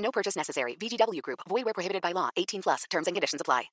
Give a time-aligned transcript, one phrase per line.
[0.00, 0.76] No purchase necessary.
[0.76, 1.40] VGW Group.
[1.48, 2.28] Void where prohibited by law.
[2.36, 2.84] 18 plus.
[2.90, 3.70] Terms and conditions apply.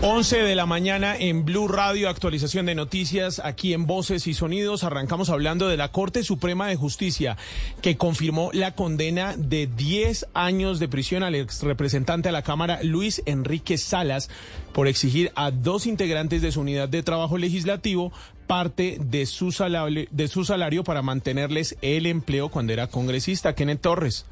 [0.00, 4.84] 11 de la mañana en Blue Radio, actualización de noticias aquí en Voces y Sonidos.
[4.84, 7.36] Arrancamos hablando de la Corte Suprema de Justicia
[7.82, 12.78] que confirmó la condena de 10 años de prisión al ex representante de la Cámara
[12.84, 14.30] Luis Enrique Salas
[14.72, 18.12] por exigir a dos integrantes de su unidad de trabajo legislativo
[18.46, 23.56] parte de su salario, de su salario para mantenerles el empleo cuando era congresista.
[23.56, 24.26] Kenneth Torres.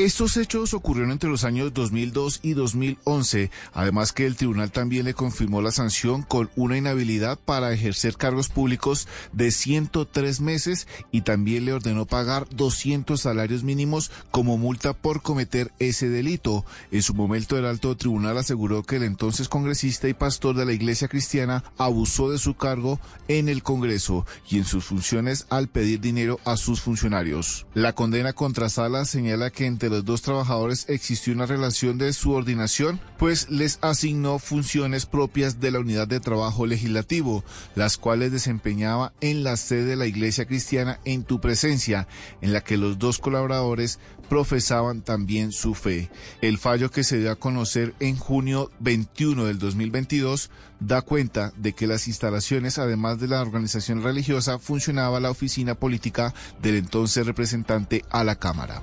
[0.00, 5.12] Estos hechos ocurrieron entre los años 2002 y 2011, además que el tribunal también le
[5.12, 11.66] confirmó la sanción con una inhabilidad para ejercer cargos públicos de 103 meses y también
[11.66, 16.64] le ordenó pagar 200 salarios mínimos como multa por cometer ese delito.
[16.90, 20.72] En su momento el alto tribunal aseguró que el entonces congresista y pastor de la
[20.72, 26.00] iglesia cristiana abusó de su cargo en el Congreso y en sus funciones al pedir
[26.00, 27.66] dinero a sus funcionarios.
[27.74, 33.00] La condena contra Salas señala que entre los dos trabajadores existió una relación de subordinación,
[33.18, 39.44] pues les asignó funciones propias de la unidad de trabajo legislativo, las cuales desempeñaba en
[39.44, 42.08] la sede de la Iglesia Cristiana en tu presencia,
[42.40, 43.98] en la que los dos colaboradores
[44.30, 46.08] profesaban también su fe.
[46.40, 51.72] El fallo que se dio a conocer en junio 21 del 2022 da cuenta de
[51.72, 58.04] que las instalaciones, además de la organización religiosa, funcionaba la oficina política del entonces representante
[58.10, 58.82] a la Cámara.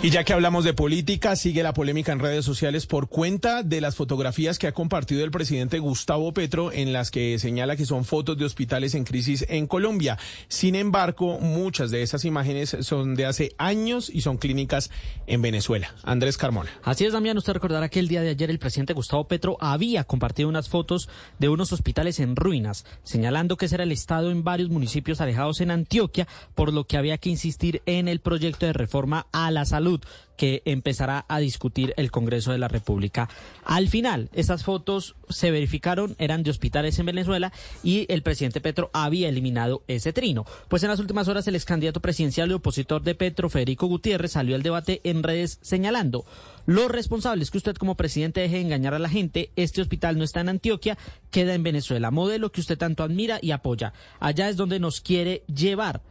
[0.00, 3.80] Y ya que hablamos de política, sigue la polémica en redes sociales por cuenta de
[3.80, 8.04] las fotografías que ha compartido el presidente Gustavo Petro en las que señala que son
[8.04, 10.16] fotos de hospitales en crisis en Colombia.
[10.46, 14.92] Sin embargo, muchas de esas imágenes son de hace años y son clínicas
[15.26, 15.92] en Venezuela.
[16.04, 16.70] Andrés Carmona.
[16.84, 17.36] Así es, Damián.
[17.36, 21.08] Usted recordará que el día de ayer el presidente Gustavo Petro había compartido unas fotos
[21.40, 25.60] de unos hospitales en ruinas, señalando que ese era el estado en varios municipios alejados
[25.60, 29.64] en Antioquia, por lo que había que insistir en el proyecto de reforma a la
[29.64, 29.87] salud
[30.36, 33.28] que empezará a discutir el Congreso de la República.
[33.64, 38.90] Al final, estas fotos se verificaron, eran de hospitales en Venezuela y el presidente Petro
[38.92, 40.46] había eliminado ese trino.
[40.68, 44.32] Pues en las últimas horas el ex candidato presidencial y opositor de Petro, Federico Gutiérrez,
[44.32, 46.24] salió al debate en redes señalando
[46.68, 50.24] los responsables que usted como presidente deje de engañar a la gente, este hospital no
[50.24, 50.98] está en Antioquia,
[51.30, 53.94] queda en Venezuela, modelo que usted tanto admira y apoya.
[54.20, 56.02] Allá es donde nos quiere llevar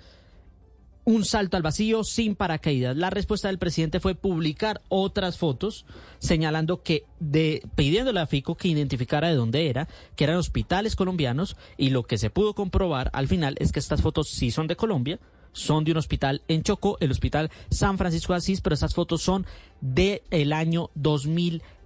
[1.07, 2.97] un salto al vacío sin paracaídas.
[2.97, 5.85] La respuesta del presidente fue publicar otras fotos
[6.19, 11.55] señalando que de pidiéndole a Fico que identificara de dónde era, que eran hospitales colombianos
[11.77, 14.75] y lo que se pudo comprobar al final es que estas fotos sí son de
[14.75, 15.17] Colombia,
[15.53, 19.21] son de un hospital en Chocó, el hospital San Francisco de Asís, pero esas fotos
[19.21, 19.45] son
[19.79, 20.89] de el año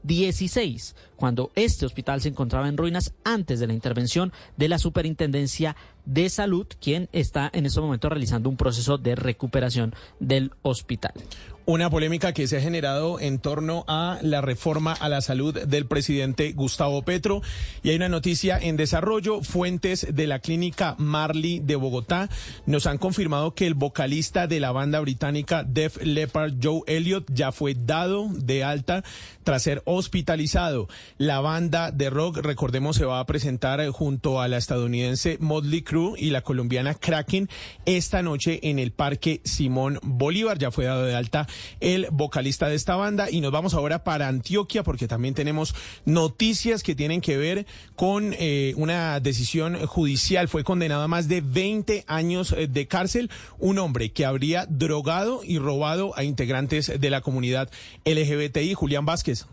[0.03, 5.75] 2016, cuando este hospital se encontraba en ruinas antes de la intervención de la Superintendencia
[6.06, 11.13] de Salud, quien está en este momento realizando un proceso de recuperación del hospital.
[11.72, 15.86] Una polémica que se ha generado en torno a la reforma a la salud del
[15.86, 17.42] presidente Gustavo Petro.
[17.81, 19.42] Y hay una noticia en desarrollo.
[19.42, 22.28] Fuentes de la clínica Marley de Bogotá
[22.66, 27.54] nos han confirmado que el vocalista de la banda británica Def Leppard, Joe Elliott, ya
[27.54, 29.06] fue dado de alta
[29.45, 30.90] tras ser hospitalizado.
[31.18, 36.19] La banda de rock, recordemos, se va a presentar junto a la estadounidense Motley Crue
[36.19, 37.48] y la colombiana Kraken
[37.86, 40.57] esta noche en el Parque Simón Bolívar.
[40.57, 41.48] Ya fue dado de alta
[41.80, 43.30] el vocalista de esta banda.
[43.30, 45.75] Y nos vamos ahora para Antioquia porque también tenemos
[46.06, 47.66] noticias que tienen que ver
[47.96, 50.48] con eh, una decisión judicial.
[50.48, 53.30] Fue condenado a más de 20 años eh, de cárcel
[53.60, 57.69] un hombre que habría drogado y robado a integrantes de la comunidad
[58.06, 58.74] LGBTI.
[58.74, 59.46] Julián Vázquez.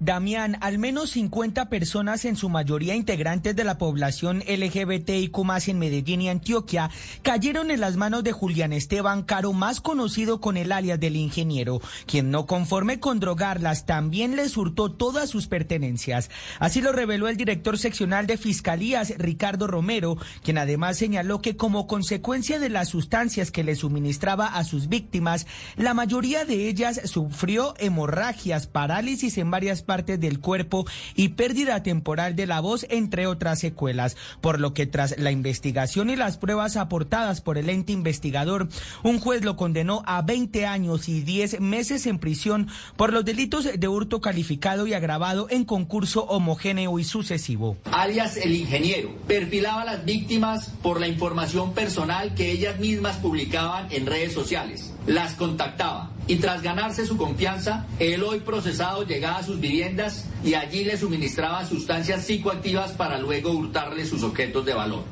[0.00, 5.34] Damián, al menos 50 personas, en su mayoría integrantes de la población LGBTIQ
[5.68, 6.90] en Medellín y Antioquia,
[7.22, 11.80] cayeron en las manos de Julián Esteban Caro, más conocido con el alias del ingeniero,
[12.06, 16.30] quien no conforme con drogarlas, también les hurtó todas sus pertenencias.
[16.58, 21.86] Así lo reveló el director seccional de Fiscalías, Ricardo Romero, quien además señaló que como
[21.86, 25.46] consecuencia de las sustancias que le suministraba a sus víctimas,
[25.76, 32.34] la mayoría de ellas sufrió hemorragias, parálisis en varias partes del cuerpo y pérdida temporal
[32.34, 36.76] de la voz, entre otras secuelas, por lo que tras la investigación y las pruebas
[36.76, 38.68] aportadas por el ente investigador,
[39.02, 43.68] un juez lo condenó a 20 años y 10 meses en prisión por los delitos
[43.78, 47.76] de hurto calificado y agravado en concurso homogéneo y sucesivo.
[47.92, 53.88] Alias el ingeniero perfilaba a las víctimas por la información personal que ellas mismas publicaban
[53.90, 54.93] en redes sociales.
[55.06, 60.54] Las contactaba y tras ganarse su confianza, el hoy procesado llegaba a sus viviendas y
[60.54, 65.04] allí le suministraba sustancias psicoactivas para luego hurtarle sus objetos de valor.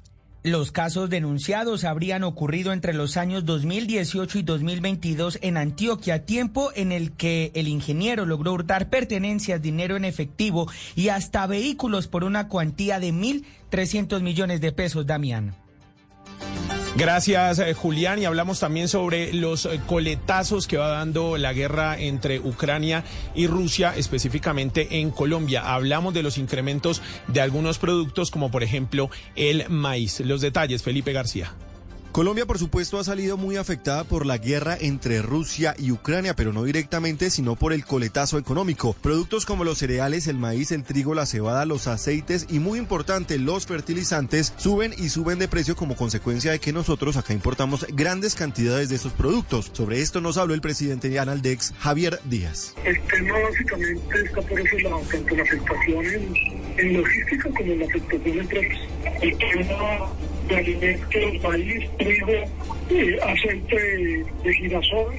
[0.45, 6.91] Los casos denunciados habrían ocurrido entre los años 2018 y 2022 en Antioquia, tiempo en
[6.91, 12.49] el que el ingeniero logró hurtar pertenencias, dinero en efectivo y hasta vehículos por una
[12.49, 15.55] cuantía de 1.300 millones de pesos, Damián.
[16.95, 18.21] Gracias, eh, Julián.
[18.21, 23.03] Y hablamos también sobre los eh, coletazos que va dando la guerra entre Ucrania
[23.35, 25.73] y Rusia, específicamente en Colombia.
[25.73, 30.21] Hablamos de los incrementos de algunos productos, como por ejemplo el maíz.
[30.21, 31.55] Los detalles, Felipe García.
[32.13, 36.53] Colombia, por supuesto, ha salido muy afectada por la guerra entre Rusia y Ucrania, pero
[36.53, 38.95] no directamente, sino por el coletazo económico.
[39.01, 43.39] Productos como los cereales, el maíz, el trigo, la cebada, los aceites y, muy importante,
[43.39, 48.35] los fertilizantes suben y suben de precio como consecuencia de que nosotros acá importamos grandes
[48.35, 49.71] cantidades de esos productos.
[49.73, 52.75] Sobre esto nos habló el presidente de Analdex, Javier Díaz.
[52.85, 56.05] El tema básicamente está por ese lado, tanto la afectación
[56.77, 58.93] en, logística como la afectación en.
[59.23, 60.11] El tema
[60.49, 62.33] de alimentos, maíz, trigo,
[63.23, 65.15] aceite de girasol,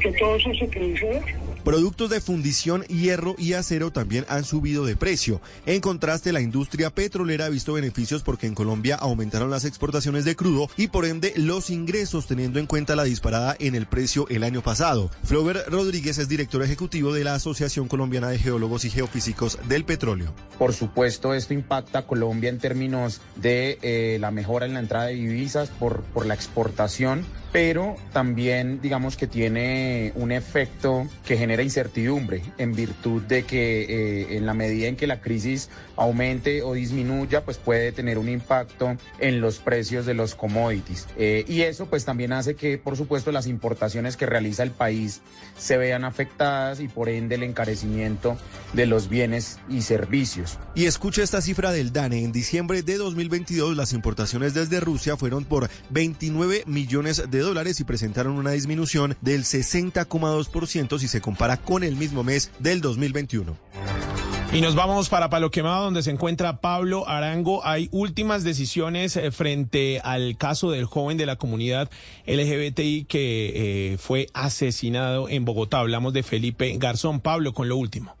[0.00, 1.22] que todo eso se produce
[1.68, 5.42] Productos de fundición, hierro y acero también han subido de precio.
[5.66, 10.34] En contraste, la industria petrolera ha visto beneficios porque en Colombia aumentaron las exportaciones de
[10.34, 14.44] crudo y por ende los ingresos teniendo en cuenta la disparada en el precio el
[14.44, 15.10] año pasado.
[15.24, 20.32] Flover Rodríguez es director ejecutivo de la Asociación Colombiana de Geólogos y Geofísicos del Petróleo.
[20.58, 25.08] Por supuesto, esto impacta a Colombia en términos de eh, la mejora en la entrada
[25.08, 31.62] de divisas por, por la exportación pero también digamos que tiene un efecto que genera
[31.62, 36.74] incertidumbre en virtud de que eh, en la medida en que la crisis aumente o
[36.74, 41.06] disminuya, pues puede tener un impacto en los precios de los commodities.
[41.16, 45.20] Eh, y eso pues también hace que, por supuesto, las importaciones que realiza el país
[45.58, 48.36] se vean afectadas y por ende el encarecimiento
[48.72, 50.58] de los bienes y servicios.
[50.74, 52.24] Y escucha esta cifra del DANE.
[52.24, 57.84] En diciembre de 2022 las importaciones desde Rusia fueron por 29 millones de dólares y
[57.84, 64.27] presentaron una disminución del 60,2% si se compara con el mismo mes del 2021.
[64.50, 67.66] Y nos vamos para Palo Quemado, donde se encuentra Pablo Arango.
[67.66, 71.90] Hay últimas decisiones eh, frente al caso del joven de la comunidad
[72.26, 75.80] LGBTI que eh, fue asesinado en Bogotá.
[75.80, 77.20] Hablamos de Felipe Garzón.
[77.20, 78.16] Pablo, con lo último.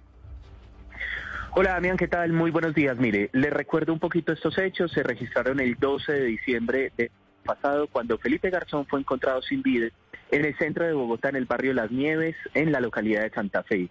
[1.54, 2.32] Hola Damián, ¿qué tal?
[2.34, 2.98] Muy buenos días.
[2.98, 4.92] Mire, le recuerdo un poquito estos hechos.
[4.92, 7.10] Se registraron el 12 de diciembre de
[7.42, 9.88] pasado cuando Felipe Garzón fue encontrado sin vida
[10.30, 13.62] en el centro de Bogotá, en el barrio Las Nieves, en la localidad de Santa
[13.62, 13.88] Fe.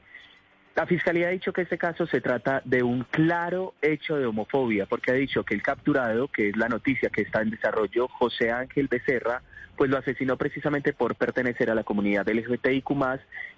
[0.78, 4.86] La Fiscalía ha dicho que este caso se trata de un claro hecho de homofobia,
[4.86, 8.52] porque ha dicho que el capturado, que es la noticia que está en desarrollo, José
[8.52, 9.42] Ángel Becerra,
[9.76, 12.94] pues lo asesinó precisamente por pertenecer a la comunidad LGBTIQ+,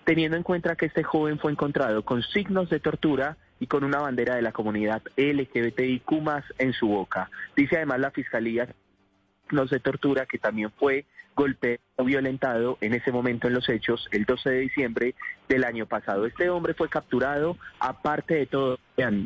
[0.05, 3.99] teniendo en cuenta que este joven fue encontrado con signos de tortura y con una
[3.99, 6.13] bandera de la comunidad LGBTIQ+,
[6.57, 7.29] en su boca.
[7.53, 8.69] Dice además la Fiscalía
[9.49, 14.25] signos de tortura que también fue golpeado, violentado en ese momento en los hechos, el
[14.25, 15.15] 12 de diciembre
[15.47, 16.25] del año pasado.
[16.25, 18.79] Este hombre fue capturado, aparte de todo,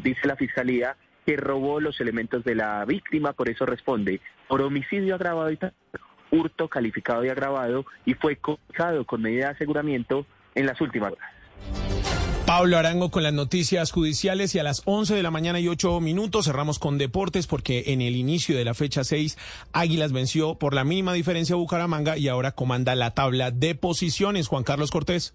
[0.04, 5.16] dice la fiscalía, que robó los elementos de la víctima, por eso responde por homicidio
[5.16, 5.60] agravado y
[6.32, 10.26] hurto calificado y agravado y fue colocado con medida de aseguramiento
[10.56, 11.93] en las últimas horas.
[12.46, 16.02] Pablo Arango con las noticias judiciales y a las 11 de la mañana y 8
[16.02, 19.38] minutos cerramos con deportes porque en el inicio de la fecha 6
[19.72, 24.48] Águilas venció por la mínima diferencia a Bucaramanga y ahora comanda la tabla de posiciones.
[24.48, 25.34] Juan Carlos Cortés.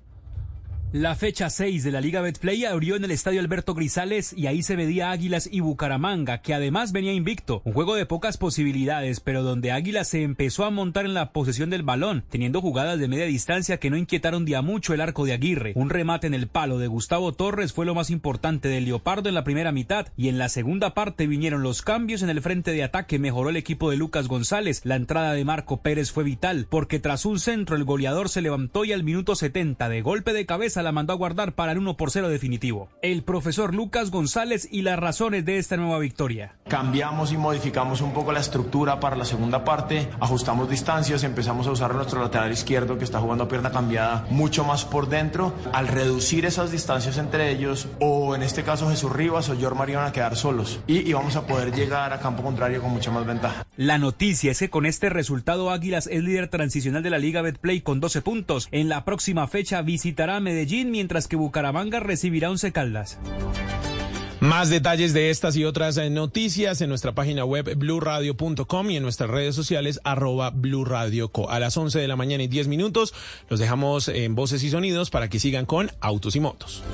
[0.92, 4.62] La fecha 6 de la Liga Betplay abrió en el estadio Alberto Grisales y ahí
[4.62, 7.60] se medía Águilas y Bucaramanga, que además venía invicto.
[7.66, 11.68] Un juego de pocas posibilidades, pero donde Águilas se empezó a montar en la posesión
[11.68, 15.34] del balón, teniendo jugadas de media distancia que no inquietaron día mucho el arco de
[15.34, 15.74] Aguirre.
[15.76, 19.34] Un remate en el palo de Gustavo Torres fue lo más importante del Leopardo en
[19.34, 22.82] la primera mitad y en la segunda parte vinieron los cambios en el frente de
[22.82, 23.18] ataque.
[23.18, 24.80] Mejoró el equipo de Lucas González.
[24.84, 28.86] La entrada de Marco Pérez fue vital porque tras un centro el goleador se levantó
[28.86, 31.96] y al minuto 70 de golpe de cabeza la mandó a guardar para el 1
[31.96, 32.88] por 0 definitivo.
[33.02, 36.56] El profesor Lucas González y las razones de esta nueva victoria.
[36.68, 41.70] Cambiamos y modificamos un poco la estructura para la segunda parte, ajustamos distancias, empezamos a
[41.70, 45.52] usar nuestro lateral izquierdo que está jugando a pierna cambiada mucho más por dentro.
[45.72, 49.98] Al reducir esas distancias entre ellos, o en este caso Jesús Rivas o George Mario
[49.98, 53.26] van a quedar solos y, vamos a poder llegar a campo contrario con mucha más
[53.26, 53.66] ventaja.
[53.76, 57.80] La noticia es que con este resultado Águilas es líder transicional de la Liga Betplay
[57.80, 58.68] con 12 puntos.
[58.70, 63.18] En la próxima fecha visitará Medellín mientras que Bucaramanga recibirá Once Caldas.
[64.40, 69.02] Más detalles de estas y otras eh, noticias en nuestra página web blurradio.com y en
[69.02, 71.50] nuestras redes sociales arroba blurradioco.
[71.50, 73.14] A las 11 de la mañana y 10 minutos
[73.48, 76.84] los dejamos en voces y sonidos para que sigan con autos y motos.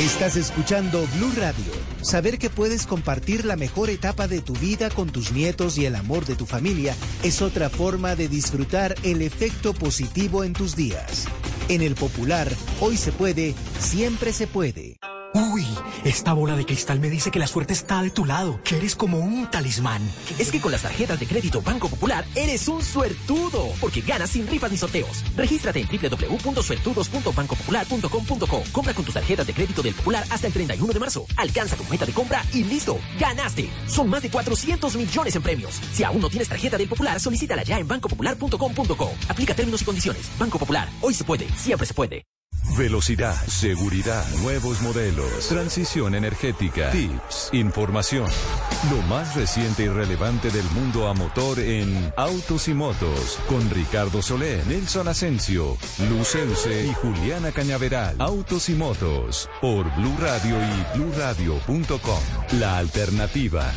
[0.00, 1.72] Estás escuchando Blue Radio.
[2.00, 5.94] Saber que puedes compartir la mejor etapa de tu vida con tus nietos y el
[5.94, 11.26] amor de tu familia es otra forma de disfrutar el efecto positivo en tus días.
[11.68, 12.48] En el Popular,
[12.80, 14.96] hoy se puede, siempre se puede.
[15.32, 15.64] Uy,
[16.04, 18.96] esta bola de cristal me dice que la suerte está de tu lado, que eres
[18.96, 20.02] como un talismán.
[20.40, 24.48] Es que con las tarjetas de crédito Banco Popular eres un suertudo, porque ganas sin
[24.48, 25.22] rifas ni sorteos.
[25.36, 28.62] Regístrate en www.suertudos.bancopopular.com.co.
[28.72, 31.26] Compra con tus tarjetas de crédito del Popular hasta el 31 de marzo.
[31.36, 33.70] Alcanza tu meta de compra y listo, ganaste.
[33.86, 35.80] Son más de 400 millones en premios.
[35.92, 39.12] Si aún no tienes tarjeta del Popular, solicítala ya en bancopopular.com.co.
[39.28, 40.28] Aplica términos y condiciones.
[40.40, 42.24] Banco Popular, hoy se puede, siempre se puede.
[42.76, 48.28] Velocidad, seguridad, nuevos modelos, transición energética, tips, información.
[48.90, 54.22] Lo más reciente y relevante del mundo a motor en Autos y Motos con Ricardo
[54.22, 55.76] Solé, Nelson Asensio,
[56.08, 58.16] Lucense y Juliana Cañaveral.
[58.18, 62.20] Autos y Motos por Blue Radio y bluradio.com.
[62.58, 63.70] La alternativa.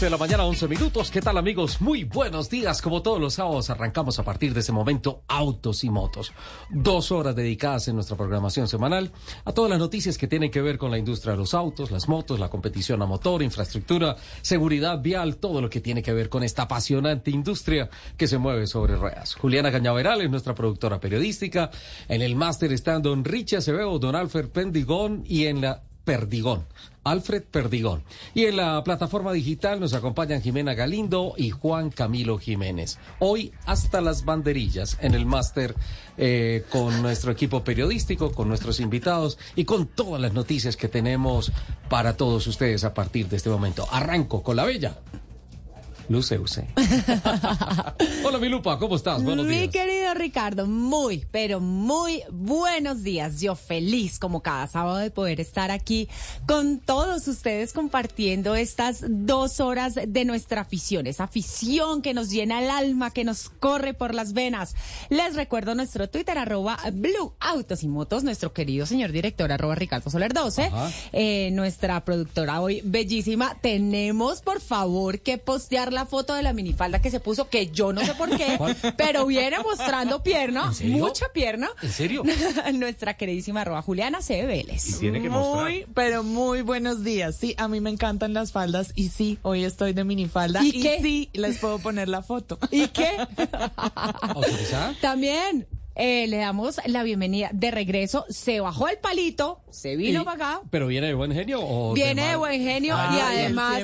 [0.00, 1.10] 11 de la mañana, 11 minutos.
[1.10, 1.82] ¿Qué tal amigos?
[1.82, 2.80] Muy buenos días.
[2.80, 6.32] Como todos los sábados, arrancamos a partir de ese momento Autos y Motos.
[6.70, 9.12] Dos horas dedicadas en nuestra programación semanal
[9.44, 12.08] a todas las noticias que tienen que ver con la industria de los autos, las
[12.08, 16.44] motos, la competición a motor, infraestructura, seguridad vial, todo lo que tiene que ver con
[16.44, 19.34] esta apasionante industria que se mueve sobre ruedas.
[19.34, 21.70] Juliana Cañaveral es nuestra productora periodística.
[22.08, 26.64] En el máster están don Richie Acevedo, don Alfred Pendigón y en la Perdigón.
[27.04, 28.02] Alfred Perdigón.
[28.34, 32.98] Y en la plataforma digital nos acompañan Jimena Galindo y Juan Camilo Jiménez.
[33.20, 35.76] Hoy hasta las banderillas en el máster
[36.18, 41.52] eh, con nuestro equipo periodístico, con nuestros invitados y con todas las noticias que tenemos
[41.88, 43.86] para todos ustedes a partir de este momento.
[43.92, 44.96] Arranco con la bella.
[46.10, 46.66] Luce, use.
[48.24, 49.22] Hola, mi Lupa, ¿cómo estás?
[49.22, 49.70] Buenos mi días.
[49.70, 53.40] querido Ricardo, muy, pero muy buenos días.
[53.40, 56.08] Yo feliz como cada sábado de poder estar aquí
[56.48, 62.60] con todos ustedes compartiendo estas dos horas de nuestra afición, esa afición que nos llena
[62.60, 64.74] el alma, que nos corre por las venas.
[65.10, 70.10] Les recuerdo nuestro Twitter, arroba Blue Autos y Motos, nuestro querido señor director, arroba Ricardo
[70.10, 70.72] Soler 12,
[71.12, 73.56] eh, nuestra productora hoy bellísima.
[73.60, 77.92] Tenemos, por favor, que postear la foto de la minifalda que se puso, que yo
[77.92, 78.58] no sé por qué,
[78.96, 81.68] pero viene mostrando pierna, mucha pierna.
[81.82, 82.22] ¿En serio?
[82.72, 84.46] Nuestra queridísima arroba Juliana C.
[84.46, 85.02] Vélez.
[85.02, 87.36] Muy, pero muy buenos días.
[87.36, 90.82] Sí, a mí me encantan las faldas y sí, hoy estoy de minifalda ¿Y y,
[90.82, 91.00] qué?
[91.02, 92.58] sí, les puedo poner la foto.
[92.70, 93.10] ¿Y qué?
[94.22, 94.94] ¿Autorizada?
[95.02, 95.66] También
[96.00, 98.24] eh, le damos la bienvenida de regreso.
[98.30, 100.60] Se bajó el palito, se vino Y- para acá.
[100.70, 103.78] ¿Pero viene de buen genio o Viene de buen genio Ah, y además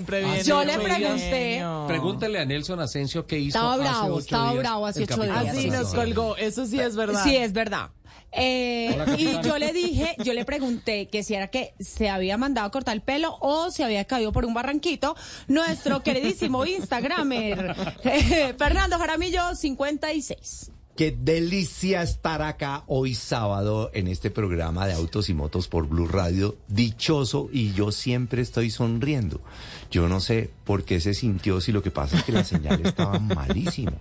[0.45, 1.19] yo le pregunté.
[1.59, 1.85] genio.
[1.87, 5.23] Pregúntele a Nelson Asensio qué hizo Estaba hace bravo, ocho estaba días bravo hace ocho
[5.23, 5.37] días.
[5.49, 7.23] Así nos colgó, eso sí es verdad.
[7.23, 7.91] Sí, es verdad.
[8.33, 12.37] Eh, Hola, y yo le dije, yo le pregunté que si era que se había
[12.37, 15.17] mandado a cortar el pelo o se había caído por un barranquito.
[15.49, 20.71] Nuestro queridísimo Instagramer, eh, Fernando Jaramillo 56.
[20.97, 26.09] Qué delicia estar acá hoy sábado en este programa de autos y motos por Blue
[26.09, 26.57] Radio.
[26.69, 29.43] Dichoso y yo siempre estoy sonriendo.
[29.91, 32.81] Yo no sé por qué se sintió si lo que pasa es que la señal
[32.85, 33.93] estaba malísima.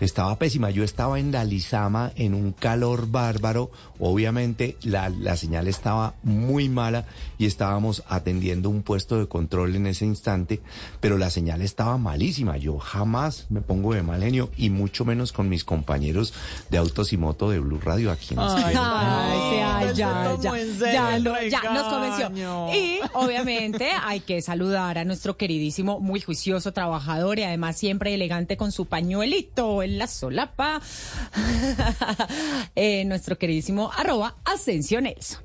[0.00, 0.70] Estaba pésima.
[0.70, 3.70] Yo estaba en la Lizama en un calor bárbaro.
[4.00, 7.06] Obviamente la, la señal estaba muy mala
[7.38, 10.60] y estábamos atendiendo un puesto de control en ese instante,
[11.00, 12.56] pero la señal estaba malísima.
[12.56, 16.34] Yo jamás me pongo de mal genio y mucho menos con mis compañeros
[16.70, 21.72] de Autos y Moto de Blue Radio aquí en Ay, este- ay, ya, ya, ya,
[21.72, 22.30] nos convenció.
[22.74, 28.56] Y obviamente hay que saludar a nuestro queridísimo, muy juicioso trabajador y además siempre elegante
[28.56, 30.80] con su pañuelito en la solapa,
[32.74, 35.40] eh, nuestro queridísimo arroba Ascensión Nelson.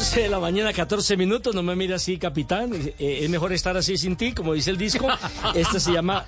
[0.00, 1.54] 11 de la mañana, 14 minutos.
[1.54, 2.72] No me mire así, capitán.
[2.98, 5.06] Eh, es mejor estar así sin ti, como dice el disco.
[5.54, 6.24] Este se llama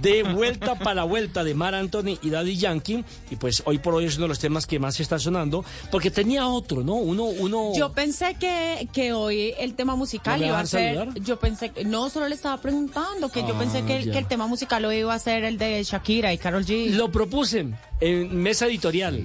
[0.00, 3.04] De Vuelta para la Vuelta de Mar Anthony y Daddy Yankee.
[3.28, 5.64] Y pues hoy por hoy es uno de los temas que más está sonando.
[5.90, 6.94] Porque tenía otro, ¿no?
[6.94, 7.72] Uno, uno.
[7.76, 10.94] Yo pensé que, que hoy el tema musical ¿No me iba a ser.
[10.94, 11.20] saludar?
[11.20, 11.84] Yo pensé que.
[11.84, 14.98] No, solo le estaba preguntando que yo Ah, pensé que, que el tema musical hoy
[14.98, 16.90] iba a ser el de Shakira y Carol G.
[16.90, 17.66] Lo propuse
[18.00, 19.20] en mesa editorial.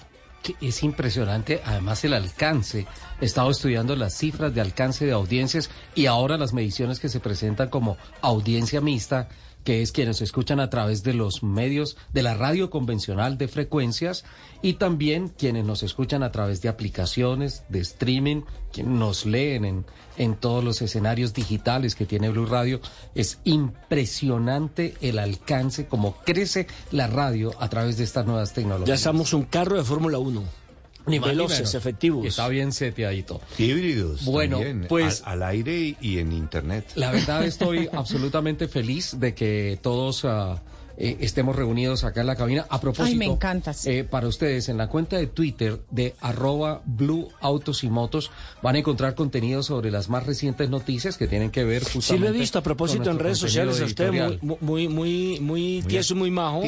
[0.60, 2.86] Es impresionante, además el alcance.
[3.20, 7.20] He estado estudiando las cifras de alcance de audiencias y ahora las mediciones que se
[7.20, 9.28] presentan como audiencia mixta,
[9.68, 14.24] que es quienes escuchan a través de los medios de la radio convencional de frecuencias
[14.62, 19.84] y también quienes nos escuchan a través de aplicaciones de streaming, quienes nos leen en,
[20.16, 22.80] en todos los escenarios digitales que tiene Blue Radio.
[23.14, 28.88] Es impresionante el alcance, como crece la radio a través de estas nuevas tecnologías.
[28.88, 30.67] Ya estamos un carro de Fórmula 1.
[31.08, 31.74] Ni más ni veloces, menos.
[31.74, 32.26] efectivos.
[32.26, 33.40] Está bien seteadito.
[33.58, 34.24] Híbridos.
[34.24, 36.92] Bueno, también, pues- al, al aire y, en internet.
[36.94, 40.60] La verdad estoy absolutamente feliz de que todos ah,
[41.00, 42.66] eh, estemos reunidos acá en la cabina.
[42.68, 43.90] A propósito, Ay, me encanta, sí.
[43.90, 48.74] eh, para ustedes, en la cuenta de Twitter de arroba Blue Autos y Motos van
[48.74, 52.28] a encontrar contenido sobre las más recientes noticias que tienen que ver justamente Sí lo
[52.28, 56.32] he visto a propósito en redes sociales a usted muy muy muy muy tieso muy
[56.32, 56.62] majo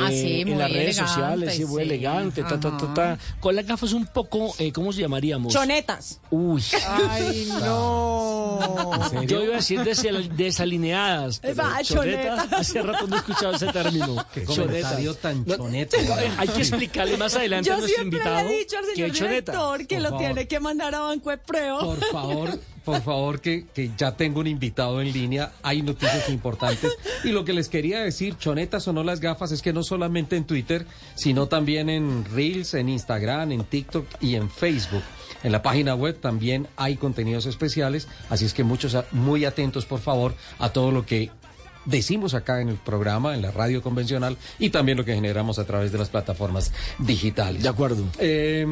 [0.00, 1.88] Ah, sí, en muy las redes elegante, sociales sí muy sí.
[1.88, 6.20] elegante ta, ta, ta, con las gafas un poco eh, cómo se llamaríamos Chonetas.
[6.30, 9.22] uy Ay, no.
[9.26, 12.56] yo iba a decir desal- desalineadas pero Esa, choneta, choneta.
[12.58, 14.64] hace rato no he escuchado ese término Qué Choneta.
[14.66, 15.96] comentario tan choneta.
[16.02, 18.76] no, eh, hay que explicarle más adelante a Yo nuestro siempre invitado le he dicho
[18.78, 19.52] al que señor es choneta.
[19.52, 20.24] director que Por lo favor.
[20.24, 21.80] tiene que mandar a banco de prueba.
[21.80, 25.50] Por favor, por favor, que, que ya tengo un invitado en línea.
[25.64, 26.96] Hay noticias importantes.
[27.24, 30.36] Y lo que les quería decir, chonetas o no las gafas, es que no solamente
[30.36, 35.02] en Twitter, sino también en Reels, en Instagram, en TikTok y en Facebook.
[35.42, 40.00] En la página web también hay contenidos especiales, así es que muchos muy atentos, por
[40.00, 41.30] favor, a todo lo que
[41.86, 45.64] decimos acá en el programa, en la radio convencional y también lo que generamos a
[45.64, 47.62] través de las plataformas digitales.
[47.62, 48.66] de acuerdo Eh,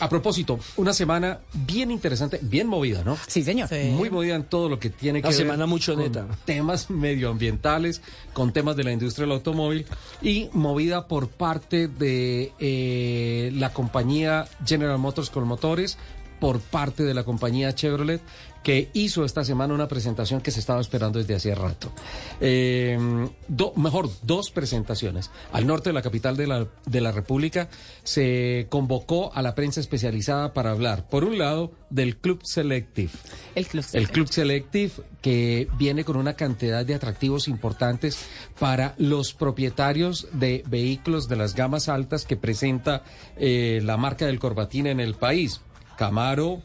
[0.00, 3.16] a propósito, una semana bien interesante, bien movida, ¿no?
[3.26, 3.68] Sí, señor.
[3.92, 6.26] Muy movida en todo lo que tiene que Una ver semana muy choneta.
[6.26, 8.02] con temas medioambientales,
[8.32, 9.86] con temas de la industria del automóvil
[10.22, 15.98] y movida por parte de eh, la compañía General Motors con motores,
[16.40, 18.20] por parte de la compañía Chevrolet
[18.66, 21.92] que hizo esta semana una presentación que se estaba esperando desde hacía rato.
[22.40, 22.98] Eh,
[23.46, 25.30] do- mejor, dos presentaciones.
[25.52, 27.68] Al norte de la capital de la, de la República
[28.02, 33.12] se convocó a la prensa especializada para hablar, por un lado, del Club Selective.
[33.54, 33.84] El club.
[33.92, 34.90] El Club Selective
[35.22, 38.18] que viene con una cantidad de atractivos importantes
[38.58, 43.04] para los propietarios de vehículos de las gamas altas que presenta
[43.36, 45.60] eh, la marca del Corbatín en el país.
[45.96, 46.62] Camaro,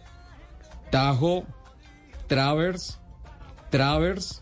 [0.89, 1.45] Tajo,
[2.32, 2.98] Travers,
[3.72, 4.41] Travers,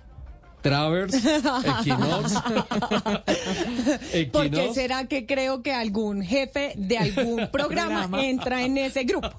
[0.62, 2.34] Travers, Equinox.
[4.32, 4.76] ¿Por qué Equinox.
[4.76, 8.24] será que creo que algún jefe de algún programa Programa.
[8.28, 9.32] entra en ese grupo?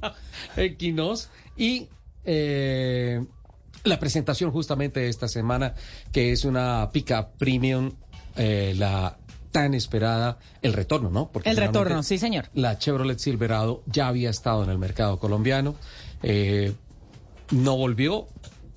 [0.57, 1.87] Equinox y
[2.25, 3.25] eh,
[3.85, 5.77] la presentación justamente de esta semana,
[6.11, 7.93] que es una pica premium,
[8.35, 9.17] eh, la
[9.53, 11.31] tan esperada, el retorno, ¿no?
[11.45, 12.49] El retorno, sí, señor.
[12.55, 15.77] La Chevrolet Silverado ya había estado en el mercado colombiano,
[16.25, 16.75] eh,
[17.53, 18.27] no volvió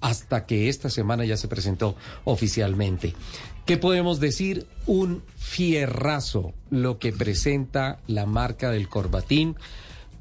[0.04, 3.16] hasta que esta semana ya se presentó oficialmente.
[3.66, 4.68] ¿Qué podemos decir?
[4.86, 9.56] Un fierrazo lo que presenta la marca del Corbatín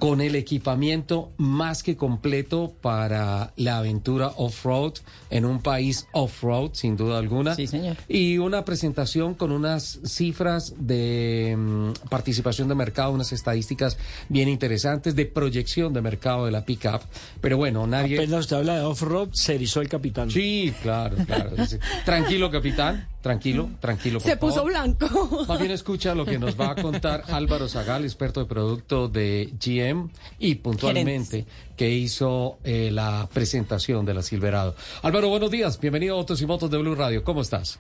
[0.03, 4.95] con el equipamiento más que completo para la aventura off-road
[5.31, 7.55] en un país off-road, sin duda alguna.
[7.55, 7.97] Sí, señor.
[8.09, 13.97] Y una presentación con unas cifras de mm, participación de mercado, unas estadísticas
[14.29, 17.03] bien interesantes de proyección de mercado de la pickup.
[17.41, 18.17] Pero bueno, nadie.
[18.17, 20.33] Apenas usted habla de off-road, se erizó el capitán.
[20.33, 21.65] Sí, claro, claro.
[21.65, 21.77] sí.
[22.05, 23.07] Tranquilo, capitán.
[23.23, 24.19] Tranquilo, tranquilo.
[24.19, 25.47] por Se puso blanco.
[25.47, 29.53] Más bien escucha lo que nos va a contar Álvaro Zagal, experto de producto de
[29.65, 34.75] GM y puntualmente que hizo eh, la presentación de la Silverado.
[35.03, 35.79] Álvaro, buenos días.
[35.79, 37.23] Bienvenido a Autos y Motos de Blue Radio.
[37.23, 37.79] ¿Cómo estás?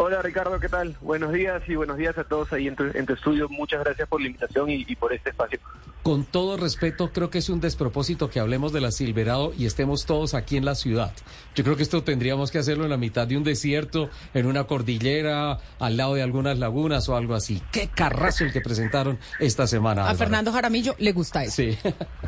[0.00, 0.96] Hola Ricardo, ¿qué tal?
[1.00, 3.48] Buenos días y buenos días a todos ahí en tu, en tu estudio.
[3.48, 5.58] Muchas gracias por la invitación y, y por este espacio.
[6.04, 10.06] Con todo respeto, creo que es un despropósito que hablemos de la Silverado y estemos
[10.06, 11.12] todos aquí en la ciudad.
[11.56, 14.64] Yo creo que esto tendríamos que hacerlo en la mitad de un desierto, en una
[14.64, 17.60] cordillera, al lado de algunas lagunas o algo así.
[17.72, 20.02] Qué carrazo el que presentaron esta semana.
[20.02, 20.18] A Álvaro.
[20.18, 21.56] Fernando Jaramillo le gusta eso.
[21.56, 21.76] Sí.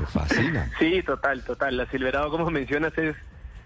[0.09, 0.72] fascina.
[0.80, 1.76] Sí, total, total.
[1.76, 3.14] La Silverado, como mencionas, es,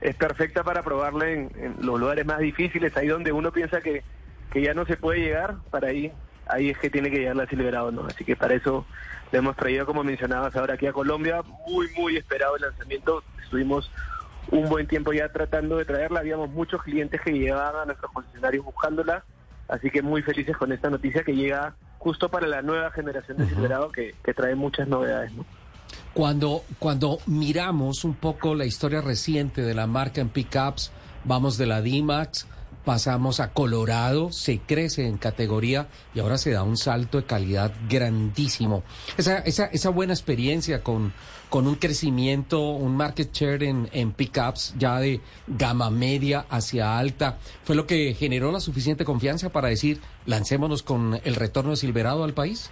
[0.04, 4.04] es perfecta para probarla en, en los lugares más difíciles, ahí donde uno piensa que,
[4.52, 6.12] que ya no se puede llegar, para ahí
[6.46, 8.06] ahí es que tiene que llegar la Silverado, ¿no?
[8.06, 8.86] Así que para eso
[9.32, 13.22] le hemos traído, como mencionabas ahora aquí a Colombia, muy, muy esperado el lanzamiento.
[13.42, 13.90] Estuvimos
[14.50, 18.64] un buen tiempo ya tratando de traerla, habíamos muchos clientes que llegaban a nuestros concesionarios
[18.64, 19.24] buscándola,
[19.68, 23.46] así que muy felices con esta noticia que llega justo para la nueva generación de
[23.46, 25.46] Silverado que, que trae muchas novedades, ¿no?
[26.14, 30.92] Cuando, cuando miramos un poco la historia reciente de la marca en pickups,
[31.24, 32.46] vamos de la D-Max,
[32.84, 37.72] pasamos a Colorado, se crece en categoría y ahora se da un salto de calidad
[37.88, 38.84] grandísimo.
[39.16, 41.12] Esa, esa, esa buena experiencia con,
[41.50, 47.38] con un crecimiento, un market share en, en pickups ya de gama media hacia alta,
[47.64, 52.22] fue lo que generó la suficiente confianza para decir, lancémonos con el retorno de Silverado
[52.22, 52.70] al país.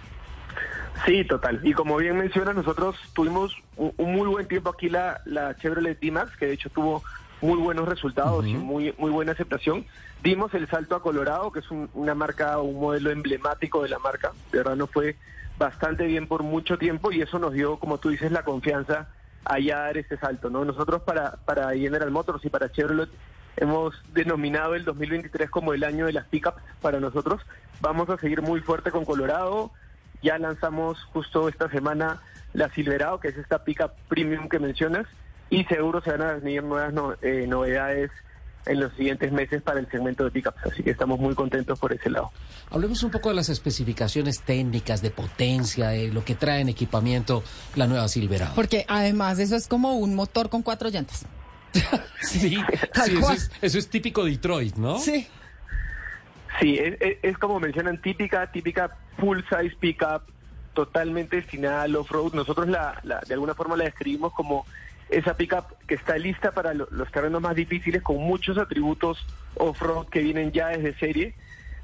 [1.05, 1.59] Sí, total.
[1.63, 5.99] Y como bien menciona, nosotros tuvimos un, un muy buen tiempo aquí la, la Chevrolet
[5.99, 7.03] D-Max, que de hecho tuvo
[7.41, 9.85] muy buenos resultados y muy, muy buena aceptación.
[10.23, 13.99] Dimos el salto a Colorado, que es un- una marca, un modelo emblemático de la
[13.99, 14.31] marca.
[14.51, 15.17] De verdad nos fue
[15.57, 19.09] bastante bien por mucho tiempo y eso nos dio, como tú dices, la confianza
[19.43, 20.49] a ya dar ese salto.
[20.49, 20.63] ¿no?
[20.63, 23.09] Nosotros para, para General Motors y para Chevrolet
[23.57, 27.41] hemos denominado el 2023 como el año de las pickups para nosotros.
[27.81, 29.71] Vamos a seguir muy fuerte con Colorado.
[30.23, 32.21] Ya lanzamos justo esta semana
[32.53, 35.05] la Silverado, que es esta pickup premium que mencionas,
[35.49, 38.09] y seguro se van a venir nuevas no- eh, novedades
[38.65, 41.91] en los siguientes meses para el segmento de pickups, así que estamos muy contentos por
[41.91, 42.31] ese lado.
[42.71, 47.43] Hablemos un poco de las especificaciones técnicas, de potencia, de lo que trae en equipamiento
[47.75, 48.53] la nueva Silverado.
[48.55, 51.25] Porque además eso es como un motor con cuatro llantas.
[52.21, 52.55] Sí,
[52.93, 54.97] Tal sí, eso, es, eso es típico Detroit, ¿no?
[54.97, 55.27] Sí.
[56.59, 60.23] Sí, es, como mencionan, típica, típica full size pickup,
[60.73, 62.33] totalmente destinada al off-road.
[62.33, 64.65] Nosotros la, la- de alguna forma la describimos como
[65.09, 70.07] esa pickup que está lista para lo- los terrenos más difíciles, con muchos atributos off-road
[70.07, 71.35] que vienen ya desde serie,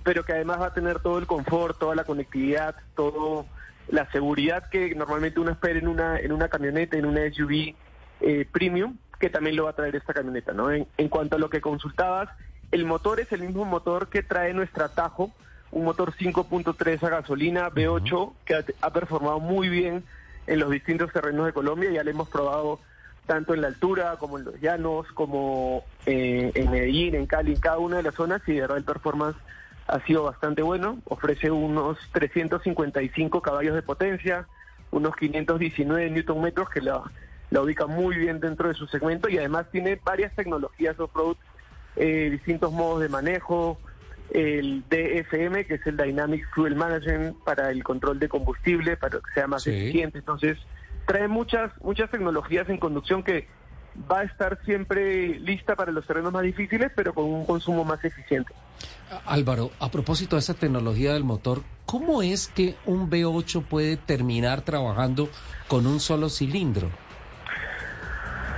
[0.03, 3.45] pero que además va a tener todo el confort, toda la conectividad, todo
[3.89, 7.75] la seguridad que normalmente uno espera en una, en una camioneta, en una SUV
[8.21, 10.71] eh, premium, que también lo va a traer esta camioneta, ¿no?
[10.71, 12.29] En, en cuanto a lo que consultabas,
[12.71, 15.32] el motor es el mismo motor que trae nuestra Tajo,
[15.71, 20.03] un motor 5.3 a gasolina V8 que ha, ha performado muy bien
[20.47, 22.79] en los distintos terrenos de Colombia, ya le hemos probado
[23.29, 27.60] tanto en la altura como en los llanos, como eh, en Medellín, en Cali, en
[27.60, 29.38] cada una de las zonas, y de verdad el performance
[29.86, 34.47] ha sido bastante bueno, ofrece unos 355 caballos de potencia,
[34.89, 37.03] unos 519 newton metros que la,
[37.51, 41.38] la ubica muy bien dentro de su segmento y además tiene varias tecnologías off-road,
[41.95, 43.80] eh, distintos modos de manejo,
[44.32, 49.32] el DFM, que es el Dynamic Fuel Management para el control de combustible, para que
[49.34, 49.71] sea más Sí.
[49.71, 50.19] eficiente.
[50.19, 50.58] Entonces,
[51.08, 53.47] trae muchas, muchas tecnologías en conducción que
[54.10, 58.04] va a estar siempre lista para los terrenos más difíciles, pero con un consumo más
[58.06, 58.54] eficiente.
[59.25, 64.62] Álvaro, a propósito de esa tecnología del motor, ¿cómo es que un V8 puede terminar
[64.62, 65.28] trabajando
[65.67, 66.89] con un solo cilindro?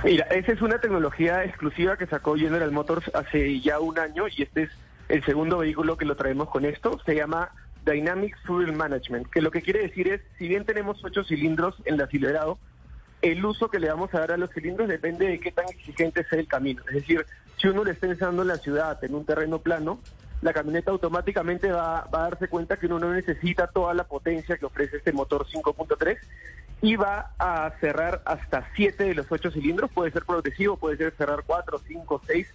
[0.04, 4.42] Mira, esa es una tecnología exclusiva que sacó General Motors hace ya un año y
[4.42, 4.70] este es
[5.08, 6.98] el segundo vehículo que lo traemos con esto.
[7.06, 7.52] Se llama
[7.86, 11.94] Dynamic Fuel Management, que lo que quiere decir es, si bien tenemos ocho cilindros en
[11.94, 12.58] el acelerado,
[13.20, 16.24] el uso que le vamos a dar a los cilindros depende de qué tan exigente
[16.24, 16.82] sea el camino.
[16.88, 17.24] Es decir,
[17.60, 20.00] si uno le está ensayando en la ciudad, en un terreno plano,
[20.42, 24.66] la camioneta automáticamente va, a darse cuenta que uno no necesita toda la potencia que
[24.66, 26.18] ofrece este motor 5.3
[26.82, 29.90] y va a cerrar hasta 7 de los 8 cilindros.
[29.92, 32.48] Puede ser progresivo, puede ser cerrar 4, 5, 6,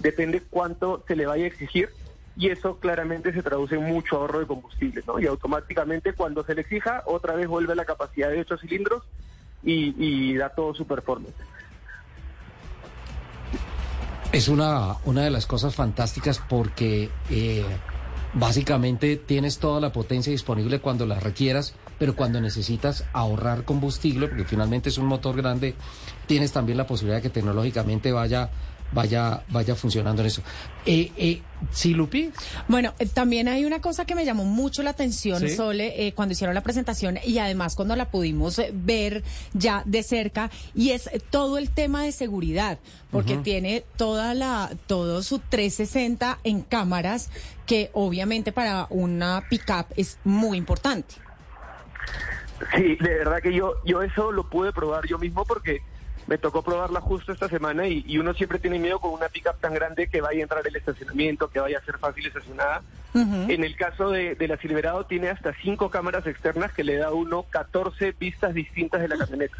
[0.00, 1.90] depende cuánto se le vaya a exigir.
[2.36, 5.20] Y eso claramente se traduce en mucho ahorro de combustible, ¿no?
[5.20, 9.04] Y automáticamente cuando se le exija, otra vez vuelve a la capacidad de 8 cilindros
[9.62, 11.36] y, y da todo su performance.
[14.34, 17.64] Es una, una de las cosas fantásticas porque eh,
[18.32, 24.44] básicamente tienes toda la potencia disponible cuando la requieras, pero cuando necesitas ahorrar combustible, porque
[24.44, 25.76] finalmente es un motor grande,
[26.26, 28.50] tienes también la posibilidad de que tecnológicamente vaya
[28.94, 30.42] vaya vaya funcionando en eso.
[30.86, 32.30] Eh, eh, ¿Sí, Lupi?
[32.68, 35.50] Bueno, eh, también hay una cosa que me llamó mucho la atención, Sí.
[35.50, 40.02] Sole, eh, cuando hicieron la presentación y además cuando la pudimos eh, ver ya de
[40.02, 42.78] cerca, y es todo el tema de seguridad,
[43.10, 47.30] porque tiene toda la, todo su 360 en cámaras,
[47.66, 51.14] que obviamente para una pickup es muy importante.
[52.74, 55.82] Sí, de verdad que yo, yo eso lo pude probar yo mismo porque
[56.26, 59.60] me tocó probarla justo esta semana y, y uno siempre tiene miedo con una pickup
[59.60, 62.82] tan grande que vaya a entrar el estacionamiento, que vaya a ser fácil estacionada.
[63.14, 67.08] En el caso de, de la Silverado tiene hasta cinco cámaras externas que le da
[67.08, 69.56] a uno 14 vistas distintas de la camioneta,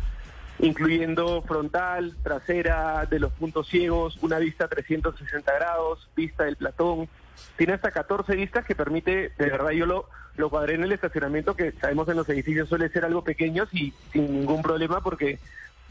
[0.58, 7.08] incluyendo frontal, trasera, de los puntos ciegos, una vista 360 grados, vista del platón.
[7.56, 11.54] Tiene hasta 14 vistas que permite, de verdad yo lo, lo cuadré en el estacionamiento,
[11.54, 15.38] que sabemos en los edificios suele ser algo pequeños y sin ningún problema porque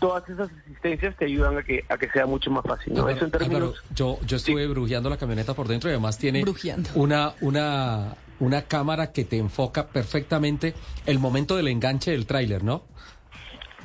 [0.03, 2.91] todas esas asistencias te ayudan a que, a que sea mucho más fácil.
[2.91, 2.99] ¿no?
[2.99, 3.55] Álvaro, Eso en términos...
[3.61, 6.89] Álvaro, yo, yo estuve brujeando la camioneta por dentro y además tiene Brujeando.
[6.95, 10.73] una, una, una cámara que te enfoca perfectamente
[11.05, 12.83] el momento del enganche del tráiler, ¿no?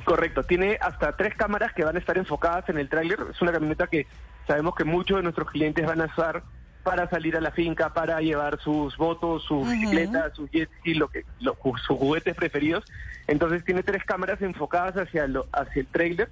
[0.03, 3.17] Correcto, tiene hasta tres cámaras que van a estar enfocadas en el tráiler.
[3.31, 4.05] Es una camioneta que
[4.45, 6.43] sabemos que muchos de nuestros clientes van a usar
[6.83, 9.71] para salir a la finca, para llevar sus motos, sus Ujú.
[9.71, 12.83] bicicletas, sus jet ski, lo que, lo- sus juguetes preferidos.
[13.27, 16.29] Entonces tiene tres cámaras enfocadas hacia, lo, hacia el tráiler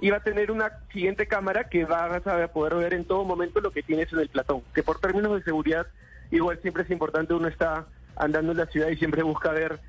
[0.00, 3.24] y va a tener una siguiente cámara que va a saber- poder ver en todo
[3.24, 4.62] momento lo que tienes en el platón.
[4.74, 5.86] Que por términos de seguridad,
[6.30, 7.86] igual siempre es importante, uno está
[8.16, 9.80] andando en la ciudad y siempre busca ver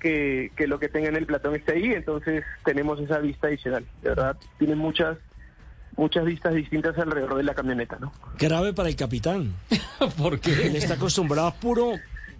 [0.00, 3.84] que, que lo que tenga en el platón esté ahí, entonces tenemos esa vista adicional.
[4.02, 5.18] De verdad, tiene muchas
[5.96, 8.12] muchas vistas distintas alrededor de la camioneta, ¿no?
[8.38, 9.54] Grave para el capitán.
[10.18, 10.66] ¿Por qué?
[10.66, 11.92] Él está acostumbrado a puro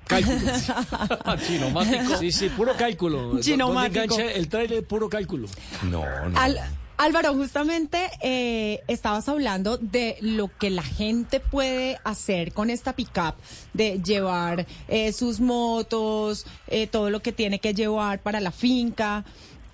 [0.06, 0.38] cálculo.
[1.46, 2.16] Chinomático.
[2.18, 3.40] Sí, sí, puro cálculo.
[3.40, 4.00] Chinomático.
[4.00, 4.84] ¿Dónde engancha el trailer?
[4.86, 5.48] Puro cálculo.
[5.90, 6.04] No,
[6.36, 6.58] Al-
[6.98, 13.34] Álvaro, justamente eh, estabas hablando de lo que la gente puede hacer con esta pickup,
[13.74, 19.24] de llevar eh, sus motos, eh, todo lo que tiene que llevar para la finca.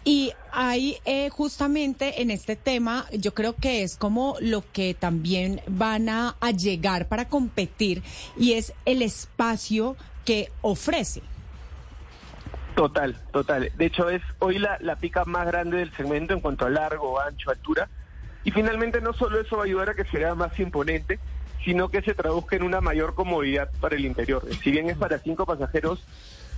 [0.05, 5.61] Y hay eh, justamente en este tema, yo creo que es como lo que también
[5.69, 8.03] van a, a llegar para competir
[8.37, 11.23] y es el espacio que ofrece.
[12.75, 13.71] Total, total.
[13.77, 17.21] De hecho, es hoy la, la pica más grande del segmento en cuanto a largo,
[17.21, 17.89] ancho, altura.
[18.45, 21.21] Y finalmente no solo eso va a ayudar a que sea más imponente,
[21.65, 24.47] sino que se traduzca en una mayor comodidad para el interior.
[24.63, 26.03] Si bien es para cinco pasajeros,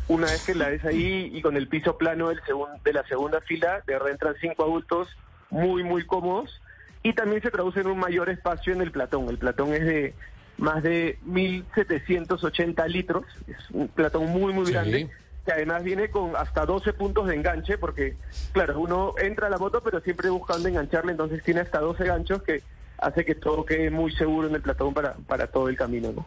[0.09, 3.07] una vez que la ves ahí y con el piso plano del segun- de la
[3.07, 5.09] segunda fila, de verdad entran cinco adultos
[5.51, 6.61] muy, muy cómodos.
[7.03, 9.29] Y también se traduce en un mayor espacio en el platón.
[9.29, 10.15] El platón es de
[10.57, 13.25] más de 1.780 litros.
[13.47, 14.73] Es un platón muy, muy Sí.
[14.73, 15.11] grande
[15.45, 18.17] que además viene con hasta 12 puntos de enganche, porque,
[18.53, 22.43] claro, uno entra a la moto, pero siempre buscando engancharle, entonces tiene hasta 12 ganchos
[22.43, 22.63] que
[22.97, 26.25] hace que todo quede muy seguro en el platón para, para todo el camino, ¿no?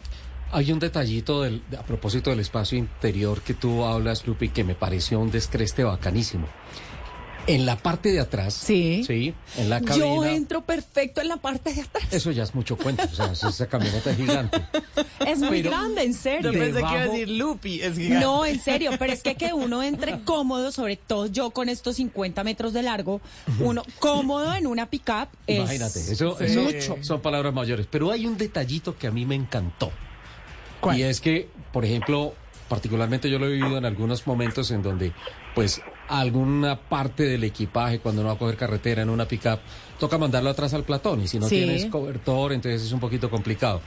[0.52, 4.76] Hay un detallito del, a propósito del espacio interior que tú hablas, Lupi, que me
[4.76, 6.48] pareció un descreste bacanísimo.
[7.48, 11.38] En la parte de atrás, sí, sí en la Yo cabina, entro perfecto en la
[11.38, 12.04] parte de atrás.
[12.12, 14.62] eso ya es mucho cuento, o sea, esa camioneta es gigante.
[15.26, 16.52] Es muy Pero- grande, en serio.
[16.54, 18.26] Yo pensé que iba a decir Lupi, es gigante.
[18.26, 21.98] No, en serio, pero es que que uno entre cómodo, sobre todo yo con estos
[21.98, 23.20] 50 metros de largo,
[23.60, 26.46] uno cómodo en una pickup es Imagínate, eso, Sí.
[26.46, 26.98] eso mucho.
[27.02, 27.88] son palabras mayores.
[27.90, 29.92] Pero hay un detallito que a mí me encantó.
[30.96, 32.34] Y es que, por ejemplo,
[32.70, 35.12] particularmente yo lo he vivido en algunos momentos en donde,
[35.56, 39.60] pues, alguna parte del equipaje, cuando uno va a coger carretera en una pickup,
[40.00, 41.22] toca mandarlo atrás al platón.
[41.22, 41.56] Y si no Sí.
[41.58, 43.82] tienes cobertor, entonces es un poquito complicado.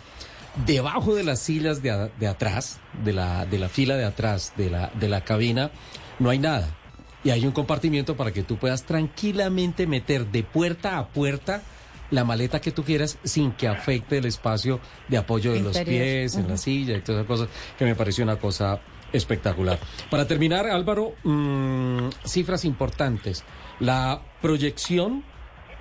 [0.67, 4.53] Debajo de las sillas de, a- de atrás, de la, de la fila de atrás
[4.57, 5.71] de la, de la cabina,
[6.19, 6.77] no hay nada.
[7.23, 11.63] y hay un compartimiento para que tú puedas tranquilamente meter de puerta a puerta
[12.11, 16.37] la maleta que tú quieras sin que afecte el espacio de apoyo de los pies,
[16.37, 18.81] en la silla y todas esas cosas, que me pareció una cosa
[19.13, 19.79] espectacular.
[20.11, 23.45] Para terminar, Álvaro, mm, cifras importantes.
[23.79, 25.25] La proyección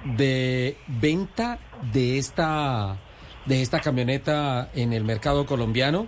[0.04, 1.60] de venta
[1.92, 2.98] de esta,
[3.46, 6.08] de esta camioneta en el mercado colombiano,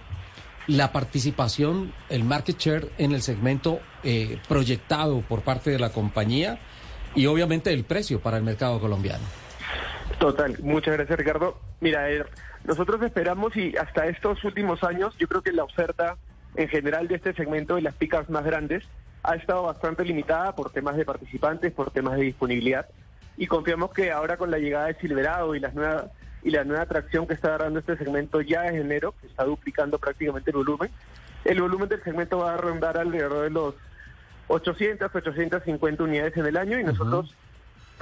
[0.68, 6.60] la participación, el market share en el segmento eh, proyectado por parte de la compañía
[7.16, 9.41] y obviamente el precio para el mercado colombiano.
[10.22, 11.58] Total, muchas gracias Ricardo.
[11.80, 12.24] Mira, eh,
[12.64, 16.16] nosotros esperamos y hasta estos últimos años yo creo que la oferta
[16.54, 18.84] en general de este segmento de las picas más grandes
[19.24, 22.86] ha estado bastante limitada por temas de participantes, por temas de disponibilidad
[23.36, 26.12] y confiamos que ahora con la llegada de Silverado y las nuevas
[26.44, 29.98] y la nueva atracción que está dando este segmento ya en enero, que está duplicando
[29.98, 30.92] prácticamente el volumen,
[31.46, 33.74] el volumen del segmento va a rondar alrededor de los
[34.50, 37.36] 800, 850 unidades en el año y nosotros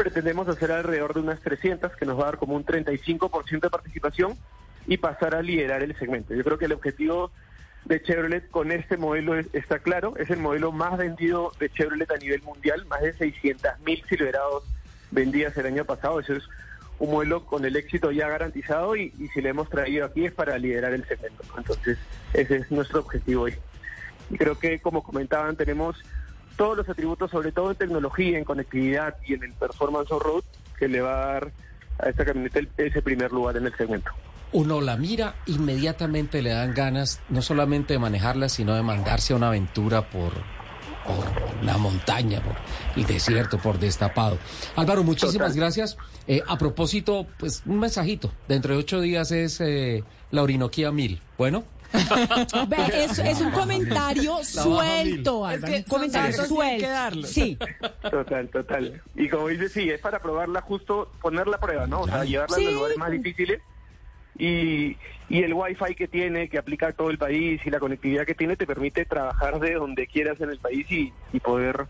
[0.03, 3.69] pretendemos hacer alrededor de unas 300, que nos va a dar como un 35% de
[3.69, 4.38] participación
[4.88, 6.33] y pasar a liderar el segmento.
[6.33, 7.31] Yo creo que el objetivo
[7.83, 12.09] de Chevrolet con este modelo es- está claro, es el modelo más vendido de Chevrolet
[12.12, 14.63] a nivel mundial, más de 600.000 Silverados
[15.12, 16.43] vendidas el año pasado, eso es
[16.97, 20.31] un modelo con el éxito ya garantizado y, y si le hemos traído aquí es
[20.31, 21.43] para liderar el segmento.
[21.57, 21.97] Entonces,
[22.33, 23.55] ese es nuestro objetivo hoy.
[24.29, 26.01] Y creo que, como comentaban, tenemos
[26.60, 30.43] todos los atributos, sobre todo en tecnología, en conectividad y en el performance on-road,
[30.78, 31.52] que le va a dar
[32.00, 34.12] a esta camioneta ese primer lugar en el segmento.
[34.52, 39.38] Uno la mira, inmediatamente le dan ganas no solamente de manejarla, sino de mandarse a
[39.38, 40.34] una aventura por,
[41.06, 42.58] por la montaña, por
[42.98, 44.38] el desierto, por destapado.
[44.76, 45.95] Álvaro, muchísimas gracias.
[46.28, 48.34] Eh, a propósito, pues un mensajito.
[48.50, 51.22] Dentro de ocho días es eh, la Orinoquía 1000.
[51.38, 51.63] Bueno.
[52.67, 57.28] Ve, Es, es un comentario La suelto, Es un comentario suelto.
[57.28, 57.58] Sí.
[58.10, 59.02] Total, total.
[59.15, 62.02] Y como dice, sí, es para probarla justo, ponerla a prueba, ¿no?
[62.02, 63.62] O sea, llevarla a los lugares más difíciles.
[64.38, 64.95] Y,
[65.28, 68.36] y el wifi que tiene, que aplica a todo el país, y la conectividad que
[68.36, 71.88] tiene, te permite trabajar de donde quieras en el país y, y poder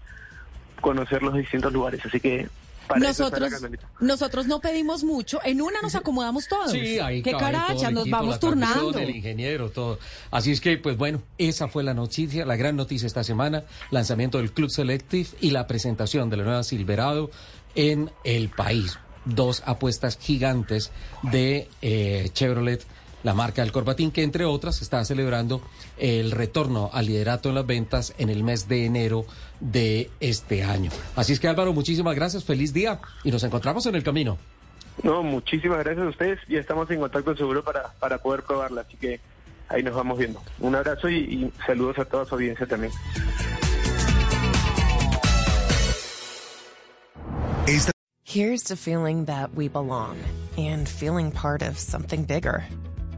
[0.82, 2.04] conocer los distintos lugares.
[2.06, 2.48] Así que
[2.90, 3.54] para Nosotros,
[4.00, 6.72] nosotros no pedimos mucho, en una nos acomodamos todos.
[6.72, 8.98] Sí, ahí Qué caracha, nos equipo, vamos turnando.
[8.98, 10.00] El ingeniero, todo.
[10.32, 14.40] Así es que, pues bueno, esa fue la noticia, la gran noticia esta semana, lanzamiento
[14.40, 17.30] del Club Selective y la presentación de la nueva Silverado
[17.76, 18.98] en el país.
[19.26, 22.84] Dos apuestas gigantes de eh, Chevrolet,
[23.24, 25.62] la marca del Corbatín, que entre otras está celebrando
[25.98, 29.26] el retorno al liderato en las ventas en el mes de enero
[29.60, 30.92] de este año.
[31.16, 34.38] Así es que Álvaro, muchísimas gracias, feliz día y nos encontramos en el camino.
[35.04, 36.40] No, muchísimas gracias a ustedes.
[36.48, 38.82] Ya estamos en contacto seguro para, para poder probarla.
[38.82, 39.20] Así que
[39.70, 40.42] ahí nos vamos viendo.
[40.60, 42.92] Un abrazo y, y saludos a toda su audiencia también.
[48.26, 50.18] Here's to feeling that we belong
[50.56, 52.64] and feeling part of something bigger.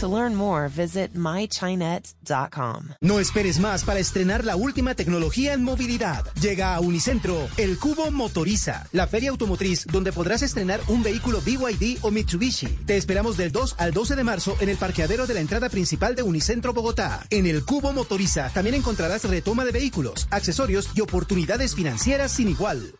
[0.00, 2.94] To learn more, visit mychinet.com.
[3.02, 6.24] No esperes más para estrenar la última tecnología en movilidad.
[6.40, 11.98] Llega a Unicentro, el Cubo Motoriza, la feria automotriz donde podrás estrenar un vehículo BYD
[12.00, 12.68] o Mitsubishi.
[12.86, 16.14] Te esperamos del 2 al 12 de marzo en el parqueadero de la entrada principal
[16.14, 17.26] de Unicentro Bogotá.
[17.28, 22.99] En el Cubo Motoriza también encontrarás retoma de vehículos, accesorios y oportunidades financieras sin igual.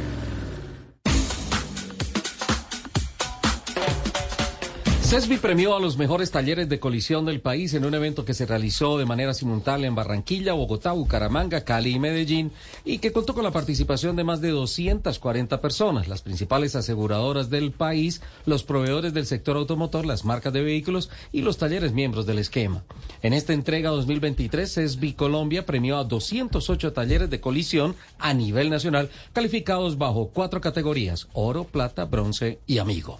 [5.11, 8.45] CESBI premió a los mejores talleres de colisión del país en un evento que se
[8.45, 12.53] realizó de manera simultánea en Barranquilla, Bogotá, Bucaramanga, Cali y Medellín
[12.85, 17.73] y que contó con la participación de más de 240 personas, las principales aseguradoras del
[17.73, 22.39] país, los proveedores del sector automotor, las marcas de vehículos y los talleres miembros del
[22.39, 22.85] esquema.
[23.21, 29.09] En esta entrega 2023, SESBI Colombia premió a 208 talleres de colisión a nivel nacional,
[29.33, 33.19] calificados bajo cuatro categorías, oro, plata, bronce y amigo.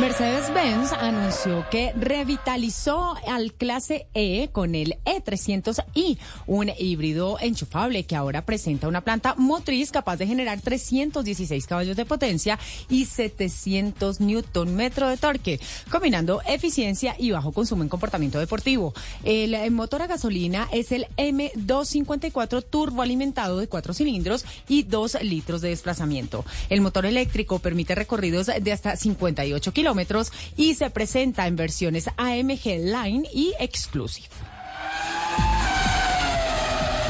[0.00, 8.46] Mercedes-Benz anunció que revitalizó al clase E con el E300i, un híbrido enchufable que ahora
[8.46, 15.08] presenta una planta motriz capaz de generar 316 caballos de potencia y 700 newton metro
[15.08, 15.58] de torque,
[15.90, 18.94] combinando eficiencia y bajo consumo en comportamiento deportivo.
[19.24, 25.60] El motor a gasolina es el M254 turbo alimentado de 4 cilindros y 2 litros
[25.60, 26.44] de desplazamiento.
[26.68, 29.87] El motor eléctrico permite recorridos de hasta 58 kilómetros
[30.56, 34.28] y se presenta en versiones AMG Line y Exclusive.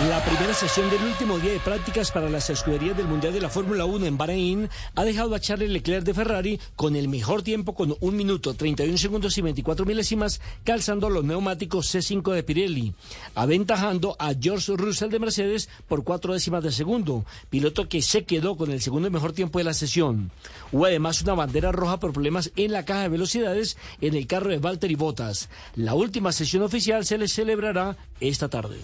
[0.06, 3.48] La primera sesión del último día de prácticas para las escuderías del Mundial de la
[3.48, 7.74] Fórmula 1 en Bahrein ha dejado a Charles Leclerc de Ferrari con el mejor tiempo
[7.74, 12.94] con 1 minuto, 31 segundos y 24 milésimas, calzando los neumáticos C5 de Pirelli,
[13.34, 18.56] aventajando a George Russell de Mercedes por cuatro décimas de segundo, piloto que se quedó
[18.56, 20.30] con el segundo mejor tiempo de la sesión.
[20.70, 24.50] Hubo además una bandera roja por problemas en la caja de velocidades en el carro
[24.50, 25.48] de Valtteri Bottas.
[25.74, 28.78] La última sesión oficial se le celebrará esta tarde.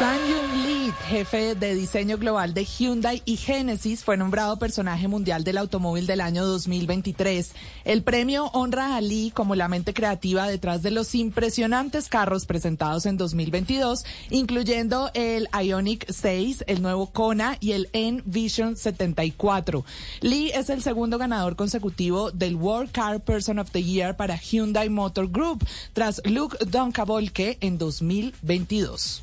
[0.00, 5.44] Sang Young Lee, jefe de diseño global de Hyundai y Genesis, fue nombrado personaje mundial
[5.44, 7.52] del automóvil del año 2023.
[7.84, 13.04] El premio honra a Lee como la mente creativa detrás de los impresionantes carros presentados
[13.04, 19.84] en 2022, incluyendo el Ionic 6, el nuevo Kona y el N-Vision 74.
[20.22, 24.88] Lee es el segundo ganador consecutivo del World Car Person of the Year para Hyundai
[24.88, 29.22] Motor Group, tras Luke Doncavolke en 2022.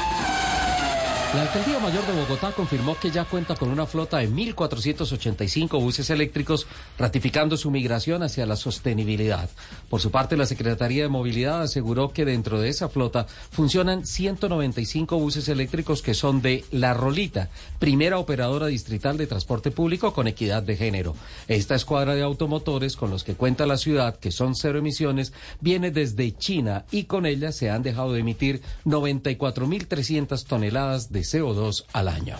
[1.33, 6.09] La Alcaldía Mayor de Bogotá confirmó que ya cuenta con una flota de 1.485 buses
[6.09, 6.67] eléctricos,
[6.97, 9.49] ratificando su migración hacia la sostenibilidad.
[9.89, 15.17] Por su parte, la Secretaría de Movilidad aseguró que dentro de esa flota funcionan 195
[15.17, 17.47] buses eléctricos que son de La Rolita,
[17.79, 21.15] primera operadora distrital de transporte público con equidad de género.
[21.47, 25.91] Esta escuadra de automotores con los que cuenta la ciudad, que son cero emisiones, viene
[25.91, 32.07] desde China y con ella se han dejado de emitir 94.300 toneladas de CO2 al
[32.07, 32.37] año.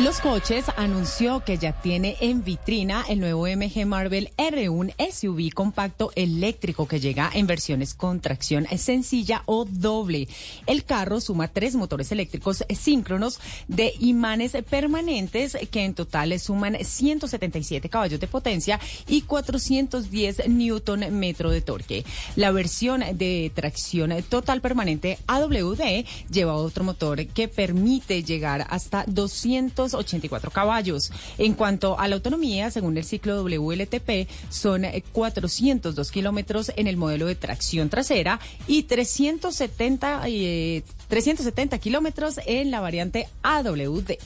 [0.00, 6.10] Los Coches anunció que ya tiene en vitrina el nuevo MG Marvel R1 SUV compacto
[6.16, 10.26] eléctrico que llega en versiones con tracción sencilla o doble.
[10.66, 13.38] El carro suma tres motores eléctricos síncronos
[13.68, 21.50] de imanes permanentes que en total suman 177 caballos de potencia y 410 newton metro
[21.50, 22.04] de torque.
[22.34, 29.83] La versión de tracción total permanente AWD lleva otro motor que permite llegar hasta 200
[29.92, 31.12] 84 caballos.
[31.36, 37.26] En cuanto a la autonomía, según el ciclo WLTP, son 402 kilómetros en el modelo
[37.26, 44.18] de tracción trasera y 370, eh, 370 kilómetros en la variante AWD.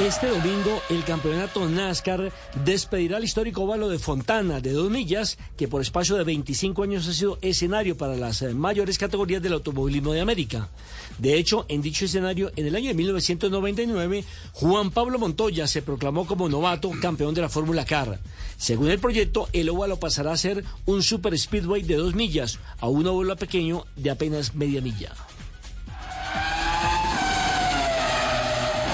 [0.00, 2.32] Este domingo el campeonato NASCAR
[2.64, 7.06] despedirá el histórico óvalo de Fontana de dos millas, que por espacio de 25 años
[7.06, 10.70] ha sido escenario para las eh, mayores categorías del automovilismo de América.
[11.18, 14.24] De hecho, en dicho escenario, en el año de 1999,
[14.54, 18.20] Juan Pablo Montoya se proclamó como novato campeón de la Fórmula Car.
[18.56, 22.88] Según el proyecto, el óvalo pasará a ser un super speedway de dos millas a
[22.88, 25.12] un óvalo pequeño de apenas media milla.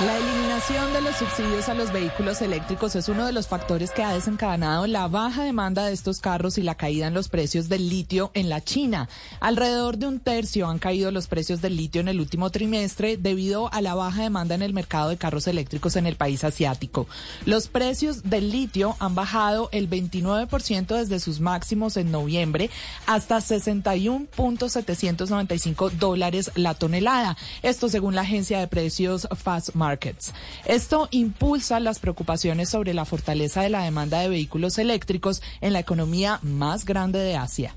[0.04, 0.25] La
[0.56, 4.14] eliminación de los subsidios a los vehículos eléctricos es uno de los factores que ha
[4.14, 8.30] desencadenado la baja demanda de estos carros y la caída en los precios del litio
[8.32, 9.10] en la China.
[9.40, 13.70] Alrededor de un tercio han caído los precios del litio en el último trimestre debido
[13.70, 17.06] a la baja demanda en el mercado de carros eléctricos en el país asiático.
[17.44, 22.70] Los precios del litio han bajado el 29% desde sus máximos en noviembre
[23.06, 27.36] hasta 61.795 dólares la tonelada.
[27.62, 30.32] Esto según la agencia de precios Fast Markets.
[30.64, 35.80] Esto impulsa las preocupaciones sobre la fortaleza de la demanda de vehículos eléctricos en la
[35.80, 37.74] economía más grande de Asia.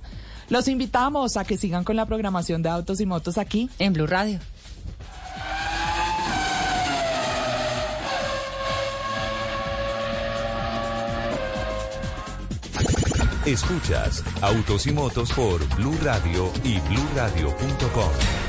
[0.50, 4.08] Los invitamos a que sigan con la programación de autos y motos aquí en Blue
[4.08, 4.40] Radio.
[13.46, 18.49] Escuchas Autos y Motos por Blue Radio y bluradio.com.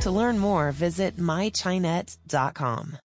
[0.00, 2.98] To learn more, visit mychinet.com.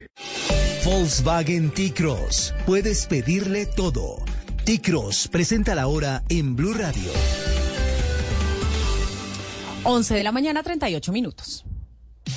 [0.84, 2.54] Volkswagen T-Cross.
[2.66, 4.18] Puedes pedirle todo.
[4.66, 7.12] T-Cross presenta la hora en Blue Radio.
[9.84, 11.66] 11 de la mañana, 38 minutos.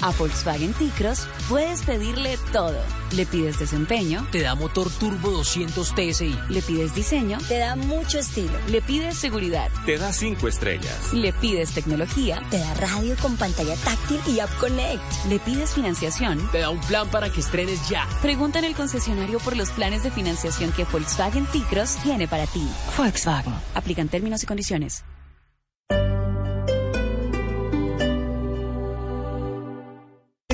[0.03, 2.76] A Volkswagen T-Cross puedes pedirle todo.
[3.12, 6.38] Le pides desempeño, te da motor turbo 200 TSI.
[6.49, 8.53] Le pides diseño, te da mucho estilo.
[8.68, 11.12] Le pides seguridad, te da 5 estrellas.
[11.12, 15.03] Le pides tecnología, te da radio con pantalla táctil y App Connect.
[15.28, 18.09] Le pides financiación, te da un plan para que estrenes ya.
[18.20, 22.66] Pregunta en el concesionario por los planes de financiación que Volkswagen T-Cross tiene para ti.
[22.97, 23.55] Volkswagen.
[23.74, 25.05] Aplican términos y condiciones.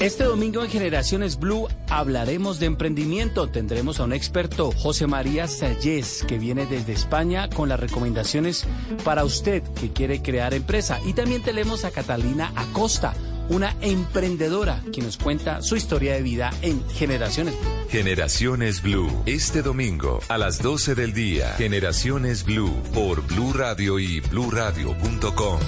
[0.00, 3.48] Este domingo en Generaciones Blue hablaremos de emprendimiento.
[3.48, 8.64] Tendremos a un experto, José María Sayés, que viene desde España con las recomendaciones
[9.04, 11.00] para usted que quiere crear empresa.
[11.04, 13.12] Y también tenemos a Catalina Acosta,
[13.48, 17.88] una emprendedora que nos cuenta su historia de vida en Generaciones Blue.
[17.90, 21.54] Generaciones Blue, este domingo a las 12 del día.
[21.58, 25.58] Generaciones Blue por Blue Radio y bluradio.com.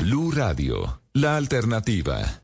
[0.00, 2.39] Blue Radio, la alternativa.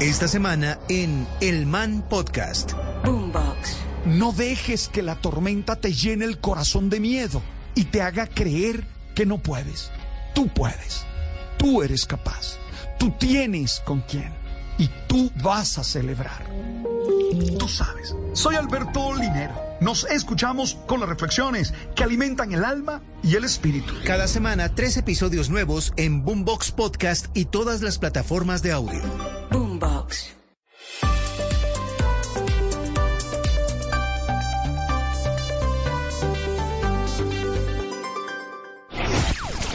[0.00, 2.72] Esta semana en El Man Podcast.
[3.04, 3.76] Boombox.
[4.06, 7.42] No dejes que la tormenta te llene el corazón de miedo
[7.74, 9.90] y te haga creer que no puedes.
[10.34, 11.04] Tú puedes.
[11.58, 12.56] Tú eres capaz.
[12.98, 14.32] Tú tienes con quién.
[14.78, 16.46] Y tú vas a celebrar.
[17.58, 18.16] Tú sabes.
[18.32, 19.54] Soy Alberto Linero.
[19.82, 23.92] Nos escuchamos con las reflexiones que alimentan el alma y el espíritu.
[24.06, 29.02] Cada semana, tres episodios nuevos en Boombox Podcast y todas las plataformas de audio.
[29.80, 30.36] Boombox.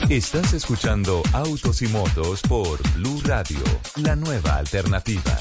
[0.10, 3.58] Estás escuchando Autos y Motos por Blue Radio,
[3.95, 5.39] la nueva alternativa.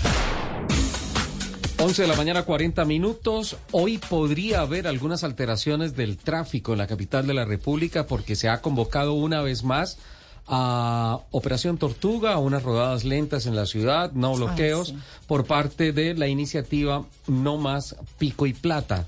[1.78, 3.58] 11 de la mañana, 40 minutos.
[3.72, 8.48] Hoy podría haber algunas alteraciones del tráfico en la capital de la República porque se
[8.48, 9.98] ha convocado una vez más
[10.46, 14.96] a Operación Tortuga, a unas rodadas lentas en la ciudad, no bloqueos, sí.
[15.26, 19.06] por parte de la iniciativa No Más Pico y Plata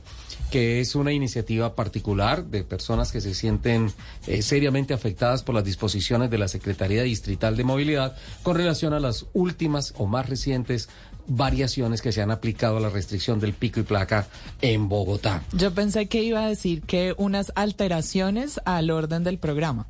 [0.51, 3.93] que es una iniciativa particular de personas que se sienten
[4.27, 9.01] eh, seriamente afectadas por las disposiciones de la Secretaría Distrital de Movilidad con relación a
[9.01, 10.89] las últimas o más recientes
[11.27, 14.29] variaciones que se han aplicado a la restricción del pico y placa
[14.63, 15.43] en Bogotá.
[15.53, 19.87] Yo pensé que iba a decir que unas alteraciones al orden del programa.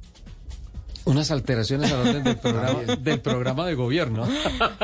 [1.06, 4.26] Unas alteraciones al orden del programa, del programa de gobierno.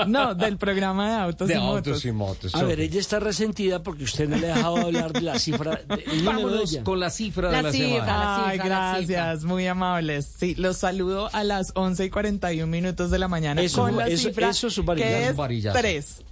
[0.07, 1.75] No, del programa de autos de y motos.
[1.89, 2.55] autos y motos.
[2.55, 5.81] A ver, ella está resentida porque usted no le ha dejado hablar de la cifra.
[5.89, 6.85] De, el número de Vámonos ella.
[6.85, 7.89] con la cifra de La la cifra.
[8.05, 8.47] semana.
[8.47, 10.33] Ay, cifra, la gracias, muy amables.
[10.39, 14.07] Sí, los saludo a las 11 y 41 minutos de la mañana Eso, con la
[14.07, 15.77] eso- cifra eso es que es Un varillazo.
[15.79, 16.23] tres.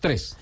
[0.00, 0.36] ¿Tres?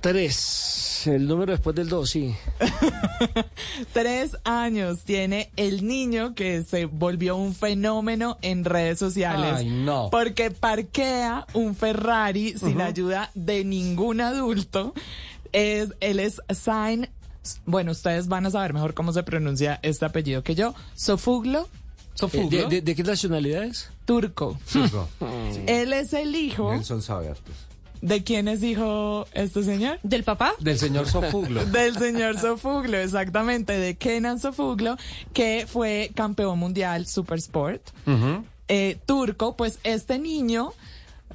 [0.00, 1.06] Tres.
[1.06, 2.34] El número después del dos, sí.
[3.92, 9.54] Tres años tiene el niño que se volvió un fenómeno en redes sociales.
[9.58, 10.08] Ay, no.
[10.10, 12.82] Porque parquea un Ferrari sin Ujú.
[12.82, 14.92] ayuda de ningún adulto.
[15.52, 17.08] Es, él es Sain.
[17.64, 20.74] Bueno, ustedes van a saber mejor cómo se pronuncia este apellido que yo.
[20.94, 21.68] Sofuglo.
[22.32, 23.88] Eh, ¿De, de, de qué nacionalidad es?
[24.04, 24.58] Turco.
[25.66, 26.70] Él es el hijo.
[26.70, 27.54] Nelson sabe hartos.
[28.02, 29.98] ¿De quién es hijo este señor?
[30.02, 30.52] ¿Del papá?
[30.60, 31.64] Del señor Sofuglo.
[31.66, 34.96] Del señor Sofuglo, exactamente, de Kenan Sofuglo,
[35.34, 37.82] que fue campeón mundial Super Sport.
[38.06, 38.44] Ujú.
[38.68, 40.72] eh, turco, pues este niño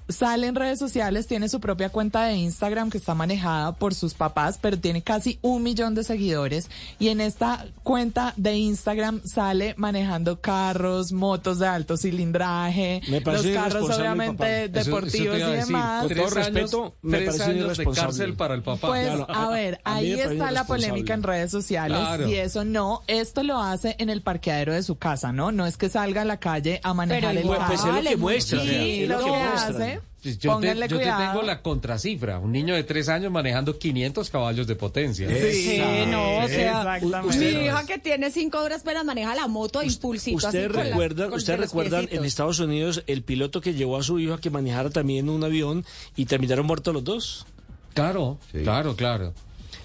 [0.08, 4.14] sale en redes sociales, tiene su propia cuenta de Instagram que está manejada por sus
[4.14, 9.74] papás, pero tiene casi un millón de seguidores y en esta cuenta de Instagram sale
[9.78, 14.50] manejando carros, motos de alto cilindraje, los carros obviamente papá.
[14.50, 16.00] Eso- eso deportivos y demás.
[16.02, 18.88] Con Tres todo respeto, años- me tres parece años de cárcel para el papá.
[18.88, 22.28] Pues Claro, a ver, a ahí está la polémica en redes sociales Claro.
[22.30, 25.52] y eso no, esto lo hace en el parqueadero de su casa, ¿no?
[25.52, 27.70] No es que salga a la calle a manejar Pero el igual, carro.
[27.70, 28.60] Pues es lo que muestra.
[28.62, 29.68] Sí, o sea, es lo, lo que que muestra.
[29.70, 32.40] hace, Yo, te, yo tengo la contracifra.
[32.40, 35.30] Un niño de tres años manejando 500 caballos de potencia.
[35.30, 35.80] Sí,
[36.10, 37.00] no, o sea,
[37.38, 40.48] mi hija que tiene cinco horas pero maneja la moto a impulsito.
[40.48, 42.26] así ¿Usted con las- recuerda, con usted recuerdan en.
[42.26, 45.86] Estados Unidos el piloto que llevó a su hijo a que manejara también un avión
[46.16, 47.46] y terminaron muertos los dos?
[47.94, 49.34] Claro, claro, claro.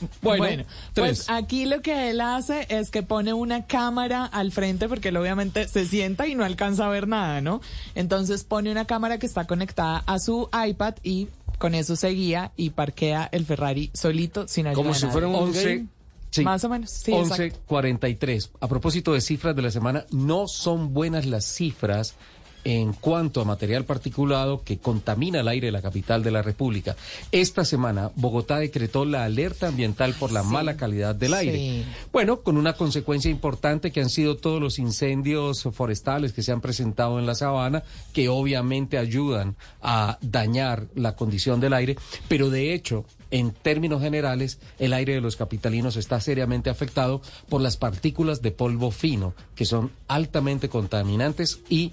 [0.23, 4.89] Bueno, Bueno, pues aquí lo que él hace es que pone una cámara al frente
[4.89, 7.61] porque él obviamente se sienta y no alcanza a ver nada, ¿no?
[7.95, 11.29] Entonces pone una cámara que está conectada a su iPad y
[11.59, 15.13] con eso se guía y parquea el Ferrari solito sin ayuda Como de si nadie.
[15.13, 15.87] fuera un 11, game.
[16.31, 16.43] sí.
[16.43, 17.59] Más o menos, sí, exacto.
[17.69, 18.51] 11.43.
[18.61, 22.15] A propósito de cifras de la semana, no son buenas las cifras
[22.65, 26.97] en cuanto a material particulado que contamina el aire de la capital de la República.
[27.33, 31.57] Esta semana, Bogotá decretó la alerta ambiental por la mala calidad del aire.
[31.57, 31.85] Sí.
[32.13, 36.61] Bueno, con una consecuencia importante que han sido todos los incendios forestales que se han
[36.61, 37.83] presentado en la sabana,
[38.13, 41.97] que obviamente ayudan a dañar la condición del aire,
[42.29, 47.61] pero de hecho, en términos generales, el aire de los capitalinos está seriamente afectado por
[47.61, 51.93] las partículas de polvo fino, que son altamente contaminantes y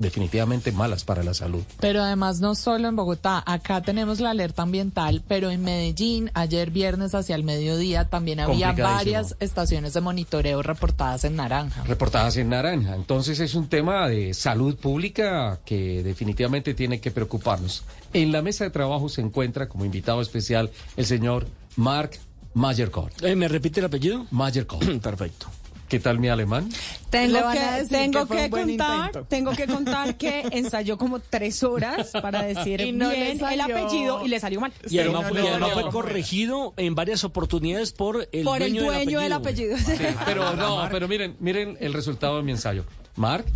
[0.00, 1.62] definitivamente malas para la salud.
[1.78, 6.70] Pero además no solo en Bogotá, acá tenemos la alerta ambiental, pero en Medellín, ayer
[6.70, 11.84] viernes hacia el mediodía, también había varias estaciones de monitoreo reportadas en naranja.
[11.84, 12.96] reportadas en naranja.
[12.96, 17.84] Entonces es un tema de salud pública que definitivamente tiene que preocuparnos.
[18.12, 21.46] En la mesa de trabajo se encuentra como invitado especial el señor
[21.76, 22.12] Mark
[22.54, 23.22] Mayerkort.
[23.22, 24.26] Eh, ¿Me repite el apellido?
[24.30, 24.84] Mayerkort.
[25.02, 25.46] Perfecto.
[25.90, 26.68] ¿Qué tal mi alemán?
[27.10, 29.24] Tengo que, tengo que que contar, intento.
[29.28, 34.24] tengo que contar que ensayó como tres horas para decir Y no bien el apellido
[34.24, 34.72] y le salió mal.
[34.88, 38.72] Y además, no, y no, además fue corregido en varias oportunidades por el por el
[38.72, 39.76] dueño, dueño del apellido.
[40.24, 42.84] Pero no, pero miren, miren el resultado de mi ensayo.
[43.16, 43.46] Mark,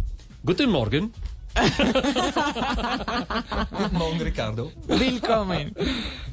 [0.43, 1.13] guten Morgen.
[3.71, 4.73] Guten Morgen, Ricardo.
[4.89, 5.73] Willkommen.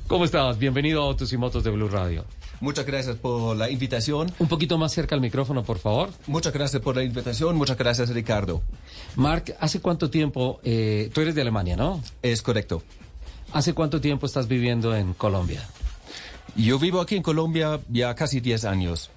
[0.07, 0.57] ¿Cómo estás?
[0.57, 2.25] Bienvenido a Autos y Motos de Blue Radio.
[2.59, 4.31] Muchas gracias por la invitación.
[4.39, 6.09] Un poquito más cerca al micrófono, por favor.
[6.27, 7.55] Muchas gracias por la invitación.
[7.55, 8.61] Muchas gracias, Ricardo.
[9.15, 12.01] Mark, ¿hace cuánto tiempo, eh, tú eres de Alemania, ¿no?
[12.21, 12.83] Es correcto.
[13.53, 15.67] ¿Hace cuánto tiempo estás viviendo en Colombia?
[16.55, 19.09] Yo vivo aquí en Colombia ya casi 10 años.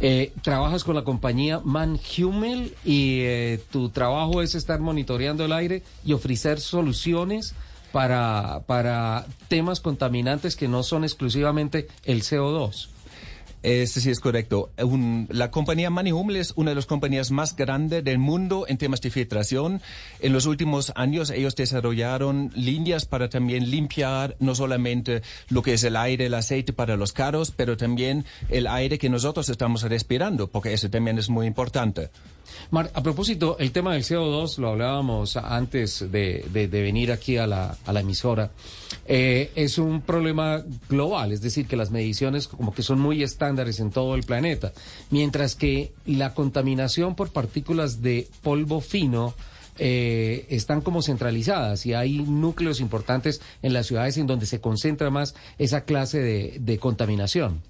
[0.00, 5.82] Eh, trabajas con la compañía Manhumel y eh, tu trabajo es estar monitoreando el aire
[6.04, 7.54] y ofrecer soluciones
[7.92, 12.88] para, para temas contaminantes que no son exclusivamente el CO2.
[13.64, 14.72] Este sí es correcto.
[15.30, 19.08] La compañía Manihumel es una de las compañías más grandes del mundo en temas de
[19.08, 19.80] filtración.
[20.20, 25.84] En los últimos años ellos desarrollaron líneas para también limpiar no solamente lo que es
[25.84, 30.48] el aire, el aceite para los carros, pero también el aire que nosotros estamos respirando,
[30.48, 32.10] porque eso también es muy importante.
[32.70, 37.46] Mar, a propósito, el tema del CO2 lo hablábamos antes de, de- venir aquí a
[37.46, 38.50] la, a la emisora.
[39.06, 43.80] Eh, es un problema global, es decir, que las mediciones como que son muy estándares
[43.80, 44.72] en todo el planeta,
[45.10, 49.34] mientras que la contaminación por partículas de polvo fino
[49.78, 55.10] eh, están como centralizadas y hay núcleos importantes en las ciudades en donde se concentra
[55.10, 57.60] más esa clase de, de contaminación.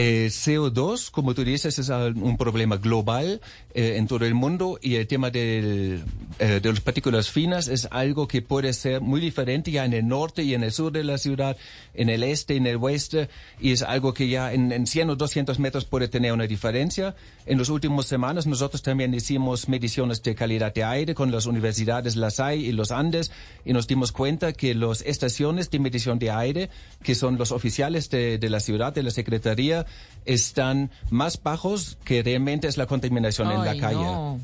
[0.00, 3.40] Eh, CO2, como tú dices, es un problema global
[3.74, 6.04] eh, en todo el mundo y el tema del,
[6.38, 10.06] eh, de las partículas finas es algo que puede ser muy diferente ya en el
[10.06, 11.56] norte y en el sur de la ciudad,
[11.94, 13.28] en el este en el oeste,
[13.60, 17.16] y es algo que ya en, en 100 o 200 metros puede tener una diferencia.
[17.44, 22.14] En las últimas semanas nosotros también hicimos mediciones de calidad de aire con las universidades
[22.14, 23.32] La Salle y los Andes
[23.64, 26.70] y nos dimos cuenta que las estaciones de medición de aire,
[27.02, 29.86] que son los oficiales de, de la ciudad, de la Secretaría,
[30.24, 33.96] están más bajos que realmente es la contaminación en la calle.
[34.04, 34.38] no.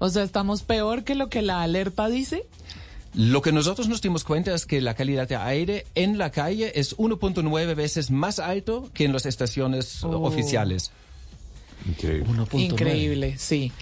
[0.00, 2.46] O sea, estamos peor que lo que la alerta dice.
[3.14, 6.70] Lo que nosotros nos dimos cuenta es que la calidad de aire en la calle
[6.78, 10.22] es 1.9 veces más alto que en las estaciones Oh.
[10.24, 10.92] oficiales.
[12.52, 13.72] Increíble, sí.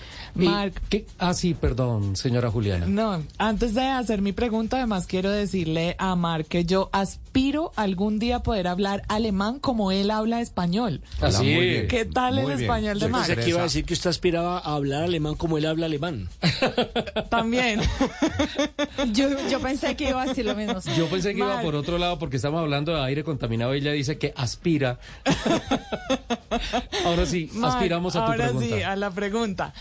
[0.45, 0.75] Mark,
[1.19, 2.87] Ah, sí, perdón, señora Juliana.
[2.87, 8.19] No, antes de hacer mi pregunta, además quiero decirle a Mark que yo aspiro algún
[8.19, 11.01] día a poder hablar alemán como él habla español.
[11.21, 11.45] Ah, sí.
[11.45, 11.89] Muy bien.
[11.89, 13.27] ¿Qué tal el español de Yo Mark?
[13.27, 16.29] pensé que iba a decir que usted aspiraba a hablar alemán como él habla alemán.
[17.31, 17.81] También.
[19.13, 20.79] yo, yo pensé que iba a decir lo mismo.
[20.97, 23.93] Yo pensé que iba por otro lado porque estamos hablando de aire contaminado y ella
[23.93, 24.99] dice que aspira.
[27.05, 28.77] Ahora sí, Mark, aspiramos a tu ahora pregunta.
[28.77, 29.73] sí, a la pregunta.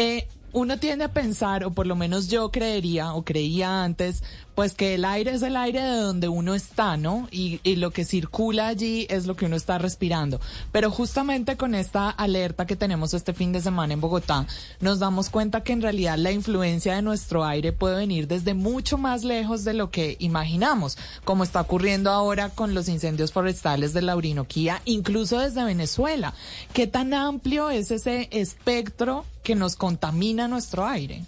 [0.00, 4.22] Eh, uno tiende a pensar, o por lo menos yo creería, o creía antes,
[4.58, 7.28] Pues que el aire es el aire de donde uno está, ¿no?
[7.30, 10.40] Y, y lo que circula allí es lo que uno está respirando.
[10.72, 14.48] Pero justamente con esta alerta que tenemos este fin de semana en Bogotá,
[14.80, 18.98] nos damos cuenta que en realidad la influencia de nuestro aire puede venir desde mucho
[18.98, 24.02] más lejos de lo que imaginamos, como está ocurriendo ahora con los incendios forestales de
[24.02, 26.34] la Orinoquía, incluso desde Venezuela.
[26.72, 31.22] ¿Qué tan amplio es ese espectro que nos contamina nuestro aire?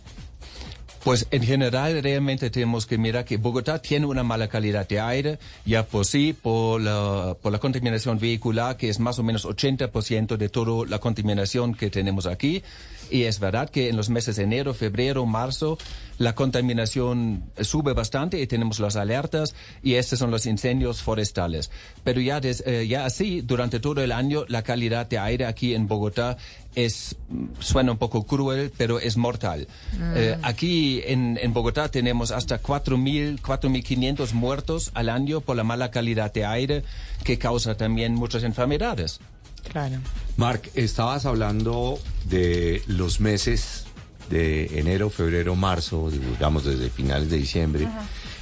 [1.05, 5.39] Pues en general realmente tenemos que mirar que Bogotá tiene una mala calidad de aire,
[5.65, 10.37] ya por sí, por la, por la contaminación vehicular, que es más o menos 80%
[10.37, 12.63] de toda la contaminación que tenemos aquí.
[13.11, 15.79] Y es verdad que en los meses de enero, febrero, marzo,
[16.19, 21.71] la contaminación sube bastante y tenemos las alertas y estos son los incendios forestales.
[22.05, 25.75] Pero ya, des- eh, ya así, durante todo el año, la calidad de aire aquí
[25.75, 26.37] en Bogotá
[26.75, 29.67] es, mm, suena un poco cruel, pero es mortal.
[29.99, 30.13] Mm.
[30.17, 35.91] Eh, aquí en, en Bogotá tenemos hasta 4.000, 4.500 muertos al año por la mala
[35.91, 36.83] calidad de aire
[37.25, 39.21] que causa también muchas enfermedades.
[39.69, 39.97] Claro.
[40.37, 43.85] Mark, estabas hablando de los meses
[44.31, 47.89] de enero, febrero, marzo, digamos desde finales de diciembre,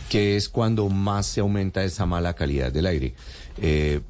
[0.09, 3.15] que es cuando más se aumenta esa mala calidad del aire.
[3.61, 4.01] Eh,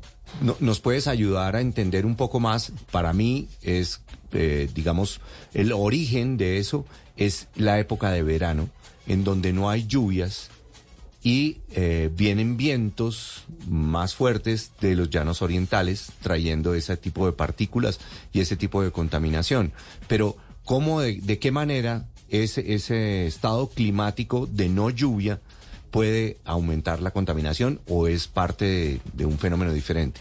[0.43, 2.73] no- ¿Nos puedes ayudar a entender un poco más?
[2.91, 4.01] Para mí es,
[4.33, 5.21] eh, digamos,
[5.55, 6.85] el origen de eso
[7.17, 8.69] es la época de verano,
[9.07, 10.51] en donde no hay lluvias
[11.23, 17.99] y eh, vienen vientos más fuertes de los llanos orientales trayendo ese tipo de partículas
[18.33, 19.73] y ese tipo de contaminación.
[20.07, 25.41] Pero ¿cómo, de, de qué manera ese, ese estado climático de no lluvia
[25.91, 30.21] puede aumentar la contaminación o es parte de, de un fenómeno diferente?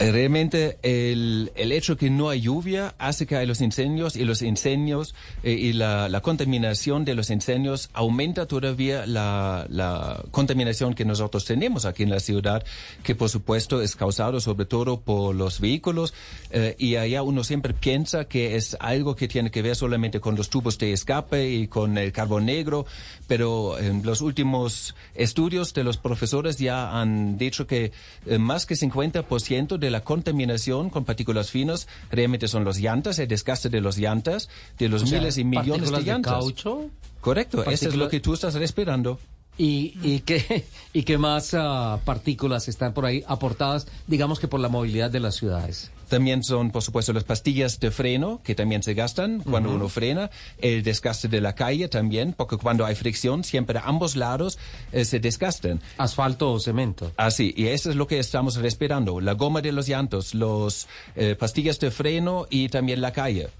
[0.00, 4.40] Realmente el, el hecho que no hay lluvia hace que hay los incendios y los
[4.40, 11.04] incendios eh, y la, la contaminación de los incendios aumenta todavía la, la contaminación que
[11.04, 12.64] nosotros tenemos aquí en la ciudad,
[13.02, 16.14] que por supuesto es causado sobre todo por los vehículos
[16.50, 20.34] eh, y allá uno siempre piensa que es algo que tiene que ver solamente con
[20.34, 22.86] los tubos de escape y con el carbón negro,
[23.28, 27.92] pero en los últimos estudios de los profesores ya han dicho que
[28.24, 33.28] eh, más que 50% de la contaminación con partículas finas realmente son los llantas, el
[33.28, 36.32] desgaste de los llantas, de los O sea, miles y millones de partículas de llantas.
[36.32, 36.90] caucho.
[37.20, 39.18] Correcto, eso es lo que tú estás respirando.
[39.60, 44.58] ¿Y, y, qué, ¿Y qué más ah, partículas están por ahí aportadas, digamos que por
[44.58, 45.90] la movilidad de las ciudades?
[46.08, 49.76] También son, por supuesto, las pastillas de freno que también se gastan cuando Ujú.
[49.76, 50.30] uno frena.
[50.58, 54.58] El desgaste de la calle también, porque cuando hay fricción, siempre a ambos lados
[54.92, 55.82] eh, se desgastan.
[55.98, 57.12] Asfalto o cemento.
[57.18, 59.20] Así, y eso es lo que estamos respirando.
[59.20, 63.50] La goma de los llantos, los eh, pastillas de freno y también la calle.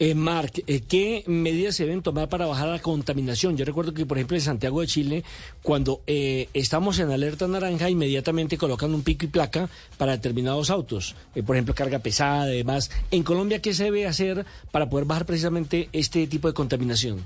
[0.00, 3.56] Eh, Mark, eh, ¿qué medidas se deben tomar para bajar la contaminación?
[3.56, 5.24] Yo recuerdo que, por ejemplo, en Santiago de Chile,
[5.62, 11.14] cuando eh, estamos en alerta naranja, inmediatamente colocan un pico y placa para determinados autos.
[11.36, 12.90] Eh, por ejemplo, carga pesada, y demás.
[13.12, 17.24] En Colombia, ¿qué se debe hacer para poder bajar precisamente este tipo de contaminación?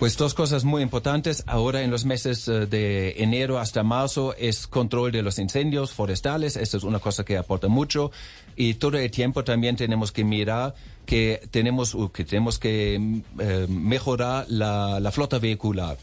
[0.00, 1.44] Pues dos cosas muy importantes.
[1.46, 6.56] Ahora en los meses eh, de enero hasta marzo es control de los incendios forestales.
[6.56, 8.10] Esto es una cosa que aporta mucho.
[8.56, 10.74] Y todo el tiempo también tenemos que mirar
[11.04, 15.98] que tenemos, que, tenemos que mm, eh, mejorar la, la flota vehicular.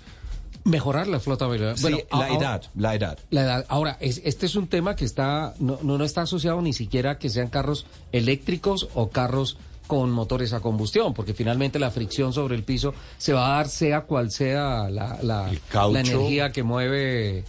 [0.64, 1.76] Mejorar la flota vehicular.
[1.80, 3.18] Sí, la a- edad, la edad.
[3.32, 3.66] La edad.
[3.68, 7.12] Ahora, es- este es un tema que está no, no, no está asociado ni siquiera
[7.12, 9.58] a que sean carros eléctricos o carros
[9.88, 13.70] con motores a combustión, porque finalmente la fricción sobre el piso se va a dar
[13.70, 15.94] sea cual sea la, la, caucho.
[15.94, 17.46] la energía que mueve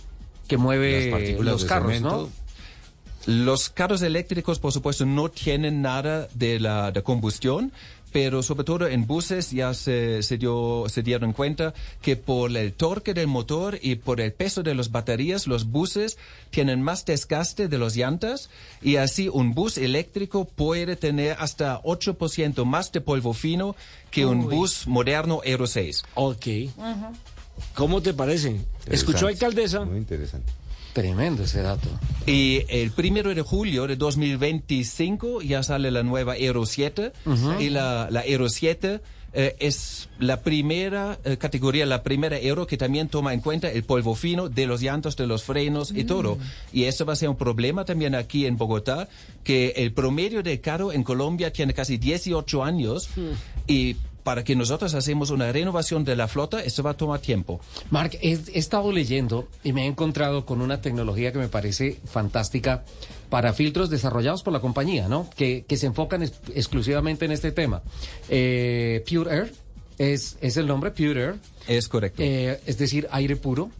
[0.46, 2.30] que mueve los carros, cemento.
[2.32, 2.38] ¿no?
[3.26, 7.72] Los carros eléctricos, por supuesto, no tienen nada de la de combustión,
[8.12, 12.72] pero sobre todo en buses ya se, se, dio, se dieron cuenta que por el
[12.72, 16.18] torque del motor y por el peso de las baterías, los buses
[16.50, 18.50] tienen más desgaste de las llantas
[18.82, 23.76] y así un bus eléctrico puede tener hasta 8% más de polvo fino
[24.10, 24.54] que un Uy.
[24.54, 26.02] bus moderno Euro 6.
[26.14, 26.46] Ok.
[27.74, 28.60] ¿Cómo te parece?
[28.86, 29.84] ¿Escuchó, alcaldesa?
[29.84, 30.52] Muy interesante.
[30.98, 31.88] Tremendo ese dato.
[32.26, 37.60] Y el primero de julio de 2025 ya sale la nueva Euro 7 Ujú.
[37.60, 39.00] y la, la Euro 7
[39.34, 43.84] eh, es la primera eh, categoría, la primera Euro que también toma en cuenta el
[43.84, 46.38] polvo fino de los llantos, de los frenos y todo.
[46.72, 49.08] Y eso va a ser un problema también aquí en Bogotá,
[49.44, 53.08] que el promedio de carro en Colombia tiene casi 18 años
[53.66, 57.60] y para que nosotros hacemos una renovación de la flota, eso va a tomar tiempo.
[57.90, 61.98] Mark, he, he estado leyendo y me he encontrado con una tecnología que me parece
[62.04, 62.84] fantástica
[63.30, 65.28] para filtros desarrollados por la compañía, ¿no?
[65.36, 67.82] Que, que se enfocan ex- exclusivamente en este tema.
[68.28, 69.52] Eh, Pure Air
[69.98, 71.34] Es, es el nombre, Pure Air.
[71.66, 72.22] Es correcto.
[72.22, 73.70] Eh, es decir, aire puro.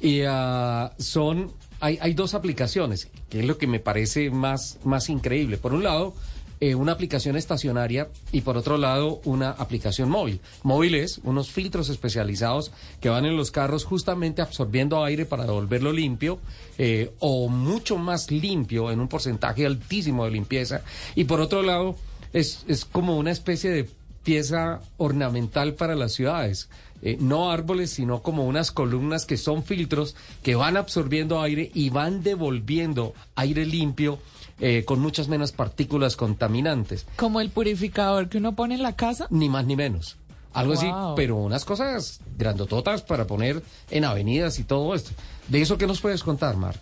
[0.00, 5.08] Y ah, son, hay, hay dos aplicaciones, que es lo que me parece más, más
[5.08, 5.56] increíble.
[5.58, 6.14] Por un lado,
[6.60, 10.40] eh, una aplicación estacionaria y por otro lado, una aplicación móvil.
[10.62, 16.38] Móviles, unos filtros especializados que van en los carros justamente absorbiendo aire para devolverlo limpio
[16.78, 20.82] eh, o mucho más limpio en un porcentaje altísimo de limpieza.
[21.14, 21.96] Y por otro lado,
[22.32, 23.88] es, es como una especie de
[24.24, 26.68] pieza ornamental para las ciudades.
[27.02, 31.90] Eh, no árboles, sino como unas columnas que son filtros que van absorbiendo aire y
[31.90, 34.18] van devolviendo aire limpio
[34.60, 37.06] eh, con muchas menos partículas contaminantes.
[37.16, 39.26] Como el purificador que uno pone en la casa.
[39.30, 40.16] Ni más ni menos.
[40.52, 45.10] Algo así, pero unas cosas grandototas para poner en avenidas y todo esto.
[45.48, 46.80] ¿De eso qué nos puedes contar, Mark?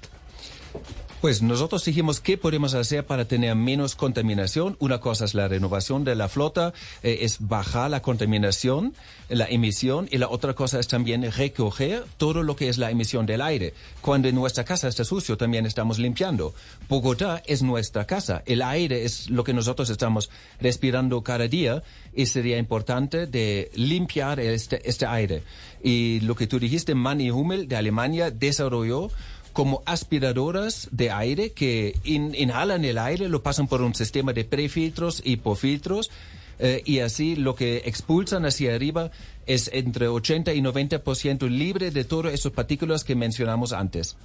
[1.22, 4.76] Pues nosotros dijimos qué podemos hacer para tener menos contaminación.
[4.80, 8.92] Una cosa es la renovación de la flota, eh, es bajar la contaminación,
[9.28, 13.24] la emisión, y la otra cosa es también recoger todo lo que es la emisión
[13.24, 13.72] del aire.
[14.00, 16.54] Cuando nuestra casa está sucio, también estamos limpiando.
[16.88, 20.28] Bogotá es nuestra casa, el aire es lo que nosotros estamos
[20.60, 25.44] respirando cada día y sería importante de limpiar este, este aire.
[25.84, 29.08] Y lo que tú dijiste, Manny Hummel de Alemania desarrolló
[29.52, 34.44] como aspiradoras de aire que in- inhalan el aire, lo pasan por un sistema de
[34.44, 36.10] prefiltros y posfiltros.
[36.58, 39.10] eh, y así lo que expulsan hacia arriba
[39.46, 44.16] es entre 80 y 90% libre de todas esas partículas que mencionamos antes.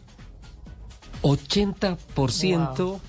[1.23, 2.99] 80%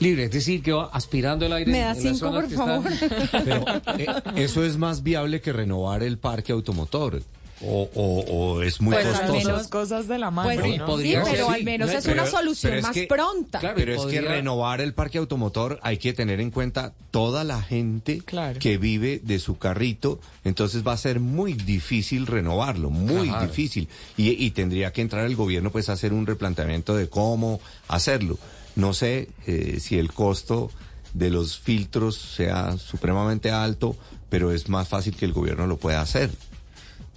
[0.00, 1.72] libre, es decir, que va aspirando el aire.
[1.72, 2.90] Me da en cinco, por favor.
[3.44, 3.64] Pero
[3.98, 4.06] eh,
[4.36, 7.22] eso es más viable que renovar el parque automotor.
[7.60, 8.20] O, o-
[8.54, 10.48] o es muy pues al menos cosas de la mano.
[10.48, 10.96] Pues sí, ¿no?
[10.98, 13.60] sí, pero al menos es una solución es más que- pronta.
[13.74, 18.22] pero es que renovar el parque automotor hay que tener en cuenta toda la gente
[18.60, 23.46] que vive de su carrito, entonces va a ser muy difícil renovarlo, muy Claro.
[23.48, 23.88] difícil.
[24.16, 28.38] Y, y tendría que entrar el gobierno pues a hacer un replanteamiento de cómo hacerlo.
[28.76, 30.70] No sé eh, si el costo
[31.12, 33.96] de los filtros sea supremamente alto,
[34.28, 36.30] pero es más fácil que el gobierno lo pueda hacer.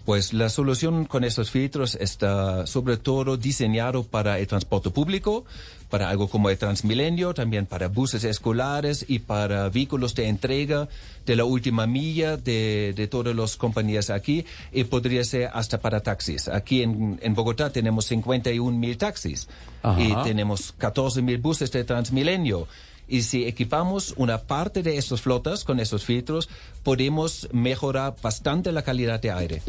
[0.06, 5.46] Pues la solución con estos filtros está sobre todo diseñado para el transporte público,
[5.90, 10.88] para algo como el Transmilenio, también para buses escolares y para vehículos de entrega
[11.26, 16.00] de la última milla de, de todas las compañías aquí y podría ser hasta para
[16.00, 16.48] taxis.
[16.48, 19.48] Aquí en, en Bogotá tenemos 51 mil taxis
[19.84, 20.02] Ajá.
[20.02, 22.68] y tenemos 14 mil buses de Transmilenio.
[23.12, 26.48] Y si equipamos una parte de estas flotas con esos filtros,
[26.82, 29.62] podemos mejorar bastante la calidad de aire.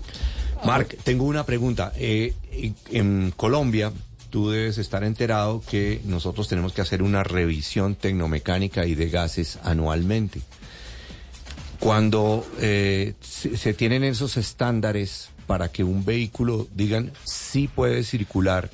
[0.64, 1.92] Marc, tengo una pregunta.
[1.96, 2.34] Eh,
[2.92, 3.92] en- Colombia,
[4.30, 9.58] tú debes estar enterado que nosotros tenemos que hacer una revisión tecnomecánica y de gases
[9.64, 10.40] anualmente.
[11.80, 18.70] Cuando eh, se, se tienen esos estándares para que un vehículo, digan, sí puede circular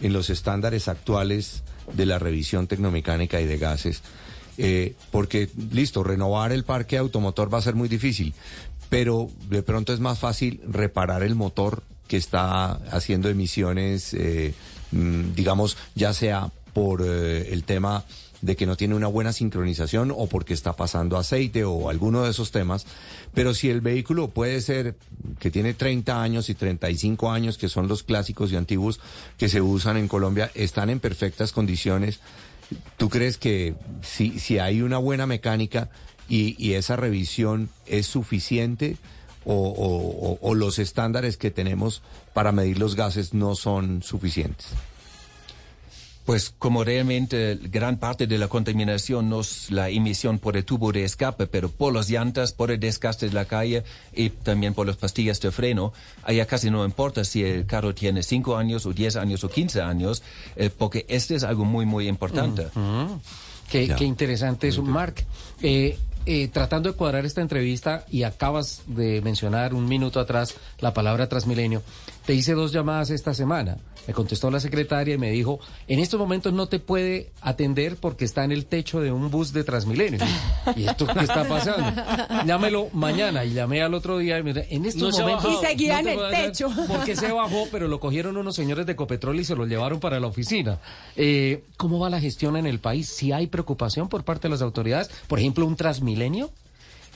[0.00, 4.02] en los estándares actuales de la revisión tecnomecánica y de gases,
[4.58, 8.34] eh, porque, listo, renovar el parque automotor va a ser muy difícil,
[8.88, 14.54] pero de pronto es más fácil reparar el motor que está haciendo emisiones, eh,
[14.90, 18.04] mm, digamos, ya sea por eh, el tema
[18.42, 22.30] de que no tiene una buena sincronización o porque está pasando aceite o alguno de
[22.30, 22.86] esos temas.
[23.32, 24.96] Pero si el vehículo puede ser
[25.38, 29.00] que tiene 30 años y 35 años, que son los clásicos y antiguos
[29.38, 32.18] que se usan en Colombia, están en perfectas condiciones,
[32.96, 35.88] ¿tú crees que si, si hay una buena mecánica
[36.28, 38.96] y, esa revisión es suficiente
[39.44, 44.68] o los estándares que tenemos para medir los gases no son suficientes?
[46.24, 50.92] Pues como realmente gran parte de la contaminación no es la emisión por el tubo
[50.92, 54.86] de escape, pero por las llantas, por el desgaste de la calle y también por
[54.86, 55.92] las pastillas de freno,
[56.22, 59.82] allá casi no importa si el carro tiene 5 años o 10 años o 15
[59.82, 60.22] años,
[60.54, 62.68] eh, porque este es algo muy, muy importante.
[63.68, 65.24] Qué, qué interesante eso, Mark.
[65.62, 70.94] Eh, eh, tratando de cuadrar esta entrevista y acabas de mencionar un minuto atrás la
[70.94, 71.82] palabra Transmilenio,
[72.24, 73.78] te hice dos llamadas esta semana.
[74.06, 78.24] Me contestó la secretaria y me dijo, en estos momentos no te puede atender porque
[78.24, 80.20] está en el techo de un bus de Transmilenio.
[80.76, 82.02] ¿Y esto qué está pasando?
[82.44, 83.44] Llámelo mañana.
[83.44, 85.52] Y llamé al otro día y me dijo, en estos No se ha momentos...
[85.52, 86.68] Y seguía no en el techo.
[86.88, 90.18] Porque se bajó, pero lo cogieron unos señores de Copetrol y se lo llevaron para
[90.18, 90.78] la oficina.
[91.14, 93.08] Eh, ¿Cómo va la gestión en el país?
[93.08, 95.10] ¿Si hay preocupación por parte de las autoridades?
[95.28, 96.50] Por ejemplo, un Transmilenio.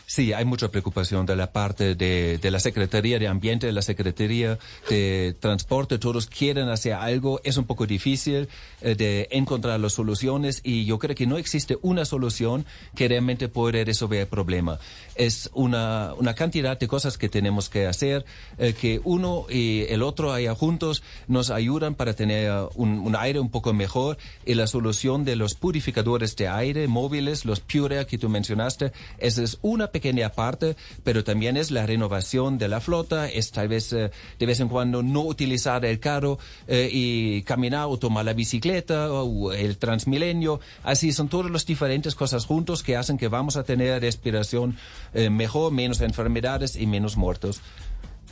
[0.09, 3.83] Sí, hay mucha preocupación de la parte de, de, la Secretaría de Ambiente, de la
[3.83, 4.57] Secretaría
[4.89, 5.99] de Transporte.
[5.99, 7.41] Todos quieren hacer algo.
[7.43, 8.49] Es un poco difícil
[8.83, 13.49] eh, de encontrar las soluciones y yo creo que no existe una solución que realmente
[13.49, 14.79] pueda resolver el problema.
[15.17, 18.25] Es una, una cantidad de cosas que tenemos que hacer,
[18.59, 23.41] eh, que uno y el otro allá juntos nos ayudan para tener un, un, aire
[23.41, 28.19] un poco mejor y la solución de los purificadores de aire móviles, los Pure que
[28.19, 33.51] tú mencionaste, es una pequeña parte, pero también es la renovación de la flota, es
[33.51, 37.99] tal vez eh, de vez en cuando no utilizar el carro eh, y caminar o
[37.99, 40.61] tomar la bicicleta o el transmilenio.
[40.83, 44.77] Así son todas las diferentes cosas juntos que hacen que vamos a tener respiración
[45.17, 47.63] eh, mejor, menos enfermedades y menos muertos.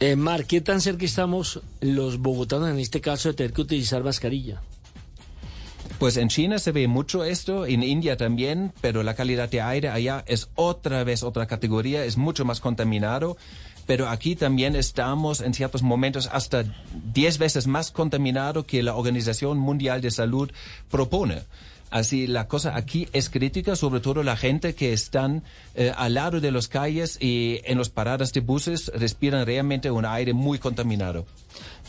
[0.01, 4.05] Eh, Mar, ¿qué tan cerca estamos los bogotanos en este caso de tener que utilizar
[4.05, 4.61] mascarilla?
[5.99, 9.89] Pues en China se ve mucho esto, en India también, pero la calidad de aire
[9.89, 13.39] allá es otra vez otra categoría, es mucho más contaminado.
[13.87, 16.64] Pero aquí también estamos en ciertos momentos hasta
[17.12, 20.51] 10 veces más contaminado que la Organización Mundial de Salud
[20.91, 21.43] propone.
[21.95, 25.45] Así la cosa aquí es crítica, sobre todo la gente que están
[25.76, 30.05] eh, al lado de las calles y en las paradas de buses respiran realmente un
[30.05, 31.24] aire muy contaminado.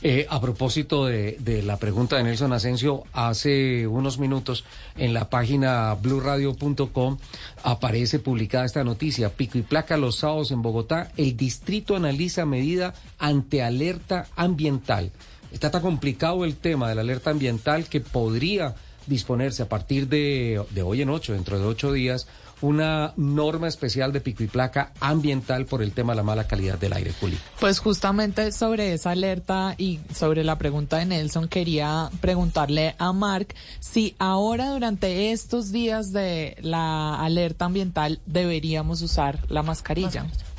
[0.03, 4.63] Eh, a propósito de, la pregunta de Nelson Asensio, hace unos minutos
[4.95, 7.17] en la página blurradio.com
[7.63, 9.29] aparece publicada esta noticia.
[9.29, 11.11] Pico y placa los sábados en Bogotá.
[11.17, 15.11] El distrito analiza medida ante alerta ambiental.
[15.51, 18.75] Está tan complicado el tema de la alerta ambiental que podría
[19.07, 22.27] disponerse a partir de, de hoy en ocho, dentro de ocho días,
[22.61, 26.79] una norma especial de pico y placa ambiental por el tema de la mala calidad
[26.79, 27.37] del aire, Juli.
[27.59, 33.53] Pues justamente sobre esa alerta y sobre la pregunta de Nelson, quería preguntarle a Mark
[33.79, 40.23] si ahora durante estos días de la alerta ambiental deberíamos usar la mascarilla.
[40.23, 40.55] mascarilla.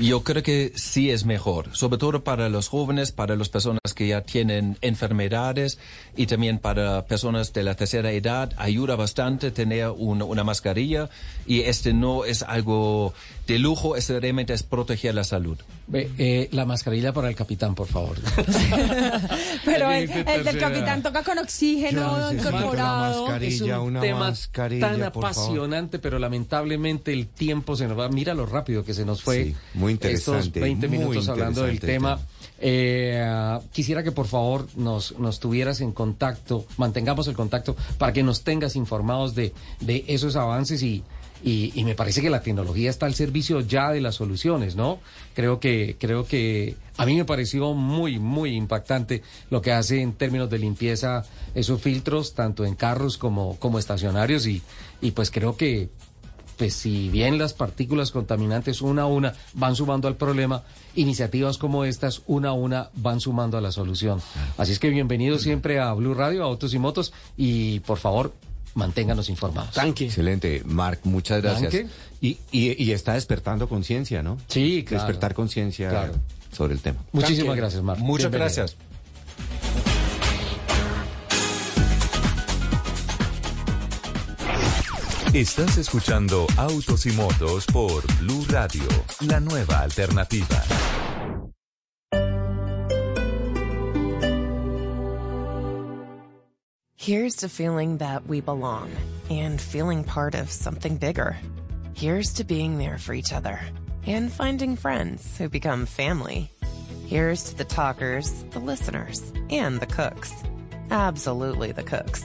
[0.00, 4.08] Yo creo que sí es mejor, sobre todo para los jóvenes, para las personas que
[4.08, 5.78] ya tienen enfermedades
[6.16, 8.52] y también para personas de la tercera edad.
[8.56, 11.08] Ayuda bastante tener un, una mascarilla
[11.46, 13.14] y este no es algo
[13.46, 15.58] de lujo, este realmente es proteger la salud.
[15.92, 18.16] Eh, la mascarilla para el capitán, por favor.
[19.64, 23.34] Pero el, el, del capitán toca con oxígeno incorporado.
[23.36, 24.32] Es un tema
[24.80, 28.08] tan apasionante, pero lamentablemente el tiempo se nos va.
[28.08, 29.44] Mira lo rápido que se nos fue.
[29.44, 30.46] Sí, muy interesante.
[30.46, 32.20] Estos 20 minutos hablando del tema.
[32.64, 38.22] Eh, quisiera que por favor nos, nos tuvieras en contacto, mantengamos el contacto para que
[38.22, 41.02] nos tengas informados de, de esos avances y,
[41.42, 45.00] y, me parece que la tecnología está al servicio ya de las soluciones, ¿no?
[45.34, 50.12] Creo que, creo que a mí me pareció muy, muy impactante lo que hace en
[50.12, 51.24] términos de limpieza
[51.56, 54.62] esos filtros, tanto en carros como, como estacionarios, y,
[55.00, 55.90] y pues creo que
[56.58, 60.62] pues si bien las partículas contaminantes una a una van sumando al problema,
[60.94, 64.20] iniciativas como estas una a una van sumando a la solución.
[64.56, 68.32] Así es que bienvenido siempre a Blue Radio, a Autos y Motos, y por favor,
[68.74, 69.74] manténganos informados.
[69.74, 70.06] Tanque.
[70.06, 71.86] Excelente, Mark, muchas gracias.
[72.20, 74.38] Y, y, y, está despertando conciencia, ¿no?
[74.48, 75.04] Sí, claro.
[75.04, 76.14] Despertar conciencia claro.
[76.52, 77.00] sobre el tema.
[77.12, 77.60] Muchísimas Tanque.
[77.60, 78.00] gracias, Mark.
[78.00, 78.54] Muchas Bienvenido.
[78.56, 79.91] gracias.
[85.34, 88.86] Estás escuchando Autos y Motos por Blue Radio,
[89.22, 90.62] la nueva alternativa.
[96.96, 98.90] Here's to feeling that we belong
[99.30, 101.38] and feeling part of something bigger.
[101.94, 103.58] Here's to being there for each other
[104.06, 106.50] and finding friends who become family.
[107.06, 110.30] Here's to the talkers, the listeners, and the cooks.
[110.90, 112.22] Absolutely the cooks.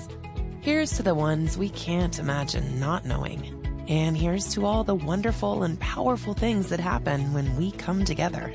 [0.68, 3.55] Here's to the ones we can't imagine not knowing.
[3.88, 8.51] And here's to all the wonderful and powerful things that happen when we come together.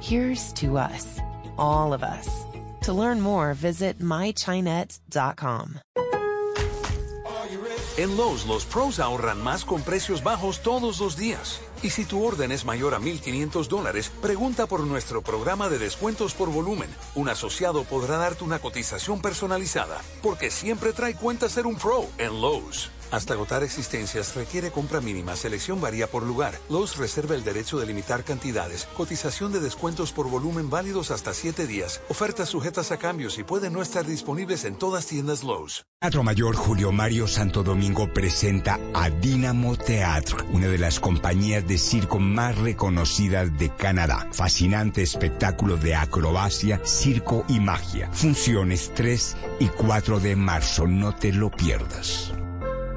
[0.00, 1.18] Here's to us,
[1.58, 2.28] all of us.
[2.82, 5.80] To learn more, visit mychinet.com.
[7.98, 11.65] En Lowe's, los pros ahorran más con precios bajos todos los días.
[11.82, 16.34] Y si tu orden es mayor a 1.500 dólares, pregunta por nuestro programa de descuentos
[16.34, 16.88] por volumen.
[17.14, 22.40] Un asociado podrá darte una cotización personalizada, porque siempre trae cuenta ser un pro en
[22.40, 22.90] Lowe's.
[23.10, 25.36] Hasta agotar existencias requiere compra mínima.
[25.36, 26.54] Selección varía por lugar.
[26.68, 28.88] Lowe's reserva el derecho de limitar cantidades.
[28.96, 32.00] Cotización de descuentos por volumen válidos hasta 7 días.
[32.08, 35.86] Ofertas sujetas a cambios y pueden no estar disponibles en todas tiendas Lowe's.
[36.00, 41.78] Teatro Mayor Julio Mario Santo Domingo presenta a Dynamo Teatro, una de las compañías de
[41.78, 44.28] circo más reconocidas de Canadá.
[44.30, 48.10] Fascinante espectáculo de acrobacia, circo y magia.
[48.12, 50.86] Funciones 3 y 4 de marzo.
[50.86, 52.32] No te lo pierdas.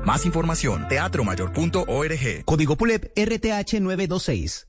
[0.06, 2.46] Más información, teatromayor.org.
[2.46, 4.68] Código PULEP RTH 926.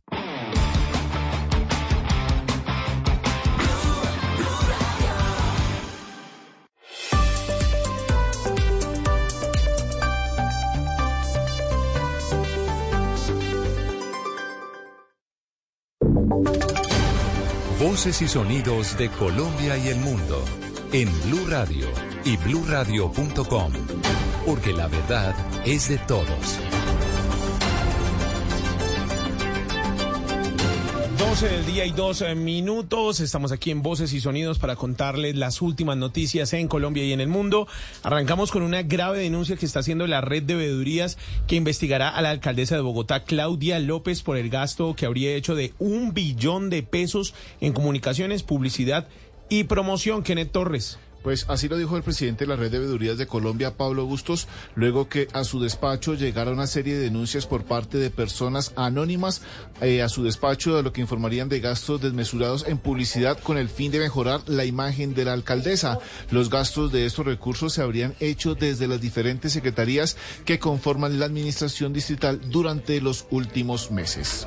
[17.80, 20.44] Voces y sonidos de Colombia y el mundo
[20.92, 21.86] en Blue Radio
[22.24, 23.72] y bluradio.com,
[24.46, 25.34] porque la verdad
[25.64, 26.58] es de todos.
[31.30, 33.20] 12 del día y dos eh, minutos.
[33.20, 37.20] Estamos aquí en Voces y Sonidos para contarles las últimas noticias en Colombia y en
[37.20, 37.68] el mundo.
[38.02, 42.20] Arrancamos con una grave denuncia que está haciendo la red de veedurías que investigará a
[42.20, 46.68] la alcaldesa de Bogotá, Claudia López, por el gasto que habría hecho de un billón
[46.68, 49.06] de pesos en comunicaciones, publicidad
[49.48, 50.24] y promoción.
[50.24, 50.98] Kenneth Torres.
[51.22, 54.48] Pues así lo dijo el presidente de la red de veedurías de Colombia, Pablo Bustos,
[54.74, 59.42] luego que a su despacho llegara una serie de denuncias por parte de personas anónimas
[59.80, 63.68] eh, a su despacho de lo que informarían de gastos desmesurados en publicidad con el
[63.68, 65.98] fin de mejorar la imagen de la alcaldesa.
[66.30, 71.26] Los gastos de estos recursos se habrían hecho desde las diferentes secretarías que conforman la
[71.26, 74.46] administración distrital durante los últimos meses.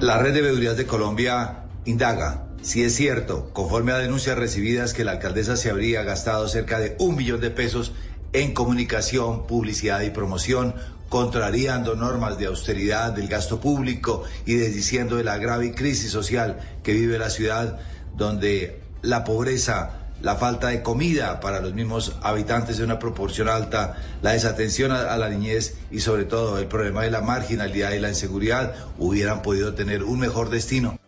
[0.00, 5.04] La red de veedurías de Colombia indaga si es cierto, conforme a denuncias recibidas, que
[5.04, 7.92] la alcaldesa se habría gastado cerca de un millón de pesos
[8.32, 10.74] en comunicación, publicidad y promoción,
[11.08, 16.92] contrariando normas de austeridad del gasto público y desdiciendo de la grave crisis social que
[16.92, 17.78] vive la ciudad,
[18.16, 23.96] donde la pobreza, la falta de comida para los mismos habitantes de una proporción alta,
[24.20, 28.08] la desatención a, la niñez y sobre todo el problema de la marginalidad y la
[28.08, 30.98] inseguridad hubieran podido tener un mejor destino.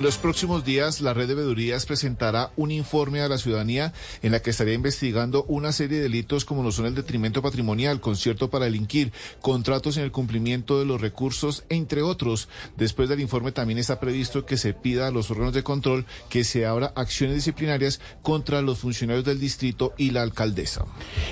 [0.00, 3.92] Los próximos días, la red de veedurías presentará un informe a la ciudadanía
[4.22, 8.00] en la que estaría investigando una serie de delitos como lo son el detrimento patrimonial,
[8.00, 12.48] concierto para delinquir, contratos en el cumplimiento de los recursos, entre otros.
[12.76, 16.44] Después del informe también está previsto que se pida a los órganos de control que
[16.44, 20.84] se abra acciones disciplinarias contra los funcionarios del distrito y la alcaldesa.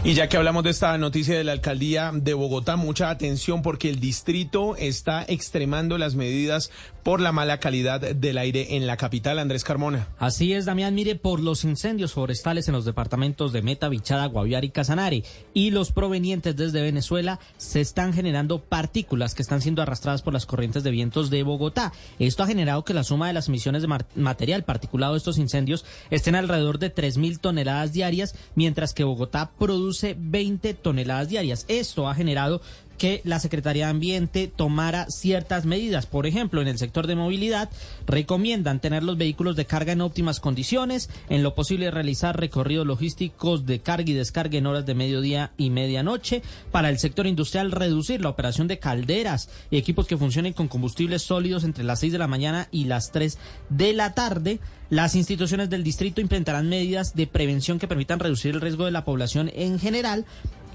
[0.03, 3.91] Y ya que hablamos de esta noticia de la alcaldía de Bogotá, mucha atención porque
[3.91, 6.73] el distrito está extremando las medidas
[7.07, 10.09] por la mala calidad del aire en la capital, Andrés Carmona.
[10.19, 14.67] Así es, Damián, mire, por los incendios forestales en los departamentos de Meta, Bichada, Guaviare
[14.67, 15.23] y Casanare
[15.55, 20.47] y los provenientes desde Venezuela, se están generando partículas que están siendo arrastradas por las
[20.47, 21.93] corrientes de vientos de Bogotá.
[22.19, 25.85] Esto ha generado que la suma de las emisiones de material particulado de estos incendios
[26.11, 31.67] estén alrededor de 3.000 toneladas diarias, mientras que Bogotá produce 20 toneladas diarias.
[31.69, 32.61] Esto ha generado
[32.97, 36.07] que la Secretaría de Ambiente tomara ciertas medidas.
[36.07, 37.71] Por ejemplo, en el sector de movilidad
[38.07, 43.67] recomiendan tener los vehículos de carga en óptimas condiciones, en lo posible realizar recorridos logísticos
[43.67, 46.43] de carga y descarga en horas de mediodía y medianoche.
[46.73, 51.23] Para el sector industrial, reducir la operación de calderas y equipos que funcionen con combustibles
[51.23, 53.39] sólidos entre las 6 de la mañana y las 3
[53.71, 54.61] de la tarde.
[54.89, 59.05] Las instituciones del distrito implementarán medidas de prevención que permitan reducir el riesgo de la
[59.05, 60.25] población en general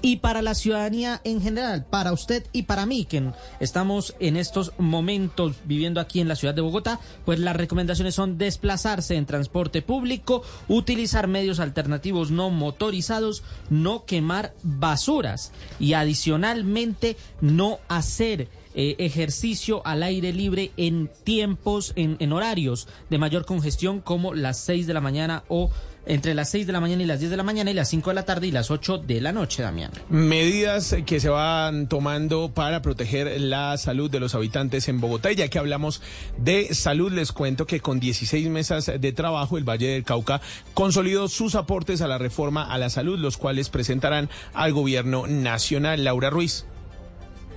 [0.02, 3.30] y para la ciudadanía en general, para usted y para mí, que
[3.60, 8.36] estamos en estos momentos viviendo aquí en la ciudad de Bogotá, pues las recomendaciones son
[8.36, 17.78] desplazarse en transporte público, utilizar medios alternativos no motorizados, no quemar basuras y adicionalmente no
[17.88, 24.60] hacer eh, ejercicio al aire libre en tiempos, en, horarios de mayor congestión como las
[24.60, 25.70] 6 de la mañana o
[26.06, 28.10] entre las 6 de la mañana y las 10 de la mañana y las 5
[28.10, 29.90] de la tarde y las 8 de la noche, Damián.
[30.08, 35.32] Medidas que se van tomando para proteger la salud de los habitantes en Bogotá.
[35.32, 36.02] Y ya que hablamos
[36.38, 40.40] de salud, les cuento que con 16 mesas de trabajo, el Valle del Cauca
[40.74, 46.04] consolidó sus aportes a la reforma a la salud, los cuales presentarán al gobierno nacional.
[46.04, 46.66] Laura Ruiz.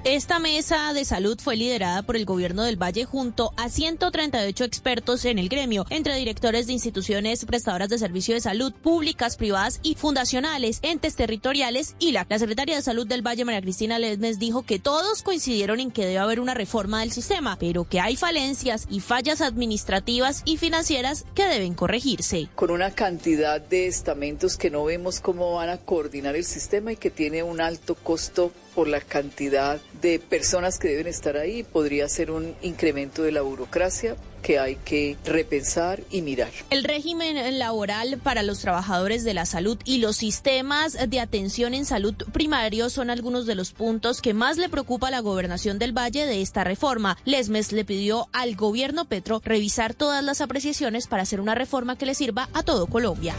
[0.06, 5.26] Esta mesa de salud fue liderada por el gobierno del Valle junto a 138 expertos
[5.26, 9.96] en el gremio, entre directores de instituciones prestadoras de servicio de salud públicas, privadas y
[9.96, 14.78] fundacionales, entes territoriales y la, secretaria de salud del Valle, María Cristina Ledmes, dijo que
[14.78, 19.00] todos coincidieron en que debe haber una reforma del sistema, pero que hay falencias y
[19.00, 22.48] fallas administrativas y financieras que deben corregirse.
[22.54, 26.96] Con una cantidad de estamentos que no vemos cómo van a coordinar el sistema y
[26.96, 31.64] que tiene un alto costo por la cantidad de personas que deben estar ahí.
[31.64, 34.16] Podría ser un incremento de la burocracia
[34.46, 36.52] que hay que repensar y mirar.
[36.70, 41.84] El régimen laboral para los trabajadores de la salud y los sistemas de atención en
[41.84, 45.98] salud primario son algunos de los puntos que más le preocupa a la gobernación del
[45.98, 47.18] Valle de esta reforma.
[47.26, 52.06] Lesmes le pidió al gobierno Petro revisar todas las apreciaciones para hacer una reforma que
[52.06, 53.34] le sirva a todo Colombia.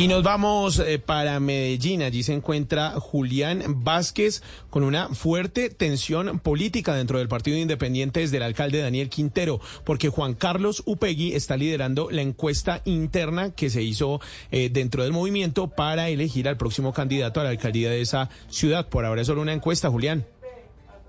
[0.00, 2.00] Y nos vamos eh, para Medellín.
[2.00, 8.38] Allí se encuentra Julián Vázquez con una fuerte tensión política dentro del Partido Independiente desde
[8.38, 13.82] el alcalde Daniel Quintero, porque Juan Carlos Upegui está liderando la encuesta interna que se
[13.82, 18.30] hizo eh, dentro del movimiento para elegir al próximo candidato a la alcaldía de esa
[18.48, 18.88] ciudad.
[18.88, 20.24] Por ahora es solo una encuesta, Julián.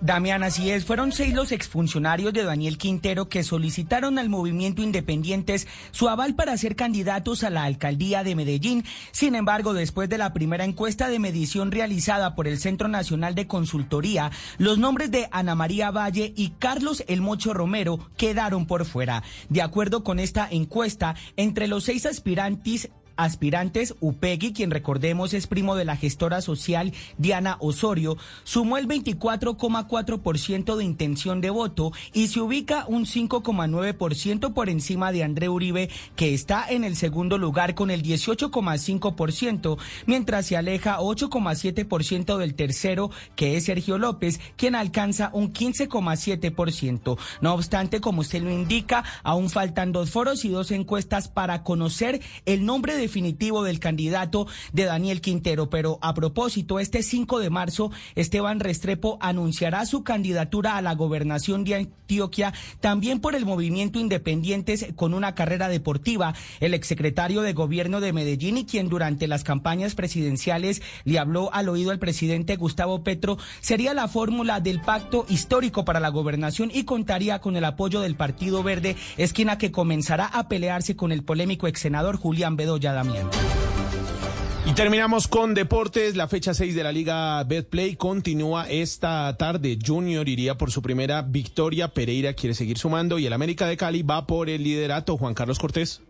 [0.01, 0.83] Damián, así es.
[0.83, 6.57] Fueron seis los exfuncionarios de Daniel Quintero que solicitaron al movimiento Independientes su aval para
[6.57, 8.83] ser candidatos a la alcaldía de Medellín.
[9.11, 13.45] Sin embargo, después de la primera encuesta de medición realizada por el Centro Nacional de
[13.45, 19.21] Consultoría, los nombres de Ana María Valle y Carlos El Mocho Romero quedaron por fuera.
[19.49, 25.75] De acuerdo con esta encuesta, entre los seis aspirantes aspirantes, Upegui, quien recordemos es primo
[25.75, 32.41] de la gestora social Diana Osorio, sumó el 24,4% de intención de voto y se
[32.41, 37.91] ubica un 5,9% por encima de André Uribe, que está en el segundo lugar con
[37.91, 45.53] el 18,5%, mientras se aleja 8,7% del tercero, que es Sergio López, quien alcanza un
[45.53, 47.17] 15,7%.
[47.41, 52.21] No obstante, como usted lo indica, aún faltan dos foros y dos encuestas para conocer
[52.45, 55.69] el nombre de definitivo del candidato de Daniel Quintero.
[55.69, 61.63] Pero a propósito, este 5 de marzo, Esteban Restrepo anunciará su candidatura a la gobernación
[61.63, 66.33] de Antioquia, también por el movimiento Independientes con una carrera deportiva.
[66.59, 71.69] El exsecretario de gobierno de Medellín y quien durante las campañas presidenciales le habló al
[71.69, 76.83] oído al presidente Gustavo Petro, sería la fórmula del pacto histórico para la gobernación y
[76.83, 81.67] contaría con el apoyo del Partido Verde, esquina que comenzará a pelearse con el polémico
[81.67, 82.90] ex senador Julián Bedoya
[84.65, 86.15] y terminamos con deportes.
[86.15, 89.77] La fecha 6 de la Liga Betplay continúa esta tarde.
[89.83, 91.89] Junior iría por su primera victoria.
[91.89, 95.17] Pereira quiere seguir sumando y el América de Cali va por el liderato.
[95.17, 96.01] Juan Carlos Cortés.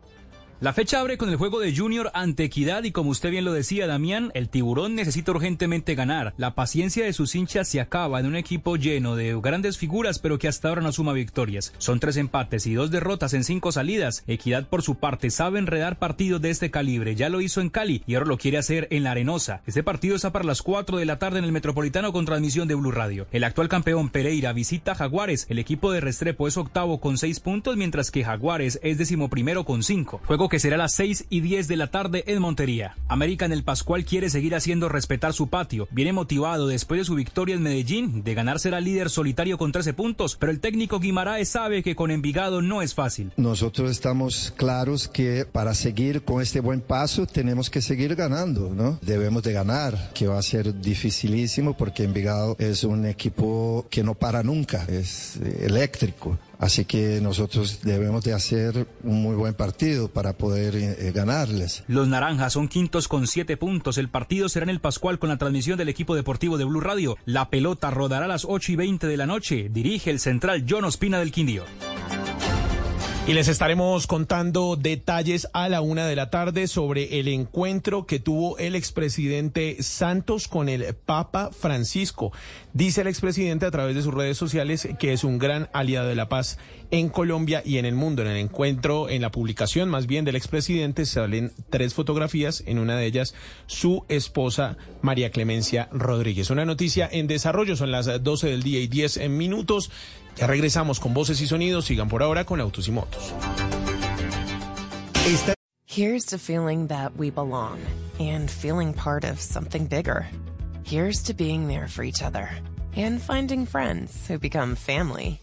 [0.62, 3.52] La fecha abre con el juego de Junior ante Equidad y como usted bien lo
[3.52, 6.36] decía, Damián, el tiburón necesita urgentemente ganar.
[6.38, 10.38] La paciencia de sus hinchas se acaba en un equipo lleno de grandes figuras pero
[10.38, 11.74] que hasta ahora no suma victorias.
[11.80, 14.24] Son tres empates y dos derrotas en cinco salidas.
[14.28, 17.16] Equidad por su parte sabe enredar partidos de este calibre.
[17.16, 19.64] Ya lo hizo en Cali y ahora lo quiere hacer en la Arenosa.
[19.66, 22.76] Este partido está para las 4 de la tarde en el Metropolitano con transmisión de
[22.76, 23.26] Blue Radio.
[23.32, 25.48] El actual campeón Pereira visita Jaguares.
[25.50, 29.82] El equipo de Restrepo es octavo con seis puntos mientras que Jaguares es decimoprimero con
[29.82, 30.22] cinco.
[30.28, 32.98] Juego que será a las 6 y 10 de la tarde en Montería.
[33.08, 35.88] América en el Pascual quiere seguir haciendo respetar su patio.
[35.92, 39.94] Viene motivado después de su victoria en Medellín, de ganar será líder solitario con 13
[39.94, 43.32] puntos, pero el técnico Guimaraes sabe que con Envigado no es fácil.
[43.38, 49.00] Nosotros estamos claros que para seguir con este buen paso tenemos que seguir ganando, ¿no?
[49.02, 54.16] Debemos de ganar, que va a ser dificilísimo porque Envigado es un equipo que no
[54.16, 56.38] para nunca, es eléctrico.
[56.62, 61.84] Así que nosotros debemos de hacer un muy buen partido para poder eh, ganarles.
[61.88, 63.98] Los naranjas son quintos con siete puntos.
[63.98, 67.18] El partido será en el Pascual con la transmisión del equipo deportivo de Blue Radio.
[67.26, 69.70] La pelota rodará a las 8 y 20 de la noche.
[69.72, 71.64] Dirige el central John Ospina del Quindío.
[73.28, 78.20] Y les estaremos contando detalles a la una de la tarde sobre el encuentro que
[78.20, 82.32] tuvo el expresidente Santos con el Papa Francisco.
[82.74, 86.16] Dice el expresidente a través de sus redes sociales que es un gran aliado de
[86.16, 86.58] la paz
[86.90, 88.24] en Colombia y en el mundo.
[88.24, 92.98] En el encuentro, en la publicación más bien del expresidente, salen tres fotografías, en una
[92.98, 93.36] de ellas
[93.68, 96.50] su esposa María Clemencia Rodríguez.
[96.50, 99.92] Una noticia en desarrollo, son las 12 del día y 10 minutos.
[100.42, 101.86] Ya regresamos con voces y sonidos.
[101.86, 103.32] Sigan por ahora con Autos y Motos.
[105.86, 107.78] Here's to feeling that we belong
[108.20, 110.26] and feeling part of something bigger.
[110.84, 112.50] Here's to being there for each other
[112.96, 115.40] and finding friends who become family.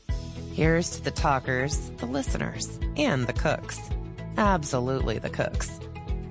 [0.53, 3.79] Here's to the talkers, the listeners, and the cooks.
[4.37, 5.71] Absolutely the cooks.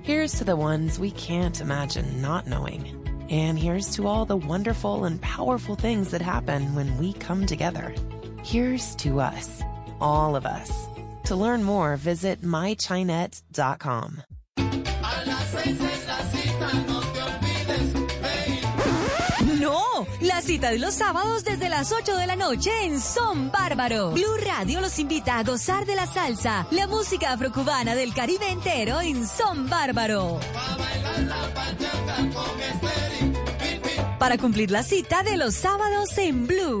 [0.02, 2.84] Here's to the ones we can't imagine not knowing.
[3.30, 7.94] And here's to all the wonderful and powerful things that happen when we come together.
[8.42, 9.62] Here's to us,
[10.00, 10.88] all of us.
[11.24, 14.22] To learn more, visit mychinet.com.
[19.60, 24.12] No, la cita de los sábados desde las 8 de la noche en Son Bárbaro.
[24.12, 29.00] Blue Radio los invita a gozar de la salsa, la música afrocubana del Caribe entero
[29.00, 30.38] en Son Bárbaro.
[34.18, 36.80] Para cumplir la cita de los sábados en Blue.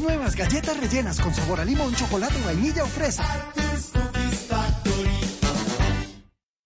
[0.00, 3.24] Nuevas galletas rellenas con sabor a limón, chocolate, vainilla o fresa.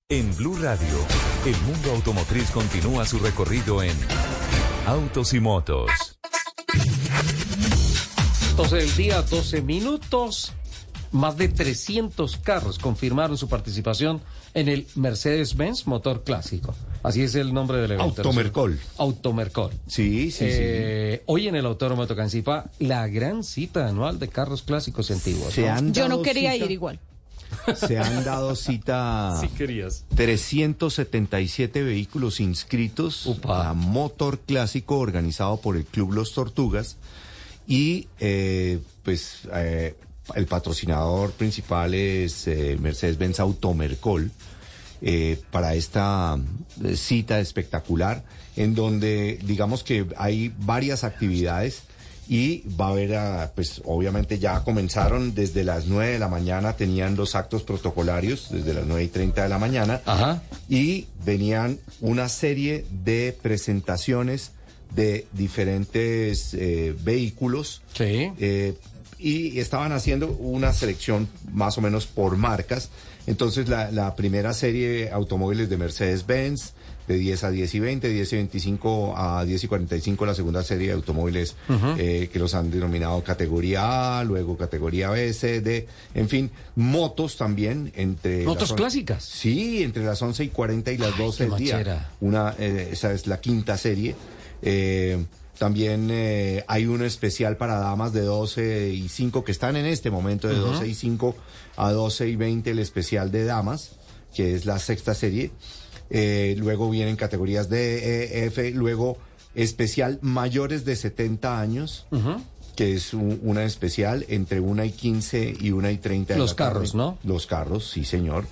[0.09, 0.99] En Blue Radio,
[1.45, 3.95] el mundo automotriz continúa su recorrido en
[4.87, 5.91] Autos y Motos.
[8.57, 10.53] 12 del día, 12 minutos.
[11.13, 14.23] Más de 300 carros confirmaron su participación
[14.55, 16.75] en el Mercedes-Benz Motor Clásico.
[17.03, 18.23] Así es el nombre del evento.
[18.23, 18.79] Automercol.
[18.97, 19.73] Automercol.
[19.87, 24.63] Sí, sí, Eh, Hoy en el Autódromo de Tocancipá, la gran cita anual de carros
[24.63, 25.53] clásicos y antiguos.
[25.53, 26.99] Se han Yo no quería cita- ir igual.
[27.77, 30.05] Se han dado cita Sí querías.
[30.17, 36.97] 377 vehículos inscritos a Motor Clásico organizado por el Club Los Tortugas
[37.67, 39.95] y eh, pues eh,
[40.35, 44.31] el patrocinador principal es eh, Mercedes-Benz Automercol
[45.03, 46.39] eh, para esta
[46.83, 48.25] eh, cita espectacular
[48.57, 51.83] en donde digamos que hay varias actividades
[52.29, 56.75] y va a haber, ah, pues obviamente ya comenzaron desde las 9 de la mañana,
[56.75, 60.01] tenían los actos protocolarios desde las 9 y 30 de la mañana
[60.69, 64.53] y venían una serie de presentaciones
[64.95, 67.83] de diferentes eh, vehículos.
[68.39, 68.75] eh,
[69.25, 72.91] y estaban haciendo una selección más o menos por marcas.
[73.27, 76.75] Entonces la, la primera serie de automóviles de Mercedes-Benz,
[77.09, 80.63] de 10 a 10 y 20, 10 y 25 a 10 y 45 la segunda
[80.63, 81.95] serie de automóviles Ujú.
[81.99, 87.39] eh, que los han denominado categoría A, luego categoría B, C, D, en fin, motos
[87.39, 88.45] también entre...
[88.45, 89.25] ¿Motos las clásicas?
[89.25, 92.11] Sí, entre las 11 y 40 y las 12 qué del día.
[92.21, 94.15] Una, eh, esa es la quinta serie.
[94.61, 95.25] Eh,
[95.59, 100.11] también eh, hay uno especial para damas de 12 y 5 que están en este
[100.11, 100.73] momento de Ujú.
[100.73, 101.37] 12 y 5
[101.77, 103.93] a 12 y 20 el especial de damas,
[104.35, 105.51] que es la sexta serie.
[106.11, 109.17] Eh, luego vienen categorías D, E, F, luego
[109.55, 112.07] especial mayores de 70 años,
[112.77, 116.51] que es un- una especial entre 1 y 15 y 1 y 30 de Los
[116.51, 116.73] la tarde.
[116.75, 117.19] carros, ¿no?
[117.25, 118.45] Los carros, sí, señor.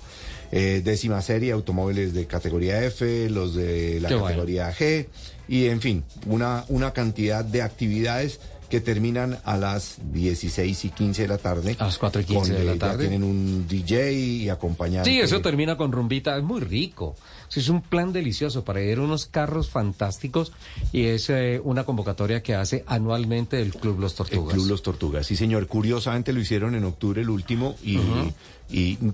[0.55, 4.27] Eh, décima serie, automóviles de categoría F, los de la Qué bueno.
[4.27, 5.07] categoría G,
[5.47, 8.39] y en fin, una, una cantidad de actividades
[8.69, 11.75] que terminan a las 16 y 15 de la tarde.
[11.77, 13.07] A las 4 y 15 de la tarde.
[13.07, 15.11] tienen un DJ y acompañante.
[15.11, 17.15] Sí, eso termina con rumbita, es muy rico.
[17.55, 20.51] Es un plan delicioso para ir a unos carros fantásticos
[20.91, 24.53] y es eh, una convocatoria que hace anualmente el Club Los El Tortugas.
[24.55, 25.67] Club Los Tortugas, sí señor.
[25.67, 27.97] Curiosamente lo hicieron en octubre el último y,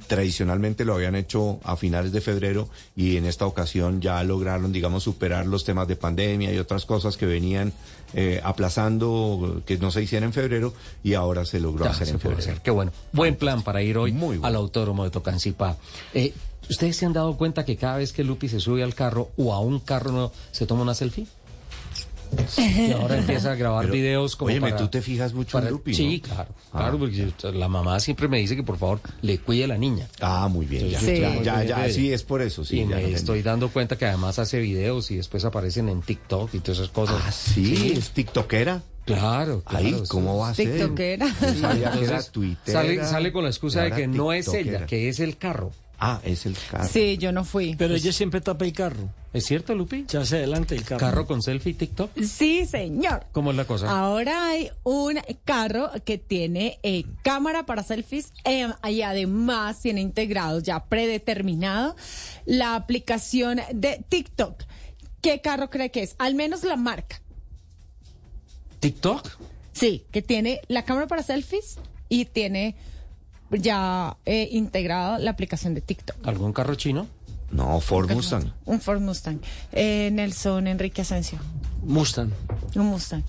[0.07, 5.03] tradicionalmente lo habían hecho a finales de febrero y en esta ocasión ya lograron, digamos,
[5.03, 7.73] superar los temas de pandemia y otras cosas que venían
[8.13, 12.13] eh, aplazando que no se hiciera en febrero y ahora se logró Ya, hacer se
[12.13, 12.39] en febrero.
[12.39, 12.61] hacer.
[12.61, 12.91] Qué bueno.
[13.11, 15.75] Buen plan para ir hoy al Autódromo de Tocancipá.
[16.13, 16.33] Eh,
[16.69, 19.53] ¿Ustedes se han dado cuenta que cada vez que Lupi se sube al carro o
[19.53, 21.25] a un carro no, se toma una selfie?
[22.57, 25.91] Y ahora empieza a grabar Pero, videos como para- tú te fijas mucho en Lupi,
[25.91, 25.97] ¿no?
[25.97, 26.53] Sí, claro.
[26.71, 26.79] Ah.
[26.81, 30.07] Claro, porque la mamá siempre me dice que por favor le cuide a la niña.
[30.21, 30.89] Ah, muy bien.
[30.89, 32.81] Ya, Entonces, ya, ya, ya, sí, es por eso, sí.
[32.81, 36.53] y ya me estoy dando cuenta que además hace videos y después aparecen en TikTok
[36.53, 37.19] y todas esas cosas.
[37.25, 38.83] Ah, sí, es tiktokera.
[39.05, 39.85] Claro, claro.
[39.87, 40.71] Ay, ¿cómo va a ser?
[40.71, 41.27] Tiktokera.
[41.41, 42.31] Entonces.
[42.63, 45.71] Sale, sale con la excusa de que no es ella, que es el carro.
[45.99, 46.87] Ah, es el carro.
[46.87, 47.75] Sí, yo no fui.
[47.75, 49.09] Pero ella siempre tapa el carro.
[49.33, 50.05] ¿Es cierto, Lupi?
[50.07, 50.99] Ya hacia adelante el carro.
[50.99, 52.11] ¿Carro con selfie y TikTok?
[52.23, 53.25] Sí, señor.
[53.33, 53.91] ¿Cómo es la cosa?
[53.91, 60.59] Ahora hay un carro que tiene eh, cámara para selfies eh, y además tiene integrado
[60.61, 61.95] ya predeterminado
[62.45, 64.63] la aplicación de TikTok.
[65.21, 66.15] ¿Qué carro cree que es?
[66.17, 67.21] Al menos la marca.
[68.79, 69.27] ¿TikTok?
[69.73, 71.77] Sí, que tiene la cámara para selfies
[72.07, 72.75] y tiene
[73.51, 76.27] ya eh, integrado la aplicación de TikTok.
[76.27, 77.07] ¿Algún carro chino?
[77.51, 78.53] No, Ford Mustang.
[78.65, 79.39] Un Ford Mustang.
[79.71, 81.39] Eh, Nelson Enrique Asensio.
[81.83, 82.31] Mustang.
[82.75, 83.23] Un Mustang.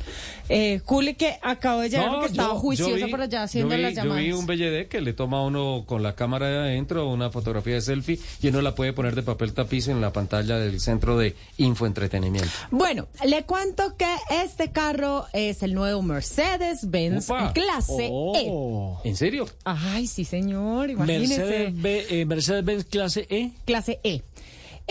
[0.48, 0.80] Eh,
[1.16, 3.82] que acabo de llegar porque estaba yo- juiciosa yo vi- por allá haciendo yo vi,
[3.82, 4.24] las Yo llamadas.
[4.24, 7.74] vi un BLD que le toma a uno con la cámara de adentro una fotografía
[7.74, 11.16] de selfie y uno la puede poner de papel tapiz en la pantalla del centro
[11.16, 12.50] de infoentretenimiento.
[12.70, 14.12] Bueno, le cuento que
[14.42, 19.00] este carro es el nuevo Mercedes-Benz clase Oh.
[19.04, 19.44] ¿En serio?
[19.46, 19.50] E.
[19.64, 21.38] Ay, sí, señor, imagínese.
[21.38, 23.50] Mercedes, B- eh, Mercedes-Benz clase E.
[23.64, 24.22] Clase E.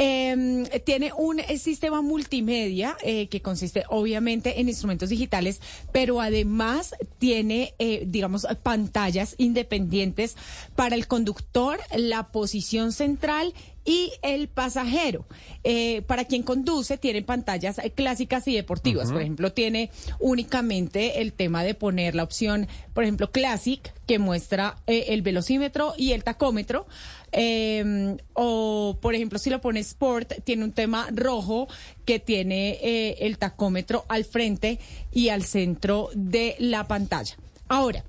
[0.01, 5.59] Eh, tiene un eh, sistema multimedia eh, que consiste obviamente en instrumentos digitales,
[5.91, 10.37] pero además tiene, eh, digamos, pantallas independientes
[10.77, 13.53] para el conductor, la posición central
[13.85, 15.25] y el pasajero.
[15.63, 19.11] Eh, para quien conduce, tiene pantallas eh, clásicas y deportivas.
[19.11, 19.89] Por ejemplo, tiene
[20.19, 25.93] únicamente el tema de poner la opción, por ejemplo, Classic, que muestra eh, el velocímetro
[25.97, 26.87] y el tacómetro.
[27.31, 31.67] Eh, o, por ejemplo, si lo pone Sport, tiene un tema rojo
[32.05, 34.79] que tiene el tacómetro al frente
[35.11, 37.37] y al centro de la pantalla.
[37.67, 38.03] Ahora,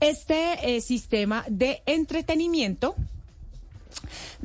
[0.00, 2.96] este sistema de entretenimiento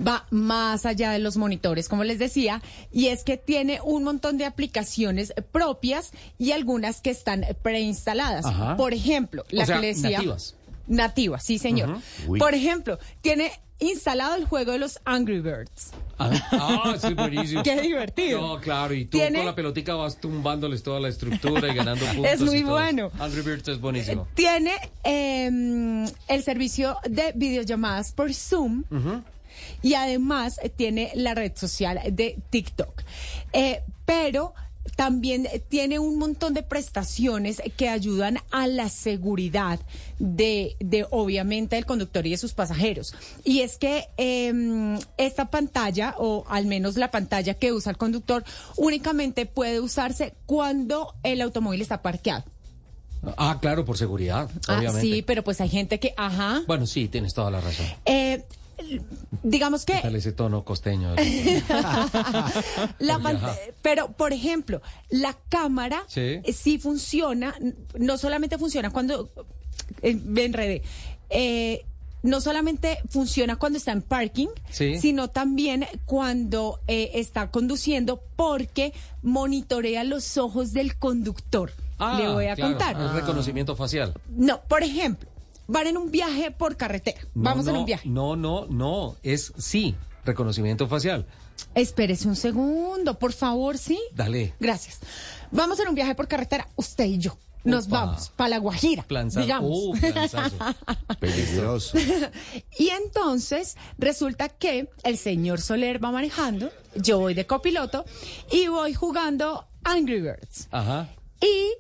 [0.06, 2.62] va más allá de los monitores, como les decía,
[2.92, 8.46] y es que tiene un montón de aplicaciones propias y algunas que están preinstaladas.
[8.46, 8.78] Ajá.
[8.78, 10.18] Por ejemplo, la O sea, que le decía.
[10.18, 10.56] nativas.
[10.88, 12.00] Nativas, sí, señor.
[12.38, 13.52] Por ejemplo, tiene
[13.82, 15.92] instalado el juego de los Angry Birds.
[16.18, 17.64] Ah, ah, sí, buenísimo.
[17.64, 18.40] Qué divertido.
[18.40, 22.06] No, claro, y tú Tiene- con la pelotica vas tumbándoles toda la estructura y ganando
[22.14, 22.32] puntos.
[22.32, 23.12] Es muy y bueno.
[23.20, 24.28] Angry Birds es buenísimo.
[24.36, 28.84] Tiene em, el servicio de videollamadas por Zoom.
[29.82, 33.02] Y además eh, tiene la red social de TikTok.
[33.54, 34.54] Eh, pero
[34.96, 39.80] también tiene un montón de prestaciones que ayudan a la seguridad
[40.20, 43.14] de, de obviamente el conductor y de sus pasajeros.
[43.44, 48.44] Y es que em, esta pantalla, o al menos la pantalla que usa el conductor,
[48.78, 52.44] únicamente puede usarse cuando el automóvil está parqueado.
[53.38, 55.02] Ah, claro, por seguridad, Ah, obviamente.
[55.02, 56.64] sí, pero pues hay gente que, ajá.
[56.66, 57.86] Bueno, sí, tienes toda la razón.
[58.06, 58.44] Eh,
[59.44, 61.16] digamos que ¿Qué tal ese tono costeño?
[63.00, 63.20] La
[63.82, 66.40] pero, por ejemplo, la cámara Sí.
[66.44, 67.56] eh, sí funciona,
[67.98, 69.30] no solamente funciona cuando,
[70.02, 70.82] eh, me enredé,
[71.30, 71.86] eh,
[72.24, 75.00] no solamente funciona cuando está en parking, Sí.
[75.00, 78.94] sino también cuando eh, está conduciendo porque
[79.24, 81.72] monitorea los ojos del conductor.
[81.98, 83.02] Ah, Le voy a claro, contar.
[83.02, 84.14] es reconocimiento facial.
[84.30, 85.30] No, por ejemplo,
[85.72, 87.22] van en un viaje por carretera.
[87.34, 88.08] No, Vamos en un viaje.
[88.10, 89.96] No, no, no, es sí,
[90.26, 91.26] reconocimiento facial.
[91.76, 94.00] Espérese un segundo, por favor, ¿sí?
[94.14, 94.54] Dale.
[94.60, 95.00] Gracias.
[95.52, 97.38] Vamos en un viaje por carretera, usted y yo.
[97.64, 98.06] Nos Opa.
[98.06, 99.42] vamos para La Guajira, Planzazo.
[99.46, 99.70] digamos.
[99.72, 100.56] Uh, planzazo.
[101.20, 101.98] Peligroso.
[102.78, 108.04] y entonces resulta que el señor Soler va manejando, yo voy de copiloto
[108.52, 110.68] y voy jugando Angry Birds.
[110.72, 111.10] Ajá.
[111.40, 111.72] Y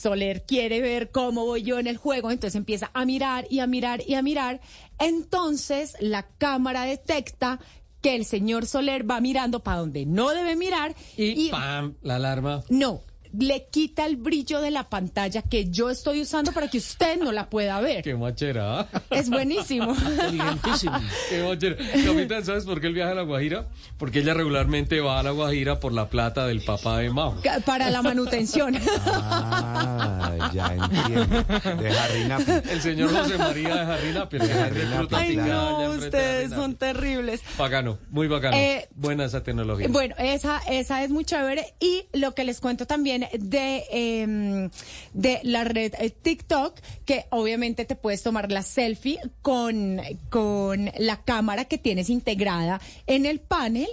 [0.00, 3.66] Soler quiere ver cómo voy yo en el juego, entonces empieza a mirar y a
[3.66, 4.60] mirar y a mirar.
[4.98, 7.60] Entonces la cámara detecta
[8.00, 12.64] que el señor Soler va mirando para donde no debe mirar Y, pam, la alarma.
[12.70, 13.02] no,
[13.38, 17.32] le quita el brillo de la pantalla que yo estoy usando para que usted no
[17.32, 18.02] la pueda ver.
[18.02, 18.88] Qué machera.
[19.10, 19.92] Es buenísimo.
[19.94, 20.98] Inteligentísimo.
[21.28, 21.76] Qué machera.
[22.04, 23.66] Capitán, ¿sabes por qué él viaja a La Guajira?
[23.98, 27.40] Porque ella regularmente va a La Guajira por la plata del papá de Mao.
[27.64, 28.76] Para la manutención.
[29.06, 31.82] Ah, ya entiendo.
[31.82, 32.70] De Harry Napi.
[32.70, 37.42] El señor José María de Jarrina, pero De Harry Napi, Ay, no, ustedes son terribles.
[37.58, 38.56] Bacano, muy bacano.
[38.56, 39.88] Eh, Buena esa tecnología.
[39.88, 41.74] Bueno, esa, esa es muy chévere.
[41.80, 44.70] Y lo que les cuento también de, em,
[45.14, 46.74] de la red eh, TikTok,
[47.04, 53.26] que obviamente te puedes tomar la selfie con, con la cámara que tienes integrada en
[53.26, 53.88] el panel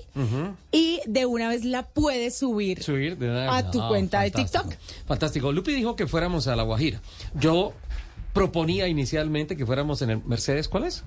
[0.71, 4.31] y de una vez la puedes subir, Subir de una- a tu No, cuenta de.
[4.31, 4.73] TikTok.
[5.05, 5.51] Fantástico.
[5.51, 7.01] Lupi dijo que fuéramos a La Guajira.
[7.39, 7.73] Yo
[8.33, 11.03] proponía inicialmente que fuéramos en el Mercedes, ¿cuál es?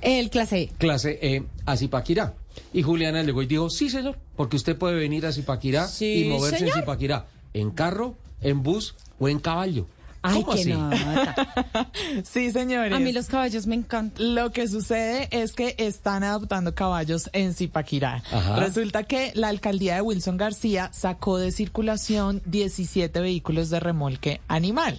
[0.00, 0.68] El clase E.
[0.78, 2.34] Clase E a Zipaquirá.
[2.72, 6.28] Y Juliana llegó y dijo, sí, señor, porque usted puede venir a Zipaquirá Sí, y
[6.28, 6.76] moverse señor.
[6.76, 9.86] en Zipaquirá, en carro, en bus o en caballo.
[10.22, 10.70] Ay, ¿Cómo qué así?
[10.72, 11.90] nota.
[12.24, 12.92] Sí, señores.
[12.92, 14.34] A mí los caballos me encantan.
[14.34, 18.22] Lo que sucede es que están adoptando caballos en Zipaquirá.
[18.32, 18.56] Ajá.
[18.56, 24.98] Resulta que la alcaldía de Wilson García sacó de circulación 17 vehículos de remolque animal,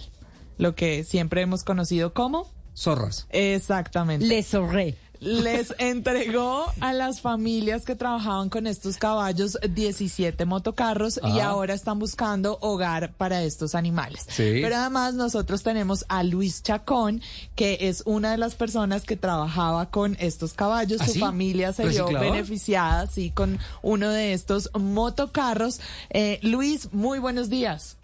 [0.56, 2.48] lo que siempre hemos conocido como
[2.78, 3.26] Zorras.
[3.30, 4.26] Exactamente.
[4.26, 4.96] Les zorré.
[5.20, 11.98] Les entregó a las familias que trabajaban con estos caballos 17 motocarros y ahora están
[11.98, 14.26] buscando hogar para estos animales.
[14.28, 14.60] Sí.
[14.62, 17.20] Pero además nosotros tenemos a Luis Chacón,
[17.56, 21.00] que es una de las personas que trabajaba con estos caballos.
[21.00, 21.18] ¿Ah, Su sí?
[21.18, 25.80] familia se vio beneficiada, sí, con uno de estos motocarros.
[26.10, 27.97] Eh, Luis, muy buenos días.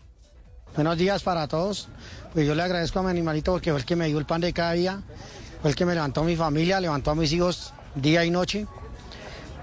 [0.74, 1.86] Buenos días para todos.
[2.32, 4.40] Pues yo le agradezco a mi animalito porque fue el que me dio el pan
[4.40, 5.00] de cada día,
[5.62, 8.66] fue el que me levantó a mi familia, levantó a mis hijos día y noche.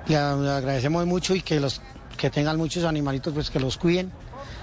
[0.07, 1.81] Le, agradecemos mucho y que los
[2.15, 4.09] que tengan muchos animalitos pues que los cuiden,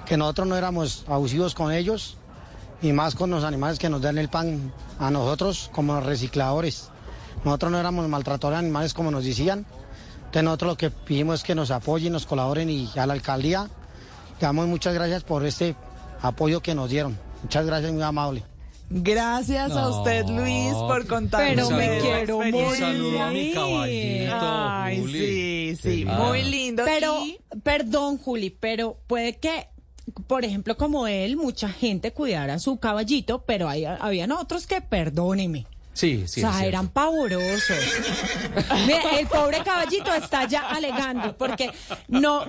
[0.06, 2.16] que nosotros no éramos abusivos con ellos
[2.80, 6.88] y más con los animales que nos dan el pan a nosotros como recicladores.
[7.44, 9.66] Nosotros no éramos maltratadores de animales como nos decían.
[10.16, 13.68] Entonces nosotros lo que pedimos es que nos apoyen, nos colaboren y a la alcaldía
[14.40, 15.74] le damos muchas gracias por este
[16.22, 17.18] apoyo que nos dieron.
[17.42, 18.42] Muchas gracias, muy amable.
[18.90, 21.68] Gracias a usted, Luis, por contarnos.
[21.68, 22.54] Pero me quiero morir.
[22.54, 23.52] Un saludo a mi Sí.
[23.52, 24.36] caballito.
[24.40, 25.12] Ay, Juli.
[25.18, 26.18] sí, sí, Ah.
[26.26, 26.84] muy lindo.
[26.86, 29.68] Pero, Y- perdón, Juli, pero puede que,
[30.26, 35.66] por ejemplo, como él, mucha gente cuidara su caballito, pero hay, habían otros que, perdóneme.
[35.92, 36.42] Sí, sí.
[36.44, 37.76] o sea, eran pavorosos.
[38.86, 41.70] Mira, el pobre caballito está ya alegando, porque
[42.06, 42.44] no,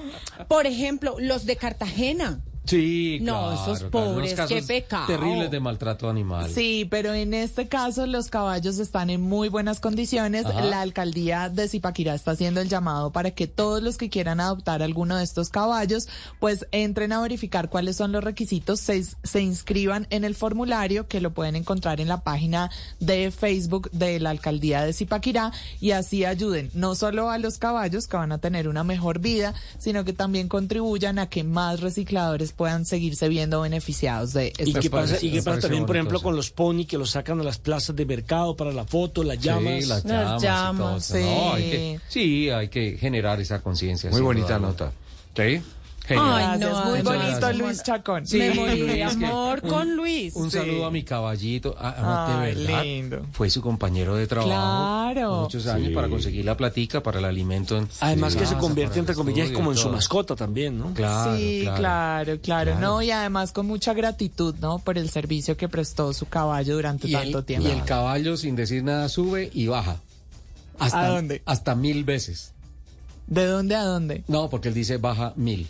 [0.47, 2.39] por ejemplo, los de Cartagena.
[2.69, 5.07] Sí, No, claro, esos claro, pobres, unos casos qué pecado.
[5.07, 6.49] Terribles de maltrato animal.
[6.51, 10.45] Sí, pero en este caso los caballos están en muy buenas condiciones.
[10.45, 10.61] Ajá.
[10.61, 14.83] La alcaldía de Zipaquirá está haciendo el llamado para que todos los que quieran adoptar
[14.83, 16.07] alguno de estos caballos,
[16.39, 21.21] pues entren a verificar cuáles son los requisitos, se, se inscriban en el formulario que
[21.21, 22.69] lo pueden encontrar en la página
[22.99, 28.07] de Facebook de la alcaldía de Zipaquirá y así ayuden no solo a los caballos
[28.07, 32.53] que van a tener una mejor vida, sino que también contribuyan a que más recicladores
[32.59, 35.25] puedan seguirse viendo beneficiados de ¿Y qué pasa, proceso.
[35.25, 37.95] y qué pasa también, por ejemplo, con los pony que los sacan a las plazas
[37.95, 39.81] de mercado para la foto, las llamas?
[39.83, 40.03] Sí, las
[40.41, 41.53] llamas, y todo ¿no?
[41.53, 44.09] Hay que- sí, hay que generar esa conciencia.
[44.11, 44.91] Muy bonita nota.
[45.37, 45.61] Sí.
[46.17, 46.59] Ay, Genial.
[46.59, 48.25] no, muy ay, bonito Luis Chacón.
[48.25, 50.35] Sí, Me morí de es amor un- con Luis.
[50.35, 50.57] Un Sí.
[50.57, 51.75] saludo a mi caballito.
[51.79, 52.83] Ah, ah, Ay, de verdad.
[52.83, 53.25] lindo.
[53.31, 54.49] Fue su compañero de trabajo.
[54.49, 55.41] Claro.
[55.41, 55.93] Muchos años Sí.
[55.93, 57.77] para conseguir la platica para el alimento.
[57.77, 60.93] en- Además que se convierte, entre comillas, como en su mascota también, ¿no?
[60.93, 61.77] Claro, sí, claro.
[61.77, 62.79] claro, claro, Claro.
[62.79, 64.79] No, y además con mucha gratitud, ¿no?
[64.79, 67.67] Por el servicio que prestó su caballo durante Y tanto el, tiempo.
[67.67, 69.97] y el caballo, sin decir nada, sube y baja.
[70.79, 71.41] Hasta, ¿A dónde?
[71.45, 72.53] Hasta mil veces.
[73.27, 74.23] ¿De dónde a dónde?
[74.27, 75.67] No, porque él dice baja mil.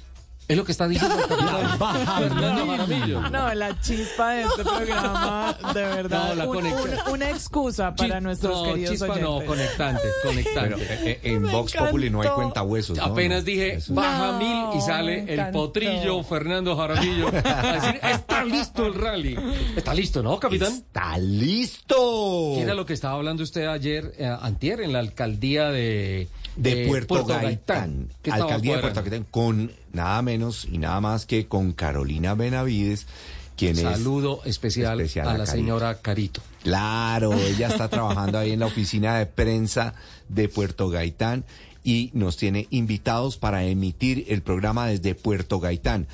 [0.49, 1.77] Es lo que está diciendo el capitán
[2.17, 3.21] Fernando Jaramillo.
[3.29, 6.29] No, la chispa de este programa, de verdad.
[6.29, 9.23] No, la un- una excusa para Chi- nuestros no, queridos chispa oyentes.
[9.29, 10.75] no, conectante, conectante.
[10.75, 12.97] Pero eh, eh, en Me Vox Populi no hay cuenta huesos.
[12.97, 18.87] Apenas dije baja No, mil y sale el potrillo Fernando Jaramillo a decir, está listo
[18.87, 19.37] el rally.
[19.75, 20.73] Está listo, ¿no, capitán?
[20.73, 22.53] ¡Está listo!
[22.55, 26.83] ¿Qué era lo que estaba hablando usted ayer, eh, antier, en la alcaldía de, de
[26.83, 29.01] eh, Puerto, Gaitán, ¿Qué estaba alcaldía de Puerto?
[29.01, 33.07] Gaitán, con nada menos y nada más que con Carolina Benavides,
[33.55, 35.57] quien es Saludo especial, especial a a la Carito.
[35.57, 36.41] señora Carito.
[36.63, 39.93] Claro, ella está trabajando ahí en la oficina de prensa
[40.27, 41.43] de Puerto Gaitán
[41.83, 46.07] y nos tiene invitados para emitir el programa desde Puerto Gaitán.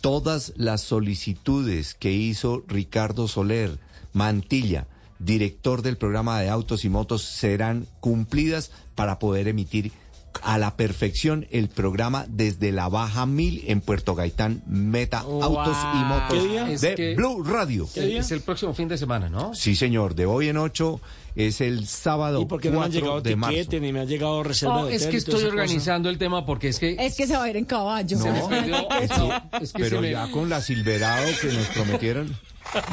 [0.00, 3.78] Todas las solicitudes que hizo Ricardo Soler
[4.12, 4.86] Mantilla,
[5.18, 9.92] director del programa de autos y motos, serán cumplidas para poder emitir
[10.42, 15.42] a la perfección el programa desde la Baja Mil en Puerto Gaitán, Meta Wow.
[15.42, 17.88] Autos y Motos de que- Blue Radio.
[17.94, 19.54] Es el próximo fin de semana, ¿no?
[19.54, 21.00] Sí, señor, de hoy en ocho
[21.34, 23.80] es el sábado ¿Y por qué no me han 4 llegado de marzo.
[23.80, 25.46] ni me ha llegado reserva Oh, de es que estoy cosa?
[25.48, 28.18] organizando el tema porque es que Es que se va a ir en caballo.
[28.18, 28.76] No, Se me perdió.
[29.00, 32.36] es que pero se me- ya con la Silverado que nos prometieron.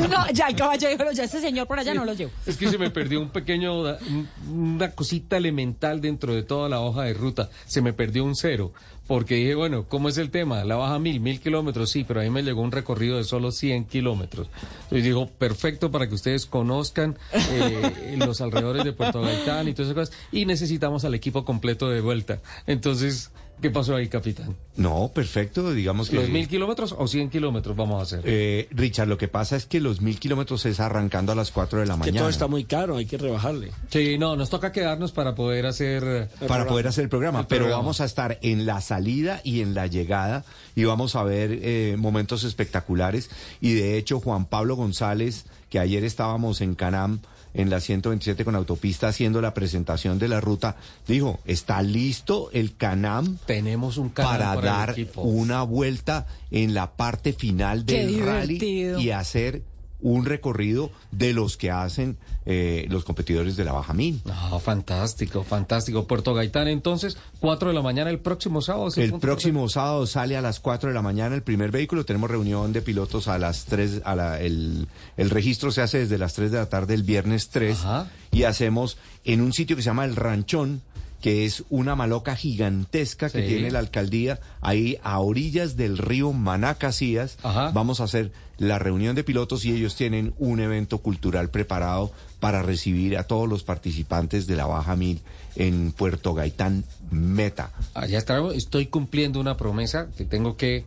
[0.10, 2.32] No, ya el caballo dijo, ya ese señor por allá no lo llevo.
[2.46, 6.80] Es que se me perdió un pequeño, un- una cosita elemental dentro de toda la
[6.80, 7.50] hoja de ruta.
[7.66, 8.72] Se me perdió un cero.
[9.08, 10.66] Porque dije, bueno, ¿cómo es el tema?
[10.66, 13.86] La baja mil, mil kilómetros, sí, pero ahí me llegó un recorrido de solo 100
[13.86, 14.50] kilómetros.
[14.84, 19.92] Entonces digo, perfecto para que ustedes conozcan eh, los alrededores de Puerto Gaitán y todas
[19.92, 20.22] esas cosas.
[20.34, 22.40] Y necesitamos al equipo completo de vuelta.
[22.66, 23.32] Entonces,
[23.62, 24.56] ¿qué pasó ahí, capitán?
[24.76, 26.18] No, perfecto, digamos que...
[26.18, 28.22] ¿Los mil kilómetros o 100 kilómetros vamos a hacer?
[28.26, 31.80] Eh, Richard, lo que pasa es que los mil kilómetros es arrancando a las 4
[31.80, 32.20] de la Que mañana.
[32.20, 33.72] todo está muy caro, hay que rebajarle.
[33.90, 36.04] Sí, no, nos toca quedarnos para poder hacer...
[36.06, 37.82] eh, para poder hacer el programa, El pero programa.
[37.82, 41.96] vamos a estar en la salida y en la llegada y vamos a ver eh,
[41.98, 43.30] momentos espectaculares
[43.62, 47.20] y de hecho Juan Pablo González, que ayer estábamos en Canam
[47.58, 50.78] en la 127 con autopista haciendo la presentación de la ruta,
[51.08, 56.92] dijo, está listo el Canam Tenemos un canal para, para dar una vuelta en la
[56.96, 59.64] parte final del rally y hacer
[60.00, 64.22] un recorrido de los que hacen eh, los competidores de la Baja Min.
[64.26, 66.06] No, fantástico, fantástico.
[66.08, 68.90] Puerto Gaitán, entonces, 4 de la mañana el próximo sábado.
[68.96, 72.06] El próximo sábado sale a las 4 de la mañana el primer vehículo.
[72.06, 74.02] Tenemos reunión de pilotos a las 3.
[74.06, 74.88] A la, el,
[75.18, 77.80] el registro se hace desde las 3 de la tarde el viernes 3.
[77.80, 78.12] Ajá.
[78.32, 80.82] Y hacemos en un sitio que se llama El Ranchón,
[81.22, 83.48] que es una maloca gigantesca que Sí.
[83.48, 87.38] tiene la alcaldía ahí a orillas del río Manacasías.
[87.44, 87.72] Ajá.
[87.72, 92.62] Vamos a hacer la reunión de pilotos y ellos tienen un evento cultural preparado para
[92.64, 95.22] recibir a todos los participantes de la Baja Mil
[95.56, 97.72] en Puerto Gaitán Meta.
[97.94, 100.86] Allá está, estoy cumpliendo una promesa que tengo que...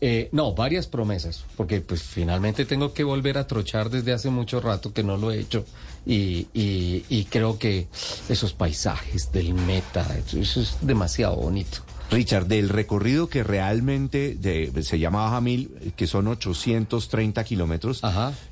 [0.00, 4.60] eh, no, varias promesas, porque pues finalmente tengo que volver a trochar desde hace mucho
[4.60, 5.64] rato que no lo he hecho
[6.06, 7.88] y, y- y creo que
[8.28, 11.78] esos paisajes del meta, eso, eso es demasiado bonito.
[12.10, 18.02] Richard, del recorrido que realmente de- se llama Baja Mil, que son 830 kilómetros,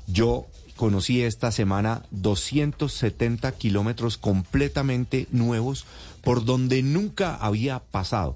[0.07, 5.85] yo conocí esta semana 270 kilómetros completamente nuevos
[6.23, 8.35] por donde nunca había pasado.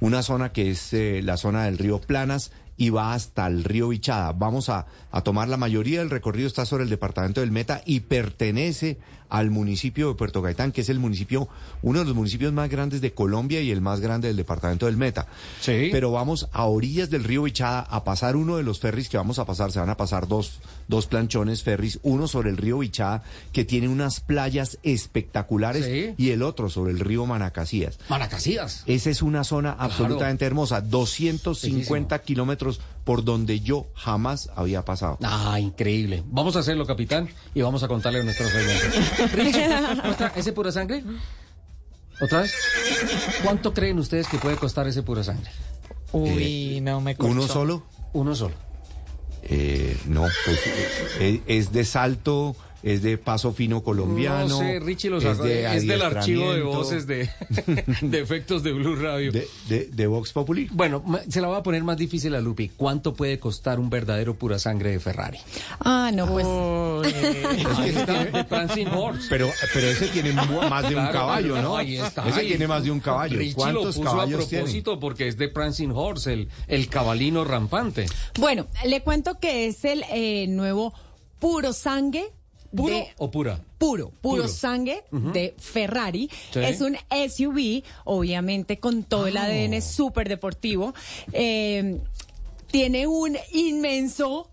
[0.00, 3.88] Una zona que es eh, la zona del río Planas y va hasta el río
[3.88, 4.32] Bichada.
[4.32, 4.86] Vamos a,
[5.16, 8.98] a tomar la mayoría del recorrido, está sobre el departamento del Meta y pertenece
[9.30, 11.48] al municipio de Puerto Gaitán, que es el municipio,
[11.82, 14.96] uno de los municipios más grandes de Colombia y el más grande del departamento del
[14.96, 15.26] Meta.
[15.60, 15.88] Sí.
[15.92, 19.38] Pero vamos a orillas del río Bichada a pasar uno de los ferries que vamos
[19.38, 19.70] a pasar.
[19.72, 23.22] Se van a pasar dos, dos planchones ferries, uno sobre el río Bichada,
[23.52, 26.14] que tiene unas playas espectaculares, Sí.
[26.18, 27.98] y el otro sobre el río Manacasías.
[28.08, 28.82] Manacasías.
[28.86, 32.26] Esa es una zona absolutamente hermosa, 250 Bellísimo.
[32.26, 35.18] kilómetros por donde yo jamás había pasado.
[35.22, 36.22] Ah, increíble.
[36.26, 39.32] Vamos a hacerlo, capitán, y vamos a contarle a nuestros oyentes.
[39.32, 39.68] Richie,
[40.02, 41.04] ¿muestra ese pura sangre?
[42.20, 42.54] ¿Otra vez?
[43.42, 45.50] ¿Cuánto creen ustedes que puede costar ese pura sangre?
[46.12, 47.52] Uy, no me ¿Uno corcho.
[47.52, 47.82] solo?
[48.12, 48.54] Uno solo.
[49.42, 50.60] Eh, no, pues
[51.20, 54.46] eh, es de salto, es de paso fino colombiano.
[54.48, 55.44] No sé, Richie lo es, sacó.
[55.44, 57.28] de Es, del archivo de voces de,
[58.02, 59.32] de efectos de Blue Radio.
[59.32, 60.68] de, de, de Vox Populi.
[60.70, 62.68] Bueno, se la voy a poner más difícil a Lupi.
[62.76, 65.38] ¿Cuánto puede costar un verdadero pura sangre de Ferrari?
[65.80, 66.46] Ah, no, pues.
[66.46, 69.26] Ahí está, de Prancing Horse.
[69.30, 71.76] Pero, pero ese tiene más de un caballo, ¿no?
[71.76, 72.28] Ahí está.
[72.28, 72.48] Ese Ahí.
[72.48, 73.38] tiene más de un caballo.
[73.38, 74.62] Richie ¿Cuántos lo puso caballos a tiene?
[74.64, 78.06] propósito porque es de Prancing Horse, el, el cabalino rampante.
[78.38, 80.92] Bueno, le cuento que es el eh, nuevo
[81.38, 82.30] puro sangue.
[82.76, 83.60] ¿Puro de- o pura?
[83.78, 84.48] Puro, puro, Puro.
[84.48, 86.30] sangue de Ferrari.
[86.52, 86.60] Sí.
[86.60, 89.44] Es un SUV, obviamente con todo el Ah.
[89.44, 90.94] ADN súper deportivo.
[91.32, 92.00] Eh,
[92.70, 94.50] tiene un inmenso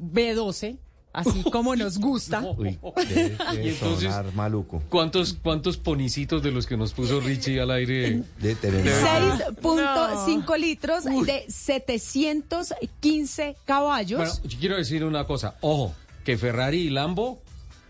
[0.00, 0.76] B12,
[1.12, 2.40] así como nos gusta.
[2.56, 4.82] Uy, debe, debe Y entonces- sonar maluco.
[4.88, 8.22] ¿Cuántos, ¿Cuántos ponicitos de los que nos puso Richie al aire?
[8.40, 14.18] De tener 6.5 litros de 715 caballos.
[14.18, 15.56] Bueno, yo quiero decir una cosa.
[15.60, 15.94] Ojo,
[16.24, 17.40] que Ferrari y Lambo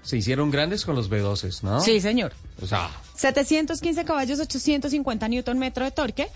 [0.03, 1.81] se hicieron grandes con los B12, ¿no?
[1.81, 2.35] Sí, señor.
[2.63, 6.29] O sea, 715 caballos, 850 newton metro de torque.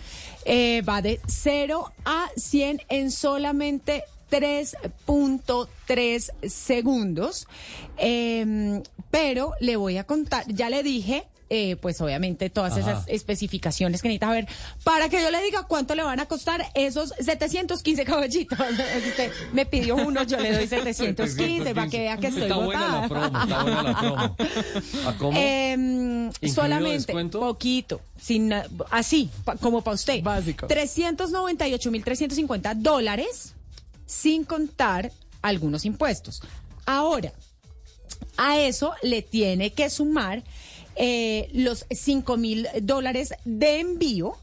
[0.47, 7.47] Eh, va de 0 a 100 en solamente 3.3 segundos.
[7.99, 11.27] Eh, pero le voy a contar, ya le dije.
[11.51, 12.81] Eh, pues obviamente todas Ajá.
[12.81, 14.47] esas especificaciones que necesita saber
[14.85, 18.59] para que yo le diga cuánto le van a costar esos 715 caballitos.
[19.09, 22.89] Usted me pidió uno, yo le doy 715 para que vea que estoy Está buena
[22.89, 23.09] la botada.
[23.09, 24.37] promo, está buena la promo.
[25.09, 25.39] ¿A cómo?
[25.69, 27.41] Em, ¿Incluido solamente descuento?
[27.41, 28.53] poquito, sin
[28.91, 30.23] así, pa- como para usted.
[30.23, 30.67] Básico.
[30.69, 33.55] 398.350 dólares
[34.07, 35.13] sin contar
[35.43, 36.41] algunos impuestos.
[36.87, 37.33] Ahora,
[38.37, 40.43] a eso le tiene que sumar
[40.99, 44.35] eh, los 5 mil dólares de envío.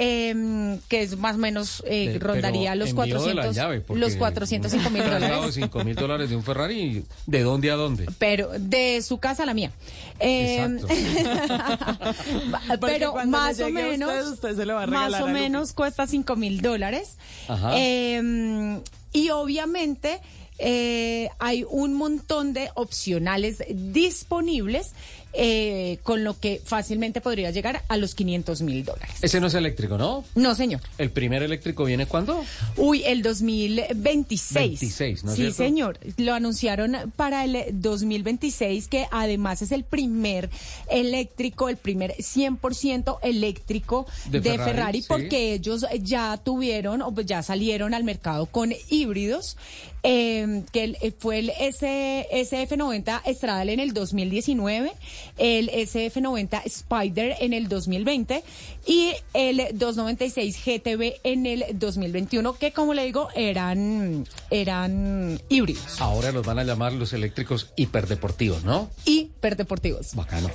[0.00, 3.82] em, que es más o menos eh, De- rondaría los envío de la 400 llave,
[3.98, 8.06] los 405 mil dólares de 5 mil dólares de un Ferrari, ¿de dónde a dónde?
[8.16, 9.72] pero de su casa a la mía.
[10.20, 10.78] Eh,
[12.68, 15.72] Porque pero más le o menos, usted, usted se lo va a más o menos
[15.72, 17.16] cuesta 5 mil dólares.
[17.48, 17.72] Ajá.
[17.76, 18.80] Eh,
[19.12, 20.20] y obviamente
[20.58, 24.92] eh, hay un montón de opcionales disponibles
[25.40, 29.14] eh, con lo que fácilmente podría llegar a los 500 mil dólares.
[29.22, 30.24] Ese no es eléctrico, ¿no?
[30.34, 30.80] No, señor.
[30.98, 32.44] ¿El primer eléctrico viene cuándo?
[32.76, 34.52] Uy, el 2026.
[34.80, 35.56] 26, ¿no es Sí, cierto?
[35.58, 36.00] señor.
[36.16, 40.50] Lo anunciaron para el 2026, que además es el primer
[40.90, 45.06] eléctrico, el primer 100% eléctrico De de, Ferrari, Ferrari, sí.
[45.08, 49.56] porque ellos ya tuvieron, o pues ya salieron al mercado con híbridos,
[50.02, 54.92] eh, que eh, fue el S, SF90 Stradale en el 2019,
[55.36, 58.42] el SF90 Spider en el 2020
[58.86, 66.32] y el 296 GTB en el 2021, que como le digo, eran, eran híbridos, Ahora
[66.32, 68.90] los van a llamar los eléctricos hiperdeportivos, ¿no?
[69.04, 70.14] hiperdeportivos.
[70.14, 70.50] Bacano.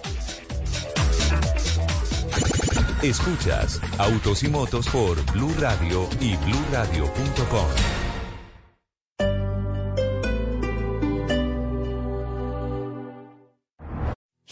[3.02, 8.03] Escuchas Autos y Motos por Blue Radio y bluradio.com.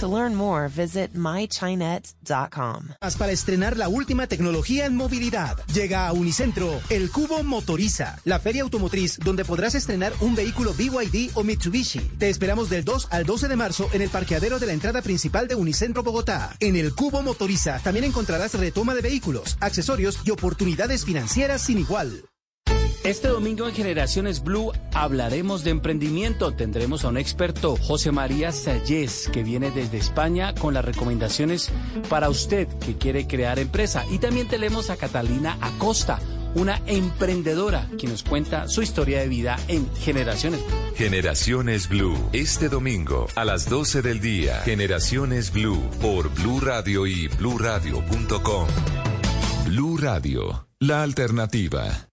[0.00, 2.88] To learn more, visit mychinet.com.
[3.18, 8.62] Para estrenar la última tecnología en movilidad, llega a Unicentro el Cubo Motoriza, la feria
[8.62, 12.00] automotriz donde podrás estrenar un vehículo BYD o Mitsubishi.
[12.18, 15.46] Te esperamos del 2 al 12 de marzo en el parqueadero de la entrada principal
[15.48, 16.56] de Unicentro Bogotá.
[16.60, 22.24] En el Cubo Motoriza también encontrarás retoma de vehículos, accesorios y oportunidades financieras sin igual.
[23.04, 26.52] Este domingo en Generaciones Blue hablaremos de emprendimiento.
[26.52, 31.72] Tendremos a un experto, José María Sayez, que viene desde España con las recomendaciones
[32.08, 34.04] para usted que quiere crear empresa.
[34.08, 36.20] Y también tenemos a Catalina Acosta,
[36.54, 40.76] una emprendedora, quien nos cuenta su historia de vida en Generaciones Blue.
[40.94, 44.60] Generaciones Blue, este domingo a las 12 del día.
[44.60, 48.68] Generaciones Blue por Blue Radio y bluradio.com.
[49.66, 52.12] Blue Radio, la alternativa.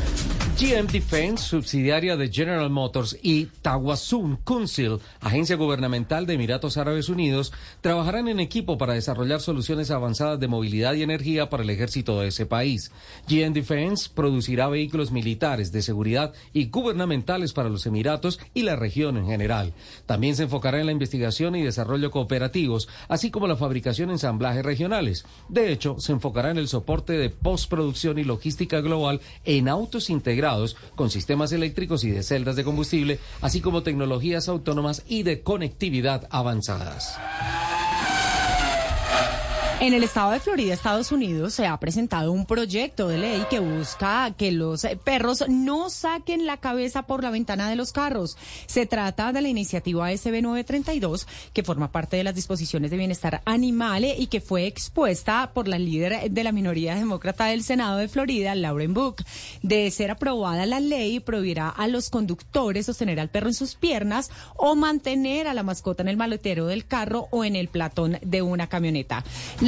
[0.59, 7.53] GM Defense, subsidiaria de General Motors, y Tawasum Council, agencia gubernamental de Emiratos Árabes Unidos,
[7.81, 12.27] trabajarán en equipo para desarrollar soluciones avanzadas de movilidad y energía para el ejército de
[12.27, 12.91] ese país.
[13.27, 19.17] GM Defense producirá vehículos militares de seguridad y gubernamentales para los Emiratos y la región
[19.17, 19.73] en general.
[20.05, 24.61] También se enfocará en la investigación y desarrollo cooperativos, así como la fabricación y ensamblaje
[24.61, 25.25] regionales.
[25.49, 30.40] De hecho, se enfocará en el soporte de postproducción y logística global en autos integrados
[30.95, 36.27] con sistemas eléctricos y de celdas de combustible, así como tecnologías autónomas y de conectividad
[36.31, 37.17] avanzadas.
[39.81, 43.57] En el estado de Florida, Estados Unidos, se ha presentado un proyecto de ley que
[43.57, 48.37] busca que los perros no saquen la cabeza por la ventana de los carros.
[48.67, 53.41] Se trata de la iniciativa SB 932, que forma parte de las disposiciones de bienestar
[53.43, 58.07] animal y que fue expuesta por la líder de la minoría demócrata del Senado de
[58.07, 59.23] Florida, Lauren Book.
[59.63, 64.29] De ser aprobada la ley, prohibirá a los conductores sostener al perro en sus piernas
[64.55, 68.43] o mantener a la mascota en el maletero del carro o en el platón de
[68.43, 69.23] una camioneta.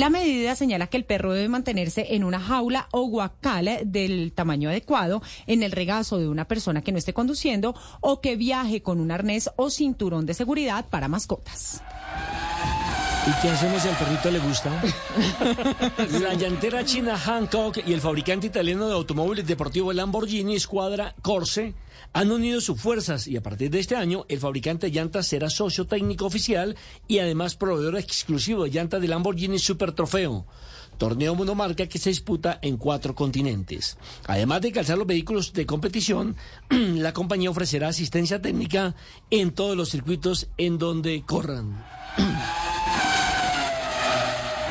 [0.10, 5.22] Medida señala que el perro debe mantenerse en una jaula o guacal del tamaño adecuado
[5.48, 9.12] en el regazo de una persona que no esté conduciendo o que viaje con un
[9.12, 11.82] arnés o cinturón de seguridad para mascotas.
[13.26, 14.70] ¿Y qué hacemos si al perrito le gusta?
[16.22, 21.74] La llantera china Hancock y el fabricante italiano de automóviles deportivos Lamborghini Squadra Corse
[22.14, 25.50] han unido sus fuerzas y a partir de este año el fabricante de llantas será
[25.50, 26.76] socio técnico oficial
[27.08, 30.46] y además proveedor exclusivo de llantas de Lamborghini Super Trofeo.
[30.98, 33.98] Torneo monomarca que se disputa en cuatro continentes.
[34.28, 36.36] Además de calzar los vehículos de competición,
[36.70, 38.96] la compañía ofrecerá asistencia técnica
[39.32, 41.84] en todos los circuitos en donde corran.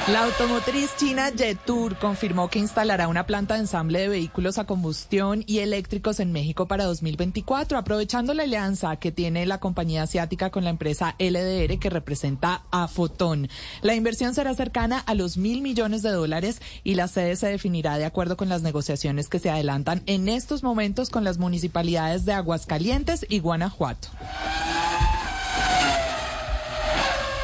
[0.09, 5.45] La automotriz china Jetour confirmó que instalará una planta de ensamble de vehículos a combustión
[5.47, 10.65] y eléctricos en México para 2024, aprovechando la alianza que tiene la compañía asiática con
[10.65, 13.49] la empresa LDR que representa a Fotón.
[13.81, 17.97] La inversión será cercana a los mil millones de dólares y la sede se definirá
[17.97, 22.33] de acuerdo con las negociaciones que se adelantan en estos momentos con las municipalidades de
[22.33, 24.09] Aguascalientes y Guanajuato.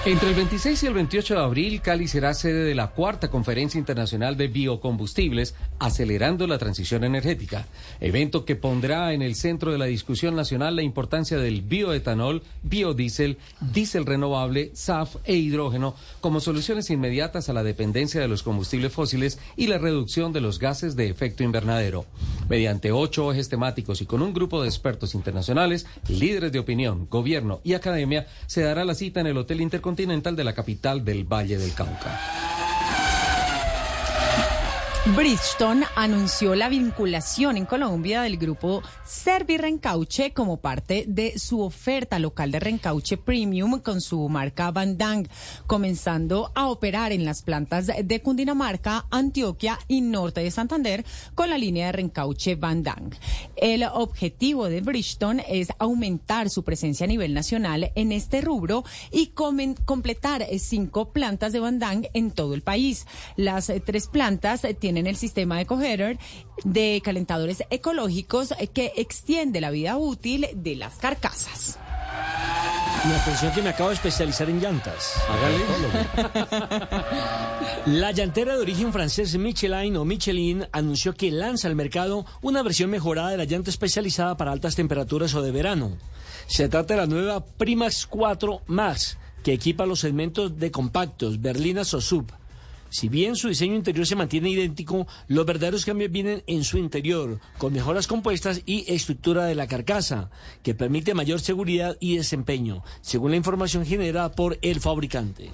[0.09, 3.79] Entre el 26 y el 28 de abril, Cali será sede de la cuarta conferencia
[3.79, 7.67] internacional de biocombustibles, acelerando la transición energética,
[8.01, 13.37] evento que pondrá en el centro de la discusión nacional la importancia del bioetanol, biodiesel,
[13.61, 19.39] diésel renovable, SAF e hidrógeno como soluciones inmediatas a la dependencia de los combustibles fósiles
[19.59, 22.07] y la reducción de los gases de efecto invernadero.
[22.49, 27.61] Mediante ocho ejes temáticos y con un grupo de expertos internacionales, líderes de opinión, gobierno
[27.63, 29.98] y academia, se dará la cita en el Hotel Intercontinental
[30.37, 32.68] de la capital del Valle del Cauca.
[35.17, 42.19] Bridgestone anunció la vinculación en Colombia del grupo Servi Rencauche como parte de su oferta
[42.19, 45.27] local de Rencauche Premium con su marca Bandang,
[45.67, 51.05] comenzando a operar en las plantas de Cundinamarca, Antioquia y norte de Santander
[51.35, 53.15] con la línea de Rencauche Bandang.
[53.57, 59.29] El objetivo de Bridgestone es aumentar su presencia a nivel nacional en este rubro y
[59.29, 63.07] completar cinco plantas de Bandang en todo el país.
[63.37, 66.19] Las tres plantas tienen el sistema EcoHeader
[66.65, 71.79] de calentadores ecológicos que extiende la vida útil de las carcasas.
[73.09, 75.15] Y atención que me acabo de especializar en llantas.
[77.87, 82.91] La llantera de origen francés Michelin o Michelin anunció que lanza al mercado una versión
[82.91, 85.97] mejorada de la llanta especializada para altas temperaturas o de verano.
[86.49, 91.95] Se trata de la nueva Primax 4 Max, que equipa los segmentos de compactos, berlinas
[91.95, 92.33] o sub.
[92.91, 97.39] Si bien su diseño interior se mantiene idéntico, los verdaderos cambios vienen en su interior,
[97.59, 100.31] con mejoras compuestas y estructura de la carcasa,
[100.63, 105.51] que permite mayor seguridad y desempeño, según la información generada por el fabricante.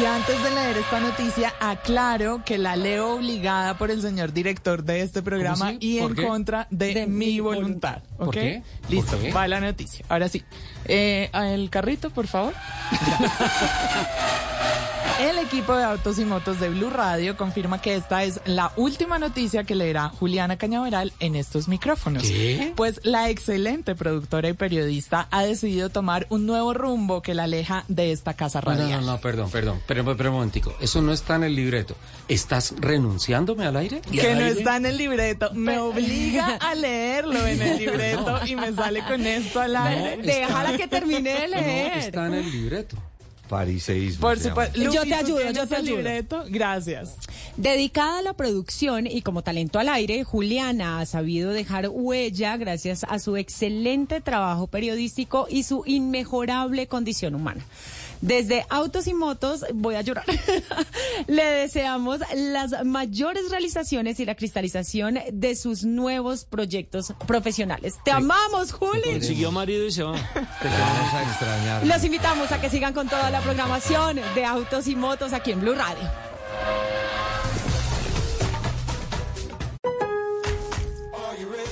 [0.00, 4.84] Y antes de leer esta noticia, aclaro que la leo obligada por el señor director
[4.84, 5.78] de este programa sí?
[5.80, 6.26] y ¿Por en qué?
[6.26, 8.02] contra de, mi voluntad.
[8.18, 8.34] ¿Por ¿Ok?
[8.34, 8.62] qué?
[8.90, 9.32] Listo, ¿Por qué?
[9.32, 10.04] va la noticia.
[10.10, 10.44] Ahora sí.
[10.84, 12.52] Eh, el carrito, por favor.
[15.18, 19.18] El equipo de autos y motos de Blue Radio confirma que esta es la última
[19.18, 22.22] noticia que leerá Juliana Cañaveral en estos micrófonos.
[22.22, 22.72] ¿Qué?
[22.76, 27.84] Pues la excelente productora y periodista ha decidido tomar un nuevo rumbo que la aleja
[27.88, 29.00] de esta casa No, no, radial.
[29.00, 29.80] no, no, perdón, perdón.
[29.88, 30.72] Pero, pero un momentico.
[30.80, 31.96] Eso no está en el libreto.
[32.28, 34.00] ¿Estás renunciándome al aire?
[34.02, 35.50] Que no está en el libreto.
[35.52, 40.22] Me obliga a leerlo en el libreto y me sale con esto al aire.
[40.22, 41.98] Déjala que termine de No, leer.
[41.98, 42.96] está en el libreto.
[43.48, 44.20] Fariseísmo.
[44.20, 44.78] Por supuesto.
[44.78, 45.96] Yo te ¿tú ayudo, yo te ayudo.
[45.96, 46.44] libreto?
[46.48, 47.16] Gracias.
[47.56, 53.04] Dedicada a la producción y como talento al aire, Juliana ha sabido dejar huella gracias
[53.08, 57.64] a su excelente trabajo periodístico y su inmejorable condición humana.
[58.20, 60.24] Desde Autos y Motos, voy a llorar,
[61.26, 67.94] le deseamos las mayores realizaciones y la cristalización de sus nuevos proyectos profesionales.
[68.04, 69.12] Te amamos, Juli.
[69.12, 70.14] Consiguió marido y se va.
[70.14, 71.86] Te vamos a extrañar.
[71.86, 75.60] Los invitamos a que sigan con toda la programación de Autos y Motos aquí en
[75.60, 76.08] Blue Radio.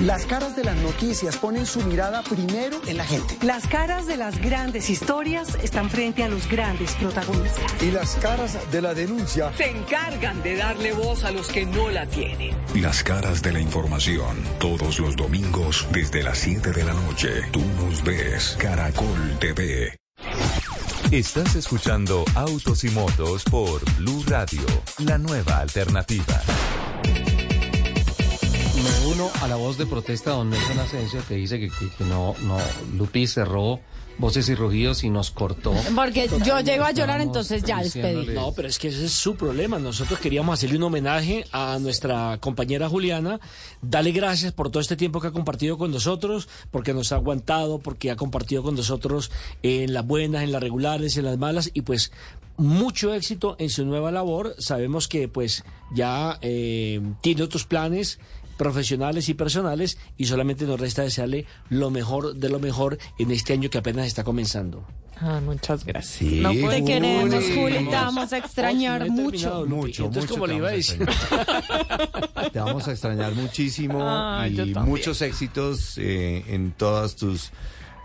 [0.00, 3.38] Las caras de las noticias ponen su mirada primero en la gente.
[3.42, 7.80] Las caras de las grandes historias están frente a los grandes protagonistas.
[7.80, 11.90] Y las caras de la denuncia Se encargan de darle voz a los que no
[11.90, 12.56] la tienen.
[12.74, 17.28] Las caras de la información, todos los domingos desde las 7 de la noche.
[17.52, 19.96] Tú nos ves, Caracol TV.
[21.12, 24.62] Estás escuchando Autos y Motos por Blue Radio,
[24.98, 26.42] la nueva alternativa.
[29.06, 32.04] Uno a la voz de protesta de don Nelson Asensio que dice que, que- que
[32.04, 32.56] no, no,
[32.96, 33.80] Lupi cerró
[34.16, 35.74] voces y rugidos y nos cortó.
[35.94, 38.26] Porque yo llego a llorar, entonces ya despedí.
[38.28, 39.78] No, pero es que ese es su problema.
[39.78, 43.40] Nosotros queríamos hacerle un homenaje a nuestra compañera Juliana,
[43.82, 47.80] darle gracias por todo este tiempo que ha compartido con nosotros, porque nos ha aguantado,
[47.80, 49.30] porque ha compartido con nosotros
[49.62, 52.12] en las buenas, en las regulares, en las malas, y pues
[52.56, 54.54] mucho éxito en su nueva labor.
[54.58, 58.20] Sabemos que pues ya eh, tiene otros planes
[58.56, 63.52] profesionales y personales y solamente nos resta desearle lo mejor de lo mejor en este
[63.52, 64.84] año que apenas está comenzando.
[65.20, 66.14] Ah, muchas gracias.
[66.16, 67.78] Sí, No puedo- Te queremos, Juli.
[67.88, 69.64] Te vamos a extrañar No he mucho.
[69.66, 72.52] Mucho, Entonces, mucho como te le iba a vamos a decir.
[72.52, 73.98] Te vamos a extrañar muchísimo
[74.48, 77.50] yo y muchos éxitos eh, en todas tus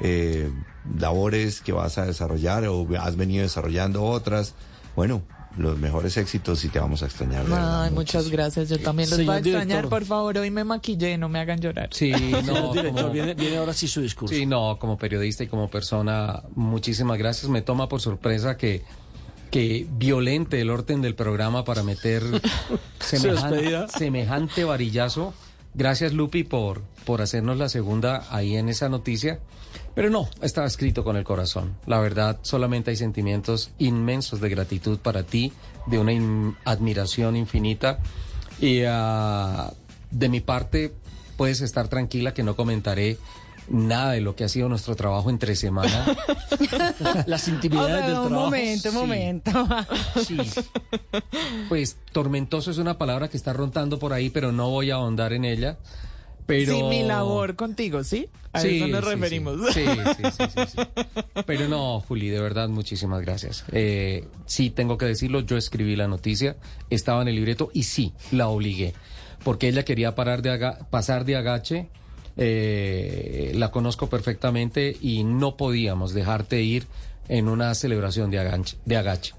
[0.01, 0.51] eh,
[0.99, 4.53] labores que vas a desarrollar o has venido desarrollando otras.
[4.95, 5.23] Bueno,
[5.59, 7.43] los mejores éxitos y te vamos a extrañar.
[7.43, 8.37] verdad, Ay, muchas muchísimo.
[8.37, 8.69] gracias.
[8.69, 9.65] Yo también los voy a extrañar.
[9.67, 9.89] director.
[9.89, 11.89] Por favor, hoy me maquillé, no me hagan llorar.
[11.91, 12.11] Sí,
[12.45, 14.33] no, director, como- viene, viene ahora sí su discurso.
[14.33, 17.49] Sí, no, como periodista y como persona, muchísimas gracias.
[17.51, 18.83] Me toma por sorpresa que,
[19.51, 22.23] que violente el orden del programa para meter
[22.99, 25.33] semejante, semejante varillazo.
[25.73, 29.39] Gracias, Lupi, por, por hacernos la segunda ahí en esa noticia.
[29.95, 31.75] Pero no, estaba escrito con el corazón.
[31.87, 35.51] La verdad, solamente hay sentimientos inmensos de gratitud para ti,
[35.87, 37.97] de una in- admiración infinita.
[38.61, 39.73] Y ah,
[40.11, 40.93] de mi parte,
[41.35, 43.17] puedes estar tranquila que no comentaré
[43.69, 46.05] nada de lo que ha sido nuestro trabajo entre semana.
[47.25, 48.45] Las Oh, intimidades del un trabajo.
[48.45, 48.99] momento, un Sí.
[48.99, 49.67] momento.
[50.27, 50.37] Sí.
[51.69, 55.33] Pues tormentoso es una palabra que está rondando por ahí, pero no voy a ahondar
[55.33, 55.77] en ella.
[56.49, 56.75] Pero...
[56.75, 58.27] Sí, mi labor contigo, ¿sí?
[58.53, 59.11] A Sí, eso nos sí, sí.
[59.15, 59.73] referimos.
[59.73, 59.85] Sí.
[61.45, 63.63] Pero no, Juli, de verdad, muchísimas gracias.
[63.71, 66.57] Eh, sí, tengo que decirlo, yo escribí la noticia,
[66.89, 68.93] estaba en el libreto y sí, la obligué.
[69.43, 71.87] Porque ella quería parar de aga- pasar de agache,
[72.35, 76.87] eh, la conozco perfectamente y no podíamos dejarte ir
[77.27, 78.77] en una celebración de agache.
[78.85, 79.33] De agache.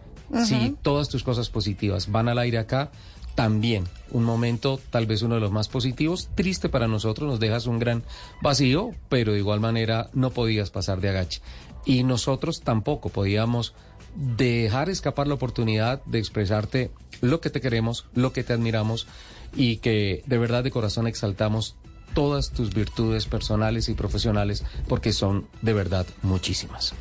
[0.45, 2.93] Si todas tus cosas positivas van al aire acá,
[3.35, 7.67] también un momento, tal vez uno de los más positivos, triste para nosotros, nos dejas
[7.67, 8.03] un gran
[8.43, 11.41] vacío, pero de igual manera no podías pasar de agache.
[11.85, 13.75] Y nosotros tampoco podíamos
[14.15, 16.91] dejar escapar la oportunidad de expresarte
[17.21, 19.07] lo que te queremos, lo que te admiramos
[19.55, 21.77] y que de verdad de corazón exaltamos
[22.15, 26.95] todas tus virtudes personales y profesionales porque son de verdad muchísimas.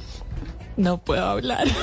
[0.77, 1.67] No puedo hablar.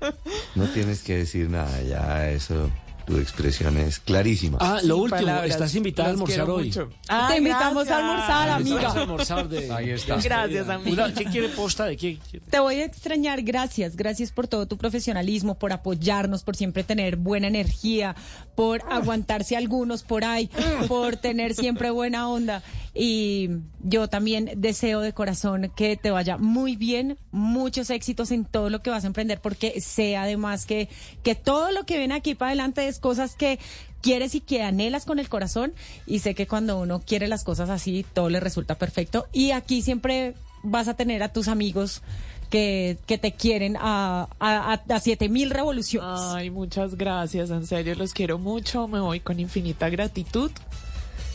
[0.54, 2.70] No tienes que decir nada, ya eso,
[3.06, 4.58] tu expresión es clarísima.
[4.60, 5.50] Ah, lo Sin último, palabras.
[5.50, 6.66] estás invitada a almorzar hoy.
[6.66, 6.90] mucho.
[7.28, 8.88] Te invitamos a almorzar, amiga.
[8.88, 9.72] A almorzar de...
[9.72, 10.16] Ahí está.
[10.16, 11.12] Gracias, amiga.
[11.14, 12.18] ¿Qué quiere posta de qué?
[12.50, 17.16] Te voy a extrañar, gracias, gracias por todo tu profesionalismo, por apoyarnos, por siempre tener
[17.16, 18.16] buena energía,
[18.54, 20.50] por aguantarse algunos por ahí,
[20.88, 22.62] por tener siempre buena onda.
[22.98, 23.50] Y
[23.82, 28.82] yo también deseo de corazón que te vaya muy bien, muchos éxitos en todo lo
[28.82, 30.88] que vas a emprender, porque sé además que,
[31.22, 33.58] que todo lo que viene aquí para adelante es cosas que
[34.02, 35.72] quieres y que anhelas con el corazón
[36.06, 39.26] y sé que cuando uno quiere las cosas así, todo le resulta perfecto.
[39.32, 42.02] Y aquí siempre vas a tener a tus amigos
[42.50, 46.20] que, que te quieren a, a, a, a 7000 revoluciones.
[46.20, 50.50] Ay, muchas gracias, en serio, los quiero mucho, me voy con infinita gratitud.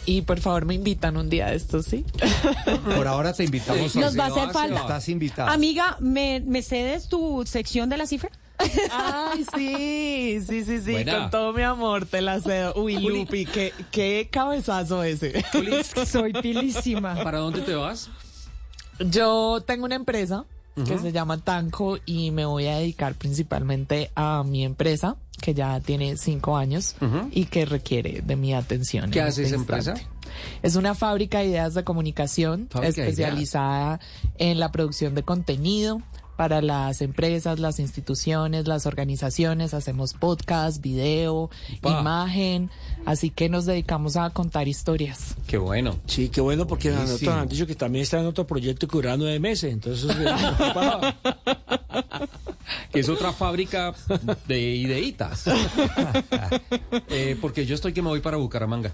[0.05, 2.05] Y por favor me invitan un día de estos, ¿sí?
[2.95, 4.81] Por ahora te invitamos Nos va a hacer falta.
[4.81, 5.53] Estás invitada.
[5.53, 8.31] Amiga, ¿me, ¿me cedes tu sección de la cifra?
[8.91, 11.19] Ay, sí, sí, sí, sí, Buena.
[11.19, 12.73] con todo mi amor te la cedo.
[12.75, 15.43] Uy, Lupi, qué, qué cabezazo ese.
[16.05, 17.15] Soy pilísima.
[17.23, 18.09] ¿Para dónde te vas?
[18.99, 20.45] Yo tengo una empresa
[20.85, 25.79] que se llama Tanco y me voy a dedicar principalmente a mi empresa, que ya
[25.81, 26.95] tiene cinco años
[27.31, 29.11] y que requiere de mi atención.
[29.11, 29.93] ¿Qué en hace este esa empresa?
[30.63, 33.99] Es una fábrica de ideas de comunicación Fábrica de especializada
[34.37, 36.01] en la producción de contenido
[36.41, 39.75] para las empresas, las instituciones, las organizaciones.
[39.75, 41.51] Hacemos podcast, video,
[41.81, 41.99] Pa.
[41.99, 42.71] imagen.
[43.05, 45.35] Así que nos dedicamos a contar historias.
[45.45, 45.99] Qué bueno.
[46.07, 49.17] Sí, qué bueno porque nos han dicho que también está en otro proyecto que dura
[49.17, 50.09] nueve meses, entonces...
[52.91, 53.93] Que es otra fábrica
[54.47, 55.45] de ideitas.
[57.07, 58.93] Eh, porque yo estoy que me voy para Bucaramanga.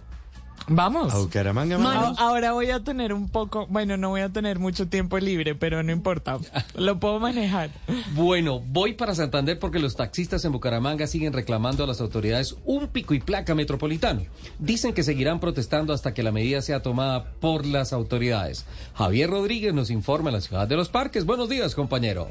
[0.68, 1.14] Vamos.
[1.14, 2.14] A Bucaramanga, mano.
[2.18, 5.82] Ahora voy a tener un poco, bueno, no voy a tener mucho tiempo libre, pero
[5.84, 6.38] no importa,
[6.76, 7.70] lo puedo manejar.
[8.14, 12.88] Bueno, voy para Santander porque los taxistas en Bucaramanga siguen reclamando a las autoridades un
[12.88, 14.24] pico y placa metropolitano.
[14.60, 18.66] Dicen que seguirán protestando hasta que la medida sea tomada por las autoridades.
[18.96, 21.26] Javier Rodríguez nos informa en la ciudad de los parques.
[21.26, 22.28] Buenos días, compañero.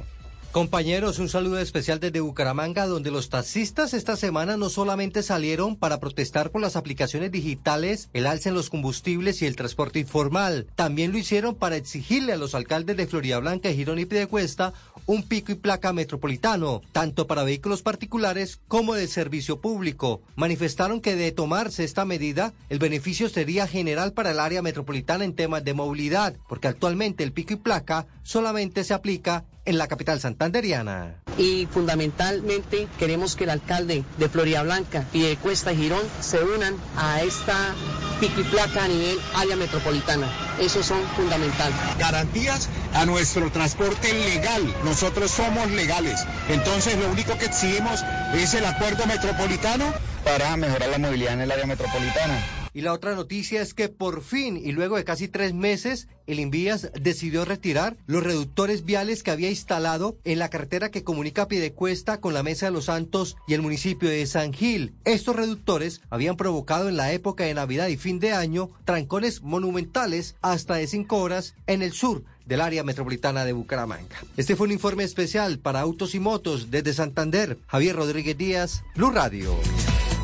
[0.56, 6.00] Compañeros, un saludo especial desde Bucaramanga, donde los taxistas esta semana no solamente salieron para
[6.00, 11.12] protestar por las aplicaciones digitales, el alza en los combustibles y el transporte informal, también
[11.12, 14.72] lo hicieron para exigirle a los alcaldes de Florida Blanca, Girón y Piedecuesta
[15.04, 20.22] un pico y placa metropolitano, tanto para vehículos particulares como de servicio público.
[20.36, 25.34] Manifestaron que de tomarse esta medida, el beneficio sería general para el área metropolitana en
[25.34, 30.20] temas de movilidad, porque actualmente el pico y placa solamente se aplica en la capital
[30.20, 31.16] santanderiana.
[31.38, 36.42] y fundamentalmente queremos que el alcalde de Florida Blanca y de Cuesta y Girón se
[36.42, 37.74] unan a esta
[38.20, 40.28] pico y placa a nivel área metropolitana.
[40.58, 41.76] Esos son fundamentales.
[41.98, 44.62] garantías a nuestro transporte legal.
[44.84, 46.24] Nosotros somos legales.
[46.48, 48.02] Entonces lo único que exigimos
[48.34, 49.92] es el acuerdo metropolitano
[50.24, 52.65] para mejorar la movilidad en el área metropolitana.
[52.76, 56.38] Y la otra noticia es que por fin y luego de casi tres meses, el
[56.38, 62.20] Invías decidió retirar los reductores viales que había instalado en la carretera que comunica Piedecuesta
[62.20, 64.92] con la Mesa de los Santos y el municipio de San Gil.
[65.06, 70.36] Estos reductores habían provocado en la época de Navidad y fin de año trancones monumentales
[70.42, 74.22] hasta de cinco horas en el sur del área metropolitana de Bucaramanga.
[74.36, 77.56] Este fue un informe especial para Autos y Motos desde Santander.
[77.68, 79.56] Javier Rodríguez Díaz, Blue Radio.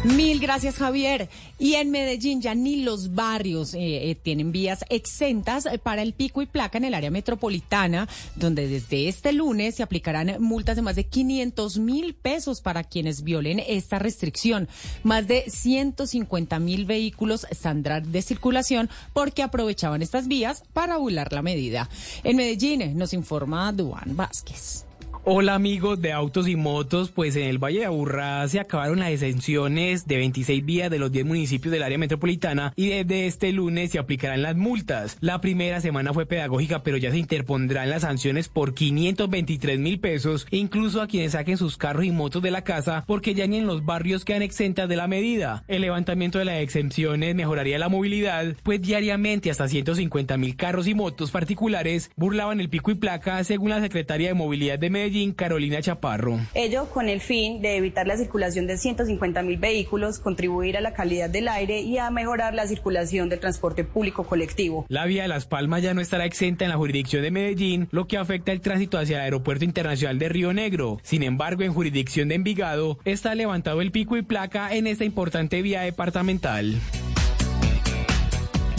[0.04, 1.28] Mil gracias, Javier.
[1.60, 6.12] Y en Medellín ya ni los barrios eh, eh, tienen vías exentas eh, para el
[6.12, 10.82] pico y placa en el área metropolitana, donde desde este lunes se aplicarán multas de
[10.82, 14.68] más de 500 mil pesos para quienes violen esta restricción.
[15.04, 21.42] Más de 150 mil vehículos saldrán de circulación porque aprovechaban estas vías para burlar la
[21.42, 21.88] medida.
[22.24, 24.84] En Medellín nos informa Duan Vázquez.
[25.24, 29.10] Hola amigos de Autos y Motos, pues en el Valle de Aburrá se acabaron las
[29.10, 33.92] exenciones de 26 vías de los 10 municipios del área metropolitana y desde este lunes
[33.92, 35.18] se aplicarán las multas.
[35.20, 40.48] La primera semana fue pedagógica, pero ya se interpondrán las sanciones por 523 mil pesos,
[40.50, 43.68] incluso a quienes saquen sus carros y motos de la casa, porque ya ni en
[43.68, 45.62] los barrios quedan exentas de la medida.
[45.68, 50.96] El levantamiento de las exenciones mejoraría la movilidad, pues diariamente hasta 150 mil carros y
[50.96, 55.11] motos particulares burlaban el pico y placa, según la secretaria de Movilidad de Medellín.
[55.36, 56.38] Carolina Chaparro.
[56.54, 60.94] Ello con el fin de evitar la circulación de 150 mil vehículos, contribuir a la
[60.94, 64.86] calidad del aire y a mejorar la circulación del transporte público colectivo.
[64.88, 68.06] La vía de Las Palmas ya no estará exenta en la jurisdicción de Medellín, lo
[68.06, 70.98] que afecta el tránsito hacia el Aeropuerto Internacional de Río Negro.
[71.02, 75.62] Sin embargo, en jurisdicción de Envigado está levantado el pico y placa en esta importante
[75.62, 76.76] vía departamental.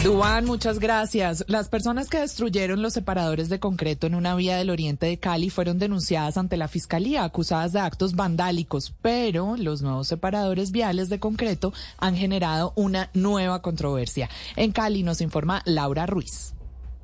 [0.04, 1.46] Duan, muchas gracias.
[1.48, 5.48] Las personas que destruyeron los separadores de concreto en una vía del oriente de Cali
[5.48, 11.20] fueron denunciadas ante la fiscalía, acusadas de actos vandálicos, pero los nuevos separadores viales de
[11.20, 14.28] concreto han generado una nueva controversia.
[14.56, 16.53] En Cali nos informa Laura Ruiz.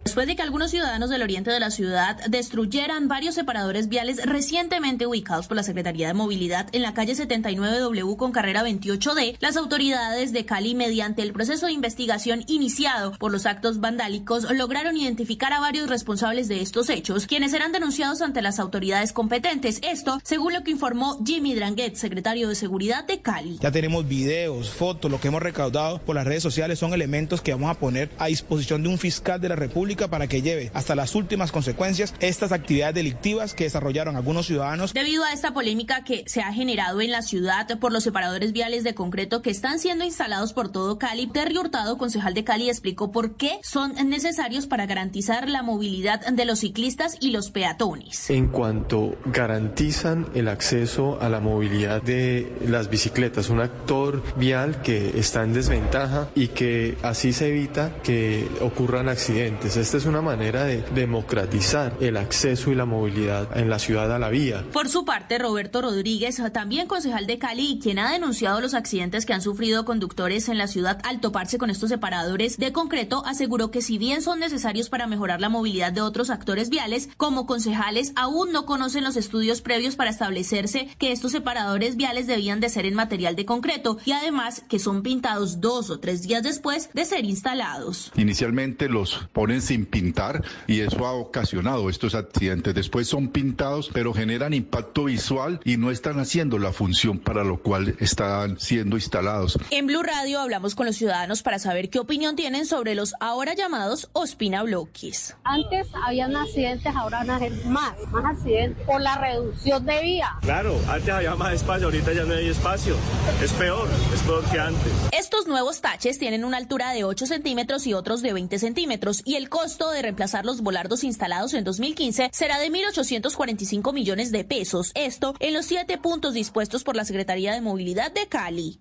[0.05, 5.07] Después de que algunos ciudadanos del oriente de la ciudad destruyeran varios separadores viales recientemente
[5.07, 10.33] ubicados por la Secretaría de Movilidad en la calle 79W con carrera 28D, las autoridades
[10.33, 15.61] de Cali, mediante el proceso de investigación iniciado por los actos vandálicos, lograron identificar a
[15.61, 19.81] varios responsables de estos hechos, quienes serán denunciados ante las autoridades competentes.
[19.83, 23.59] Esto, según lo que informó Jimmy Dranguet, secretario de Seguridad de Cali.
[23.61, 27.53] Ya tenemos videos, fotos, lo que hemos recaudado por las redes sociales son elementos que
[27.53, 30.95] vamos a poner a disposición de un fiscal de la República para que lleve hasta
[30.95, 34.95] las últimas consecuencias estas actividades delictivas que desarrollaron algunos ciudadanos.
[34.95, 38.85] Debido a esta polémica que se ha generado en la ciudad por los separadores viales
[38.85, 43.11] de concreto que están siendo instalados por todo Cali, Terry Hurtado, concejal de Cali, explicó
[43.11, 48.31] por qué son necesarios para garantizar la movilidad de los ciclistas y los peatones.
[48.31, 55.19] En cuanto garantizan el acceso a la movilidad de las bicicletas, un actor vial que
[55.19, 59.77] está en desventaja y que así se evita que ocurran accidentes.
[59.81, 64.19] Esta es una manera de democratizar el acceso y la movilidad en la ciudad a
[64.19, 64.63] la vía.
[64.75, 69.33] Por su parte, Roberto Rodríguez, también concejal de Cali, quien ha denunciado los accidentes que
[69.33, 73.81] han sufrido conductores en la ciudad al toparse con estos separadores de concreto, aseguró que
[73.81, 78.53] si bien son necesarios para mejorar la movilidad de otros actores viales, como concejales aún
[78.53, 82.93] no conocen los estudios previos para establecerse que estos separadores viales debían de ser en
[82.93, 87.25] material de concreto y además que son pintados dos o tres días después de ser
[87.25, 88.13] instalados.
[88.15, 92.75] Inicialmente los ponen sin pintar y eso ha ocasionado estos accidentes.
[92.75, 97.63] Después son pintados, pero generan impacto visual y no están haciendo la función para lo
[97.63, 99.57] cual están siendo instalados.
[99.71, 103.55] En Blue Radio hablamos con los ciudadanos para saber qué opinión tienen sobre los ahora
[103.55, 105.37] llamados Ospina Bloquis.
[105.45, 110.31] Antes habían accidentes, ahora van a ser más, más accidentes por la reducción de vía.
[110.41, 112.97] Claro, antes había más espacio, ahorita ya no hay espacio.
[113.41, 114.93] Es peor, es peor que antes.
[115.13, 119.37] Estos nuevos taches tienen una altura de 8 centímetros y otros de 20 centímetros y
[119.37, 124.91] el costo de reemplazar los volardos instalados en 2015 será de 1.845 millones de pesos.
[124.95, 128.79] Esto en los siete puntos dispuestos por la Secretaría de Movilidad de Cali.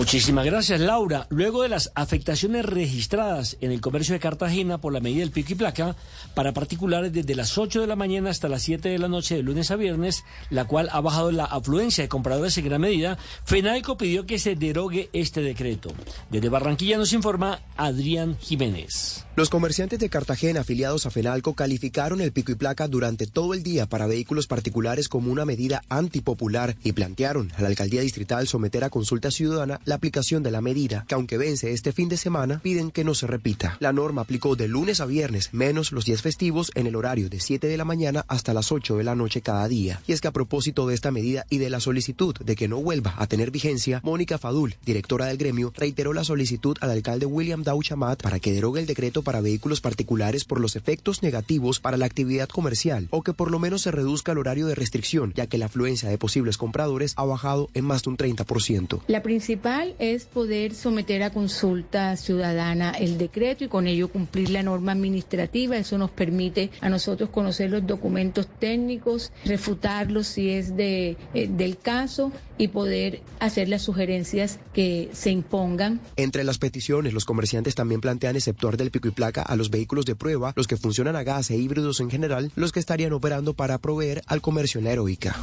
[0.00, 1.26] Muchísimas gracias, Laura.
[1.28, 5.52] Luego de las afectaciones registradas en el comercio de Cartagena por la medida del pico
[5.52, 5.94] y placa
[6.32, 9.42] para particulares desde las 8 de la mañana hasta las 7 de la noche de
[9.42, 13.98] lunes a viernes, la cual ha bajado la afluencia de compradores en gran medida, FENALCO
[13.98, 15.92] pidió que se derogue este decreto.
[16.30, 19.26] Desde Barranquilla nos informa Adrián Jiménez.
[19.36, 23.62] Los comerciantes de Cartagena afiliados a FENALCO calificaron el pico y placa durante todo el
[23.62, 28.82] día para vehículos particulares como una medida antipopular y plantearon a la alcaldía distrital someter
[28.82, 32.60] a consulta ciudadana la aplicación de la medida, que aunque vence este fin de semana,
[32.60, 33.76] piden que no se repita.
[33.80, 37.40] La norma aplicó de lunes a viernes, menos los días festivos, en el horario de
[37.40, 40.00] 7 de la mañana hasta las 8 de la noche cada día.
[40.06, 42.80] Y es que a propósito de esta medida y de la solicitud de que no
[42.80, 47.64] vuelva a tener vigencia, Mónica Fadul, directora del gremio, reiteró la solicitud al alcalde William
[47.64, 52.06] Dauchamat para que derogue el decreto para vehículos particulares por los efectos negativos para la
[52.06, 55.58] actividad comercial o que por lo menos se reduzca el horario de restricción, ya que
[55.58, 59.00] la afluencia de posibles compradores ha bajado en más de un 30%.
[59.08, 64.62] La principal es poder someter a consulta ciudadana el decreto y con ello cumplir la
[64.62, 65.76] norma administrativa.
[65.76, 71.78] Eso nos permite a nosotros conocer los documentos técnicos, refutarlos si es de, eh, del
[71.78, 76.00] caso y poder hacer las sugerencias que se impongan.
[76.16, 80.04] Entre las peticiones, los comerciantes también plantean exceptuar del pico y placa a los vehículos
[80.04, 83.54] de prueba, los que funcionan a gas e híbridos en general, los que estarían operando
[83.54, 85.36] para proveer al comercio en la heroica.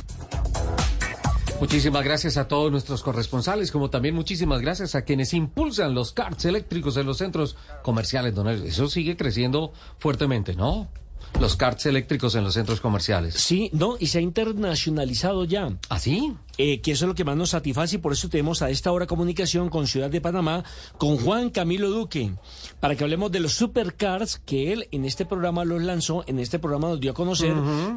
[1.60, 6.46] Muchísimas gracias a todos nuestros corresponsales, como también muchísimas gracias a quienes impulsan los carts
[6.46, 10.88] eléctricos en los centros comerciales, don Eso sigue creciendo fuertemente, ¿no?
[11.40, 13.36] Los carts eléctricos en los centros comerciales.
[13.36, 15.70] Sí, no, y se ha internacionalizado ya.
[15.90, 16.36] ¿Ah, sí?
[16.58, 18.92] Eh, que eso es lo que más nos satisface y por eso tenemos a esta
[18.92, 20.64] hora comunicación con Ciudad de Panamá,
[20.98, 22.32] con Juan Camilo Duque,
[22.80, 26.58] para que hablemos de los supercars que él en este programa los lanzó, en este
[26.58, 27.54] programa nos dio a conocer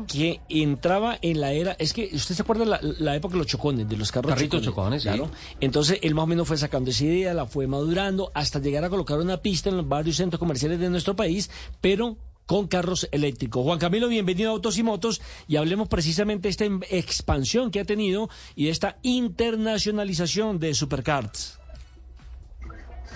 [0.06, 3.46] que entraba en la era, es que usted se acuerda la, la época de los
[3.46, 5.30] chocones, de los carros Carritos chocones, claro.
[5.60, 8.90] Entonces él más o menos fue sacando esa idea, la fue madurando hasta llegar a
[8.90, 11.50] colocar una pista en los varios centros comerciales de nuestro país,
[11.80, 12.18] pero
[12.50, 13.62] con carros eléctricos.
[13.62, 17.78] Juan Camilo, bienvenido a Autos y Motos y hablemos precisamente de esta em, expansión que
[17.78, 21.60] ha tenido y de esta internacionalización de Supercars.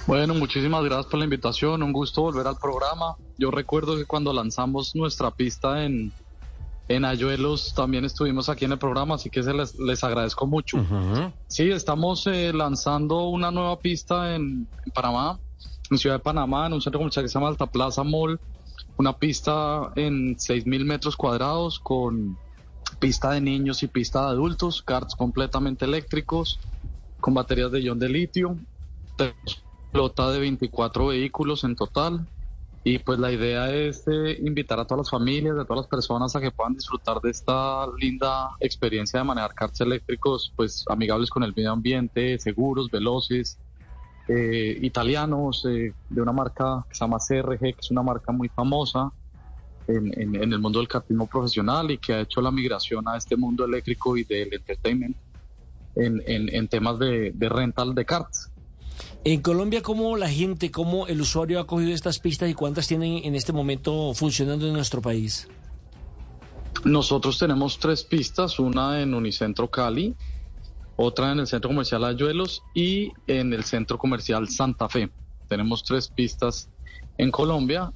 [0.07, 3.17] Bueno, muchísimas gracias por la invitación, un gusto volver al programa.
[3.37, 6.13] Yo recuerdo que cuando lanzamos nuestra pista en,
[6.87, 10.79] en Ayuelos también estuvimos aquí en el programa, así que se les, les agradezco mucho.
[11.49, 15.41] Sí, estamos eh, lanzando una nueva pista en, en Panamá
[15.91, 18.41] en Ciudad de Panamá, en un centro comercial que se llama Alta Plaza Mall,
[18.97, 22.37] una pista en 6.000 metros cuadrados con
[22.99, 26.61] pista de niños y pista de adultos, karts completamente eléctricos,
[27.21, 28.57] con baterías de ion de litio,
[29.93, 32.27] flota de 24 vehículos en total,
[32.87, 36.37] y pues la idea es eh, invitar a todas las familias, a todas las personas
[36.37, 41.43] a que puedan disfrutar de esta linda experiencia de manejar karts eléctricos, pues amigables con
[41.43, 43.59] el medio ambiente, seguros, veloces,
[44.29, 48.49] eh, italianos, eh, de una marca que se llama CRG, que es una marca muy
[48.49, 49.13] famosa
[49.87, 53.37] en, en el mundo del kartismo profesional y que ha hecho la migración a este
[53.37, 55.17] mundo eléctrico y del entertainment
[55.97, 58.51] en, en temas de, de rental de karts.
[59.25, 63.25] En Colombia, ¿cómo la gente, cómo el usuario ha cogido estas pistas y cuántas tienen
[63.25, 65.49] en este momento funcionando en nuestro país?
[66.85, 70.15] Nosotros tenemos tres pistas, una en Unicentro Cali,
[70.97, 75.11] otra en el Centro Comercial Ayuelos y en el Centro Comercial Santa Fe.
[75.49, 76.69] Tenemos tres pistas
[77.19, 77.93] en Colombia,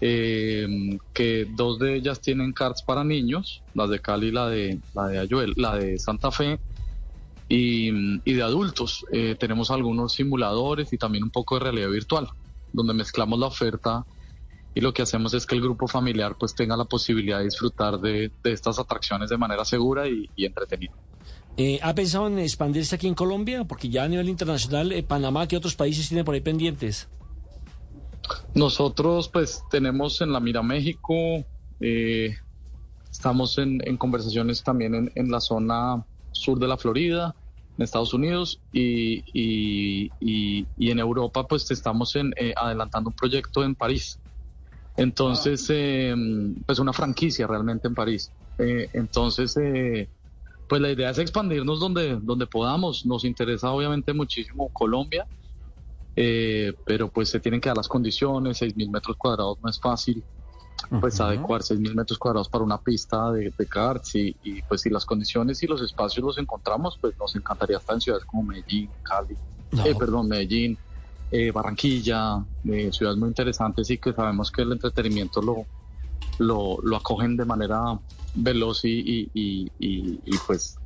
[0.00, 4.78] eh, que dos de ellas tienen carts para niños, las de Cali y la de,
[4.94, 6.58] la de, Ayuel, la de Santa Fe,
[7.48, 7.90] y,
[8.32, 9.04] de adultos.
[9.12, 12.28] Eh, tenemos algunos simuladores y también un poco de realidad virtual,
[12.72, 14.04] donde mezclamos la oferta
[14.74, 17.98] y lo que hacemos es que el grupo familiar pues tenga la posibilidad de disfrutar
[17.98, 20.94] de, estas atracciones de manera segura y, entretenida.
[21.56, 23.64] Eh, ¿Ha pensado en expandirse aquí en Colombia?
[23.64, 27.08] Porque ya a nivel internacional, eh, Panamá, ¿qué otros países tienen por ahí pendientes?
[28.54, 31.14] Nosotros pues tenemos en la mira México,
[33.10, 37.34] estamos en, conversaciones también en, en, la zona sur de la Florida,
[37.76, 43.74] en Estados Unidos y, y, en Europa pues estamos en, eh, adelantando un proyecto en
[43.74, 44.18] París.
[44.96, 46.14] Entonces, eh,
[46.66, 48.30] pues una franquicia realmente en París.
[48.58, 49.56] Eh, entonces,
[50.68, 53.04] pues la idea es expandirnos donde, donde podamos.
[53.06, 55.26] Nos interesa obviamente muchísimo Colombia,
[56.14, 60.22] pero pues se tienen que dar las condiciones, 6.000 metros cuadrados no es fácil
[61.00, 64.34] pues adecuar 6.000 metros cuadrados para una pista de, de karts y,
[64.68, 68.24] pues si las condiciones y los espacios los encontramos, pues nos encantaría estar en ciudades
[68.24, 69.36] como Medellín, Cali,
[69.84, 70.76] eh, perdón, Medellín,
[71.30, 75.66] eh, Barranquilla, eh, ciudades muy interesantes y que sabemos que el entretenimiento lo,
[76.38, 77.98] lo, acogen de manera
[78.34, 80.76] veloz y, y, y pues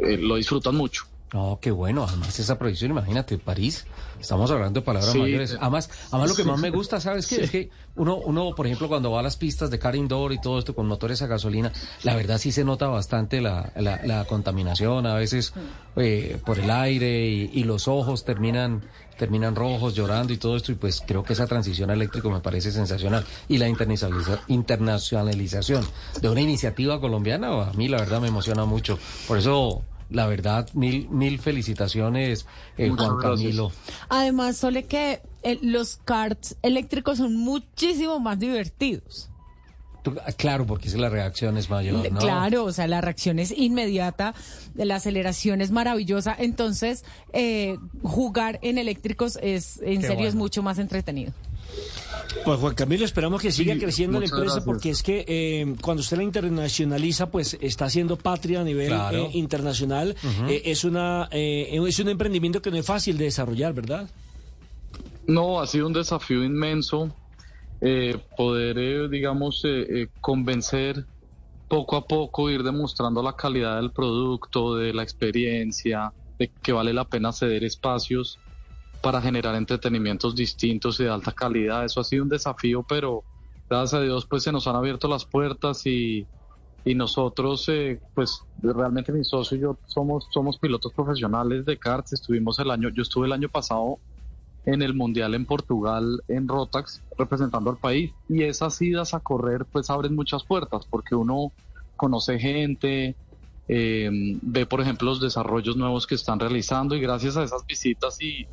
[0.00, 1.04] lo disfrutan mucho.
[1.32, 2.04] No, qué bueno.
[2.04, 3.84] Además, esa proyección, imagínate, París,
[4.20, 5.52] estamos hablando de palabras mayores.
[5.52, 7.42] Eh, además, además lo que más me gusta, ¿sabes qué?
[7.44, 10.40] Es que uno, uno, por ejemplo, cuando va a las pistas de car indoor y
[10.40, 15.06] todo esto con motores a gasolina, la verdad sí se nota bastante la, la, contaminación,
[15.06, 15.52] a veces
[15.96, 18.82] eh, por el aire y, los ojos terminan
[19.18, 22.70] terminan rojos, llorando y todo esto, y pues creo que esa transición eléctrica me parece
[22.70, 23.24] sensacional.
[23.48, 25.86] Y la internacionalización
[26.20, 28.98] de una iniciativa colombiana, a mí la verdad me emociona mucho.
[29.26, 32.46] Por eso la verdad, mil, mil felicitaciones,
[32.78, 33.72] eh, Juan Camilo.
[34.08, 39.30] Además, Sole, que eh, los karts eléctricos son muchísimo más divertidos.
[40.24, 42.20] Ah, claro, porque es la reacción es mayor, ¿no?
[42.20, 44.34] Claro, o sea, la reacción es inmediata,
[44.74, 50.78] la aceleración es maravillosa, entonces eh, jugar en eléctricos es, en serio, es mucho más
[50.78, 51.32] entretenido.
[52.44, 56.16] Pues Juan Camilo, esperamos que siga creciendo la empresa porque es que eh, cuando usted
[56.16, 60.14] la internacionaliza, pues está haciendo patria a nivel eh, internacional.
[60.48, 64.08] Eh, es una es un emprendimiento que no es fácil de desarrollar, ¿verdad?
[65.26, 67.12] No, ha sido un desafío inmenso
[68.36, 69.62] poder, digamos,
[70.20, 71.04] convencer
[71.68, 76.92] poco a poco, ir demostrando la calidad del producto, de la experiencia, de que vale
[76.92, 78.38] la pena ceder espacios
[79.02, 81.84] para generar entretenimientos distintos y de alta calidad.
[81.84, 83.24] Eso ha sido un desafío, pero
[83.68, 86.26] gracias a Dios pues se nos han abierto las puertas y,
[86.84, 92.12] y nosotros eh, pues realmente mi socio y yo somos, somos pilotos profesionales de karts.
[92.12, 93.98] Estuvimos el año, yo estuve el año pasado
[94.64, 98.12] en el Mundial en Portugal, en Rotax, representando al país.
[98.28, 101.52] Y esas idas a correr pues abren muchas puertas porque uno
[101.96, 103.16] conoce gente,
[103.68, 104.10] eh,
[104.42, 108.46] ve, por ejemplo, los desarrollos nuevos que están realizando y gracias a esas visitas y,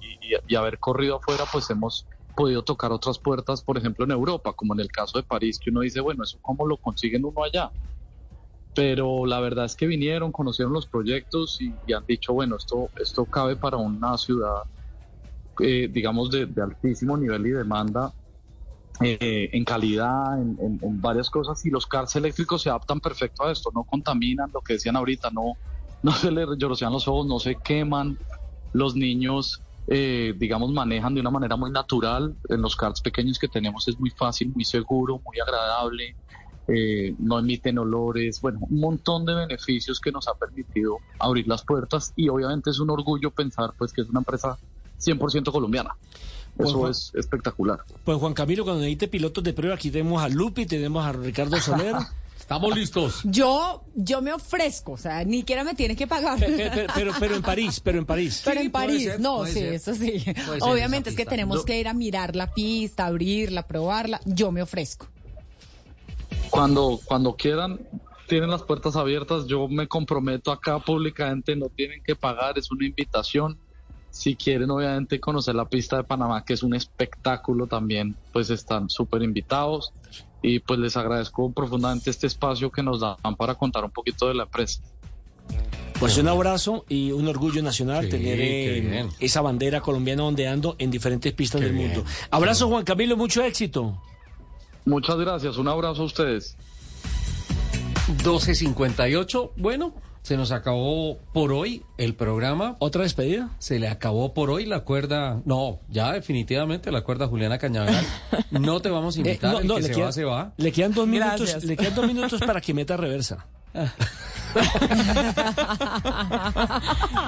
[0.56, 4.80] haber corrido afuera, pues hemos podido tocar otras puertas, por ejemplo, en Europa, como en
[4.80, 7.72] el caso de París, que uno dice, bueno, eso cómo lo consiguen uno allá.
[8.76, 13.26] Pero la verdad es que vinieron, conocieron los proyectos y, han dicho, bueno, esto, esto
[13.26, 14.64] cabe para una ciudad,
[15.60, 18.14] eh, digamos, de altísimo nivel y demanda
[19.03, 23.71] eh, en calidad, en, varias cosas, y los cars eléctricos se adaptan perfecto a esto,
[23.73, 25.53] no contaminan, lo que decían ahorita, no,
[26.01, 28.17] no se les llorosean los ojos, no se queman,
[28.71, 33.47] los niños, eh, digamos, manejan de una manera muy natural, en los cars pequeños que
[33.47, 36.15] tenemos es muy fácil, muy seguro, muy agradable,
[36.67, 41.63] eh, no emiten olores, bueno, un montón de beneficios que nos ha permitido abrir las
[41.63, 44.57] puertas y obviamente es un orgullo pensar pues que es una empresa
[44.97, 45.95] 100% colombiana.
[46.59, 47.80] Eso Juan- es espectacular.
[48.03, 51.59] Pues Juan Camilo, cuando necesite pilotos de prueba, aquí tenemos a Lupi, tenemos a Ricardo
[51.59, 51.95] Soler.
[52.39, 53.21] Estamos listos.
[53.23, 56.38] Yo, yo me ofrezco, o sea, ni siquiera me tiene que pagar.
[56.38, 58.41] Pe- pe- pe- pero, pero en París, pero en París.
[58.43, 59.73] Pero Sí, en París, ser, no, sí, ser.
[59.73, 60.23] eso sí.
[60.59, 61.63] Obviamente es que tenemos No.
[61.65, 64.19] que ir a mirar la pista, abrirla, probarla.
[64.25, 65.07] Yo me ofrezco.
[66.49, 67.80] Cuando, cuando quieran,
[68.27, 69.45] tienen las puertas abiertas.
[69.47, 73.57] Yo me comprometo acá públicamente, no tienen que pagar, es una invitación.
[74.14, 78.88] Si quieren, obviamente, conocer la pista de Panamá, que es un espectáculo también, pues están
[78.88, 79.91] súper invitados.
[80.44, 84.35] Y pues les agradezco profundamente este espacio que nos dan para contar un poquito de
[84.35, 84.81] la empresa.
[85.99, 90.91] Pues un abrazo y un orgullo nacional Sí, tener eh, esa bandera colombiana ondeando en
[90.91, 91.88] diferentes pistas Qué del bien.
[91.94, 92.06] mundo.
[92.30, 93.99] Abrazo Juan Camilo, mucho éxito.
[94.85, 96.56] Muchas gracias, un abrazo a ustedes.
[98.23, 99.52] 12.58.
[99.56, 102.76] Bueno, se nos acabó por hoy el programa.
[102.80, 103.50] ¿Otra despedida?
[103.60, 105.41] Se le acabó por hoy la cuerda.
[105.45, 108.06] No, ya definitivamente la cuerda Juliana Cañaveral.
[108.52, 109.50] No te vamos a invitar.
[109.50, 110.54] Eh, no, el no, que le se queda- va, se va.
[110.58, 113.45] Le quedan dos minutos, le quedan dos minutos para que meta reversa.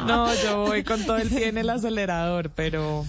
[0.05, 3.05] No, yo voy con todo el pie en el acelerador, pero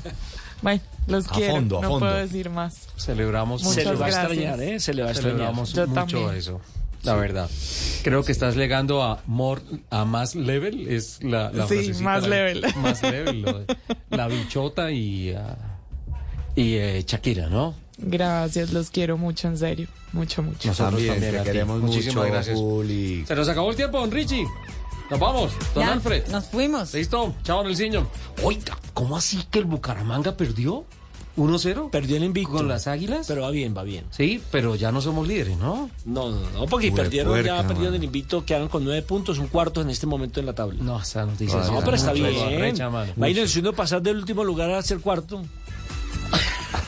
[0.63, 1.55] bueno, los A quiero.
[1.55, 2.07] fondo, a no fondo.
[2.07, 2.89] puedo decir más.
[2.97, 4.81] Celebramos Muchas Se le va a extrañar, ¿eh?
[4.81, 5.37] Se le va a extrañar.
[5.37, 6.31] Celebramos Yo mucho también.
[6.35, 6.61] eso.
[7.07, 7.51] La verdad.
[8.03, 9.61] Creo que estás legando a more,
[9.91, 12.65] a más level, es la, la Sí, más la- level.
[12.77, 13.43] Más level.
[13.43, 13.77] lo de-
[14.11, 15.57] la bichota y, ah,
[16.55, 17.75] y eh, Shakira, ¿no?
[17.99, 19.89] Gracias, los quiero mucho, en serio.
[20.13, 20.69] Mucho, mucho.
[20.69, 22.59] Nosotros También, también te queremos Muchísimas mucho, gracias.
[22.59, 23.25] Juli.
[23.27, 24.45] Se nos acabó el tiempo, don Richie.
[25.11, 26.27] Nos vamos, don Ya, Alfred.
[26.29, 26.93] Nos fuimos.
[26.93, 28.07] Listo, chao, Nelsinho.
[28.43, 30.85] Oiga, ¿cómo así que el Bucaramanga perdió?
[31.37, 31.91] ¿1-0?
[31.91, 32.53] Perdió el invicto.
[32.53, 33.27] ¿Con las águilas?
[33.27, 34.07] Pero va bien, va bien.
[34.11, 35.91] Sí, pero ya no somos líderes, ¿no?
[36.05, 39.49] No, no, no, porque perdieron, puerca, ya perdieron el invicto, quedaron con nueve puntos, un
[39.49, 40.83] cuarto en este momento en la tabla.
[40.83, 42.77] No, esa noticia No, sí No, da pero está bien.
[43.17, 45.43] Imagínense uno pasar del último lugar a ser cuarto.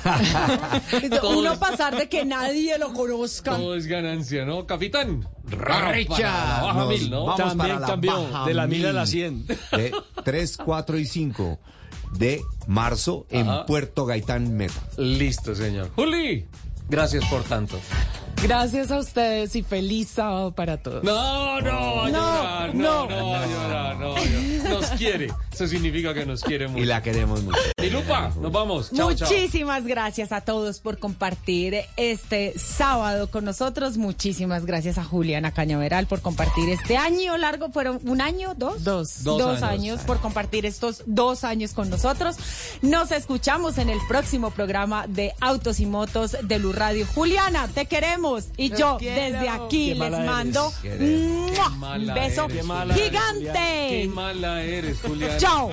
[1.22, 3.56] Uno pasar de que nadie lo conozca.
[3.56, 4.66] Todo es ganancia, ¿no?
[4.66, 5.28] Capitán.
[5.50, 7.26] La baja Nos mil, ¿no?
[7.26, 9.46] vamos También para la cambió baja de la mil a la cien.
[9.46, 9.92] De
[10.24, 11.58] 3, 4 y 5
[12.12, 13.66] de marzo en Ajá.
[13.66, 14.80] Puerto Gaitán Meta.
[14.96, 15.90] Listo, señor.
[15.94, 16.46] Juli,
[16.88, 17.78] gracias por tanto.
[18.42, 21.02] Gracias a ustedes y feliz sábado para todos.
[21.02, 24.68] No, no, No, llorar, no, no.
[24.68, 25.28] Nos quiere.
[25.52, 26.82] Eso significa que nos quiere mucho.
[26.82, 27.58] Y la queremos mucho.
[27.82, 28.92] Y Lupa, nos vamos.
[28.94, 29.28] Chao, chao.
[29.28, 33.96] Muchísimas gracias a todos por compartir este sábado con nosotros.
[33.96, 37.70] Muchísimas gracias a Juliana Cañaveral por compartir este año largo.
[37.70, 38.54] ¿Fueron un año?
[38.54, 38.84] ¿Dos?
[38.84, 39.24] Dos.
[39.24, 39.62] Dos años.
[39.62, 40.00] años.
[40.02, 42.36] por compartir estos dos años con nosotros.
[42.82, 47.06] Nos escuchamos en el próximo programa de Autos y Motos de Lu Radio.
[47.14, 48.27] Juliana, te queremos.
[48.56, 49.20] Y Los yo quiero.
[49.20, 53.88] desde aquí Qué les mando un beso eres, Qué mala eres, gigante.
[53.90, 55.38] Qué mala eres, Julián.
[55.38, 55.72] Chao.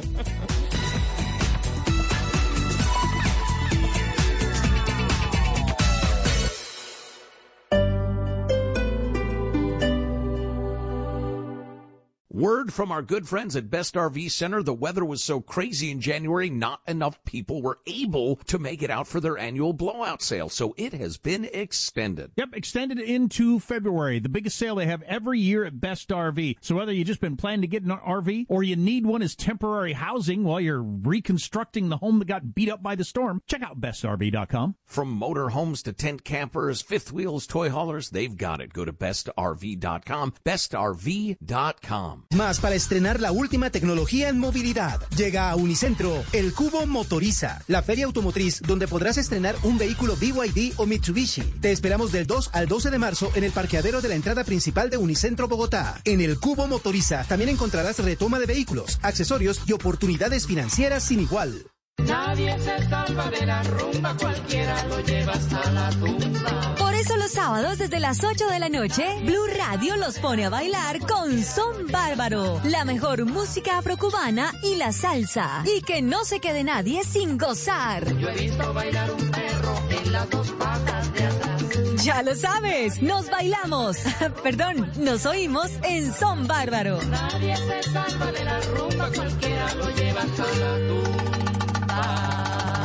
[12.36, 14.62] Word from our good friends at Best RV Center.
[14.62, 18.90] The weather was so crazy in January, not enough people were able to make it
[18.90, 20.50] out for their annual blowout sale.
[20.50, 22.32] So it has been extended.
[22.36, 26.58] Yep, extended into February, the biggest sale they have every year at Best RV.
[26.60, 29.34] So whether you've just been planning to get an RV or you need one as
[29.34, 33.64] temporary housing while you're reconstructing the home that got beat up by the storm, check
[33.64, 34.76] out bestrv.com.
[34.84, 38.74] From motorhomes to tent campers, fifth wheels, toy haulers, they've got it.
[38.74, 40.34] Go to bestrv.com.
[40.44, 42.25] Bestrv.com.
[42.34, 45.02] Más para estrenar la última tecnología en movilidad.
[45.16, 50.74] Llega a Unicentro, el Cubo Motoriza, la feria automotriz donde podrás estrenar un vehículo BYD
[50.78, 51.44] o Mitsubishi.
[51.62, 54.90] Te esperamos del 2 al 12 de marzo en el parqueadero de la entrada principal
[54.90, 56.02] de Unicentro Bogotá.
[56.04, 61.66] En el Cubo Motoriza también encontrarás retoma de vehículos, accesorios y oportunidades financieras sin igual.
[62.04, 66.76] Nadie se salva de la rumba, cualquiera lo lleva hasta la tumba.
[66.78, 70.50] Por eso los sábados desde las 8 de la noche, Blue Radio los pone a
[70.50, 75.64] bailar con Son Bárbaro, la mejor música afrocubana y la salsa.
[75.66, 78.06] Y que no se quede nadie sin gozar.
[78.18, 82.04] Yo he visto bailar un perro en las dos patas de atrás.
[82.04, 83.98] Ya lo sabes, nos bailamos,
[84.44, 87.00] perdón, nos oímos en Son Bárbaro.
[87.04, 91.55] Nadie se salva de la rumba, cualquiera lo lleva hasta la tumba.
[91.96, 92.85] passar.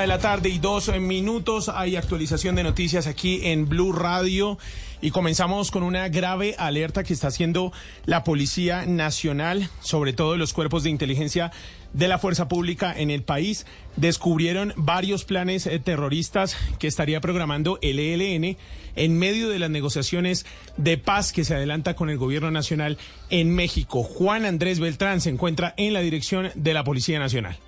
[0.00, 4.58] De la tarde y dos minutos hay actualización de noticias aquí en Blue Radio
[5.00, 7.72] y comenzamos con una grave alerta que está haciendo
[8.04, 11.52] la Policía Nacional, sobre todo los cuerpos de inteligencia
[11.94, 13.66] de la fuerza pública en el país.
[13.96, 18.58] Descubrieron varios planes eh, terroristas que estaría programando el ELN
[18.96, 20.44] en medio de las negociaciones
[20.76, 22.98] de paz que se adelanta con el gobierno nacional
[23.30, 24.02] en México.
[24.02, 27.58] Juan Andrés Beltrán se encuentra en la dirección de la Policía Nacional.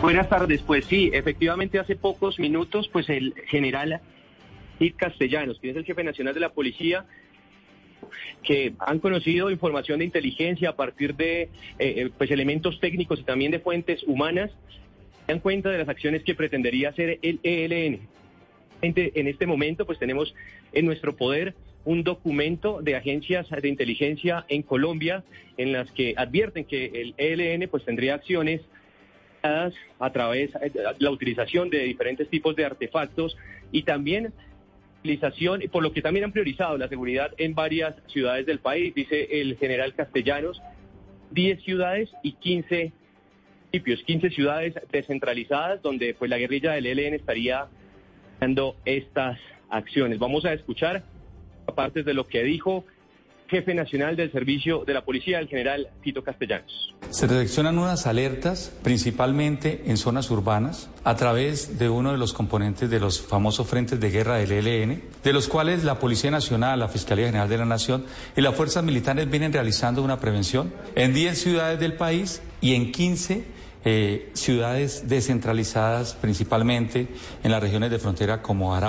[0.00, 4.00] Buenas tardes, pues sí, efectivamente hace pocos minutos, pues el general
[4.96, 7.04] Castellanos, quien es el jefe nacional de la policía,
[8.42, 11.48] que han conocido información de inteligencia a partir de eh,
[11.78, 14.50] eh, pues elementos técnicos y también de fuentes humanas,
[15.28, 18.00] dan cuenta de las acciones que pretendería hacer el ELN.
[18.80, 20.34] En este momento, pues tenemos
[20.72, 21.54] en nuestro poder
[21.84, 25.24] un documento de agencias de inteligencia en Colombia
[25.58, 28.62] en las que advierten que el ELN pues tendría acciones
[29.42, 33.36] a través de la utilización de diferentes tipos de artefactos
[33.72, 34.32] y también
[35.00, 39.28] utilización, por lo que también han priorizado la seguridad en varias ciudades del país, dice
[39.40, 40.60] el general Castellanos,
[41.30, 42.92] 10 ciudades y 15
[43.72, 47.68] municipios, 15 ciudades descentralizadas donde pues la guerrilla del ELN estaría
[48.40, 49.38] dando estas
[49.70, 50.18] acciones.
[50.18, 51.04] Vamos a escuchar
[51.66, 52.84] aparte de lo que dijo
[53.50, 56.94] jefe nacional del servicio de la policía, el general Tito Castellanos.
[57.10, 62.88] Se deteccionan unas alertas principalmente en zonas urbanas a través de uno de los componentes
[62.88, 66.88] de los famosos frentes de guerra del ELN, de los cuales la Policía Nacional, la
[66.88, 68.04] Fiscalía General de la Nación
[68.36, 72.92] y las fuerzas militares vienen realizando una prevención en 10 ciudades del país y en
[72.92, 73.44] 15
[73.82, 77.08] eh, ciudades descentralizadas, principalmente
[77.42, 78.88] en las regiones de frontera como Arauca.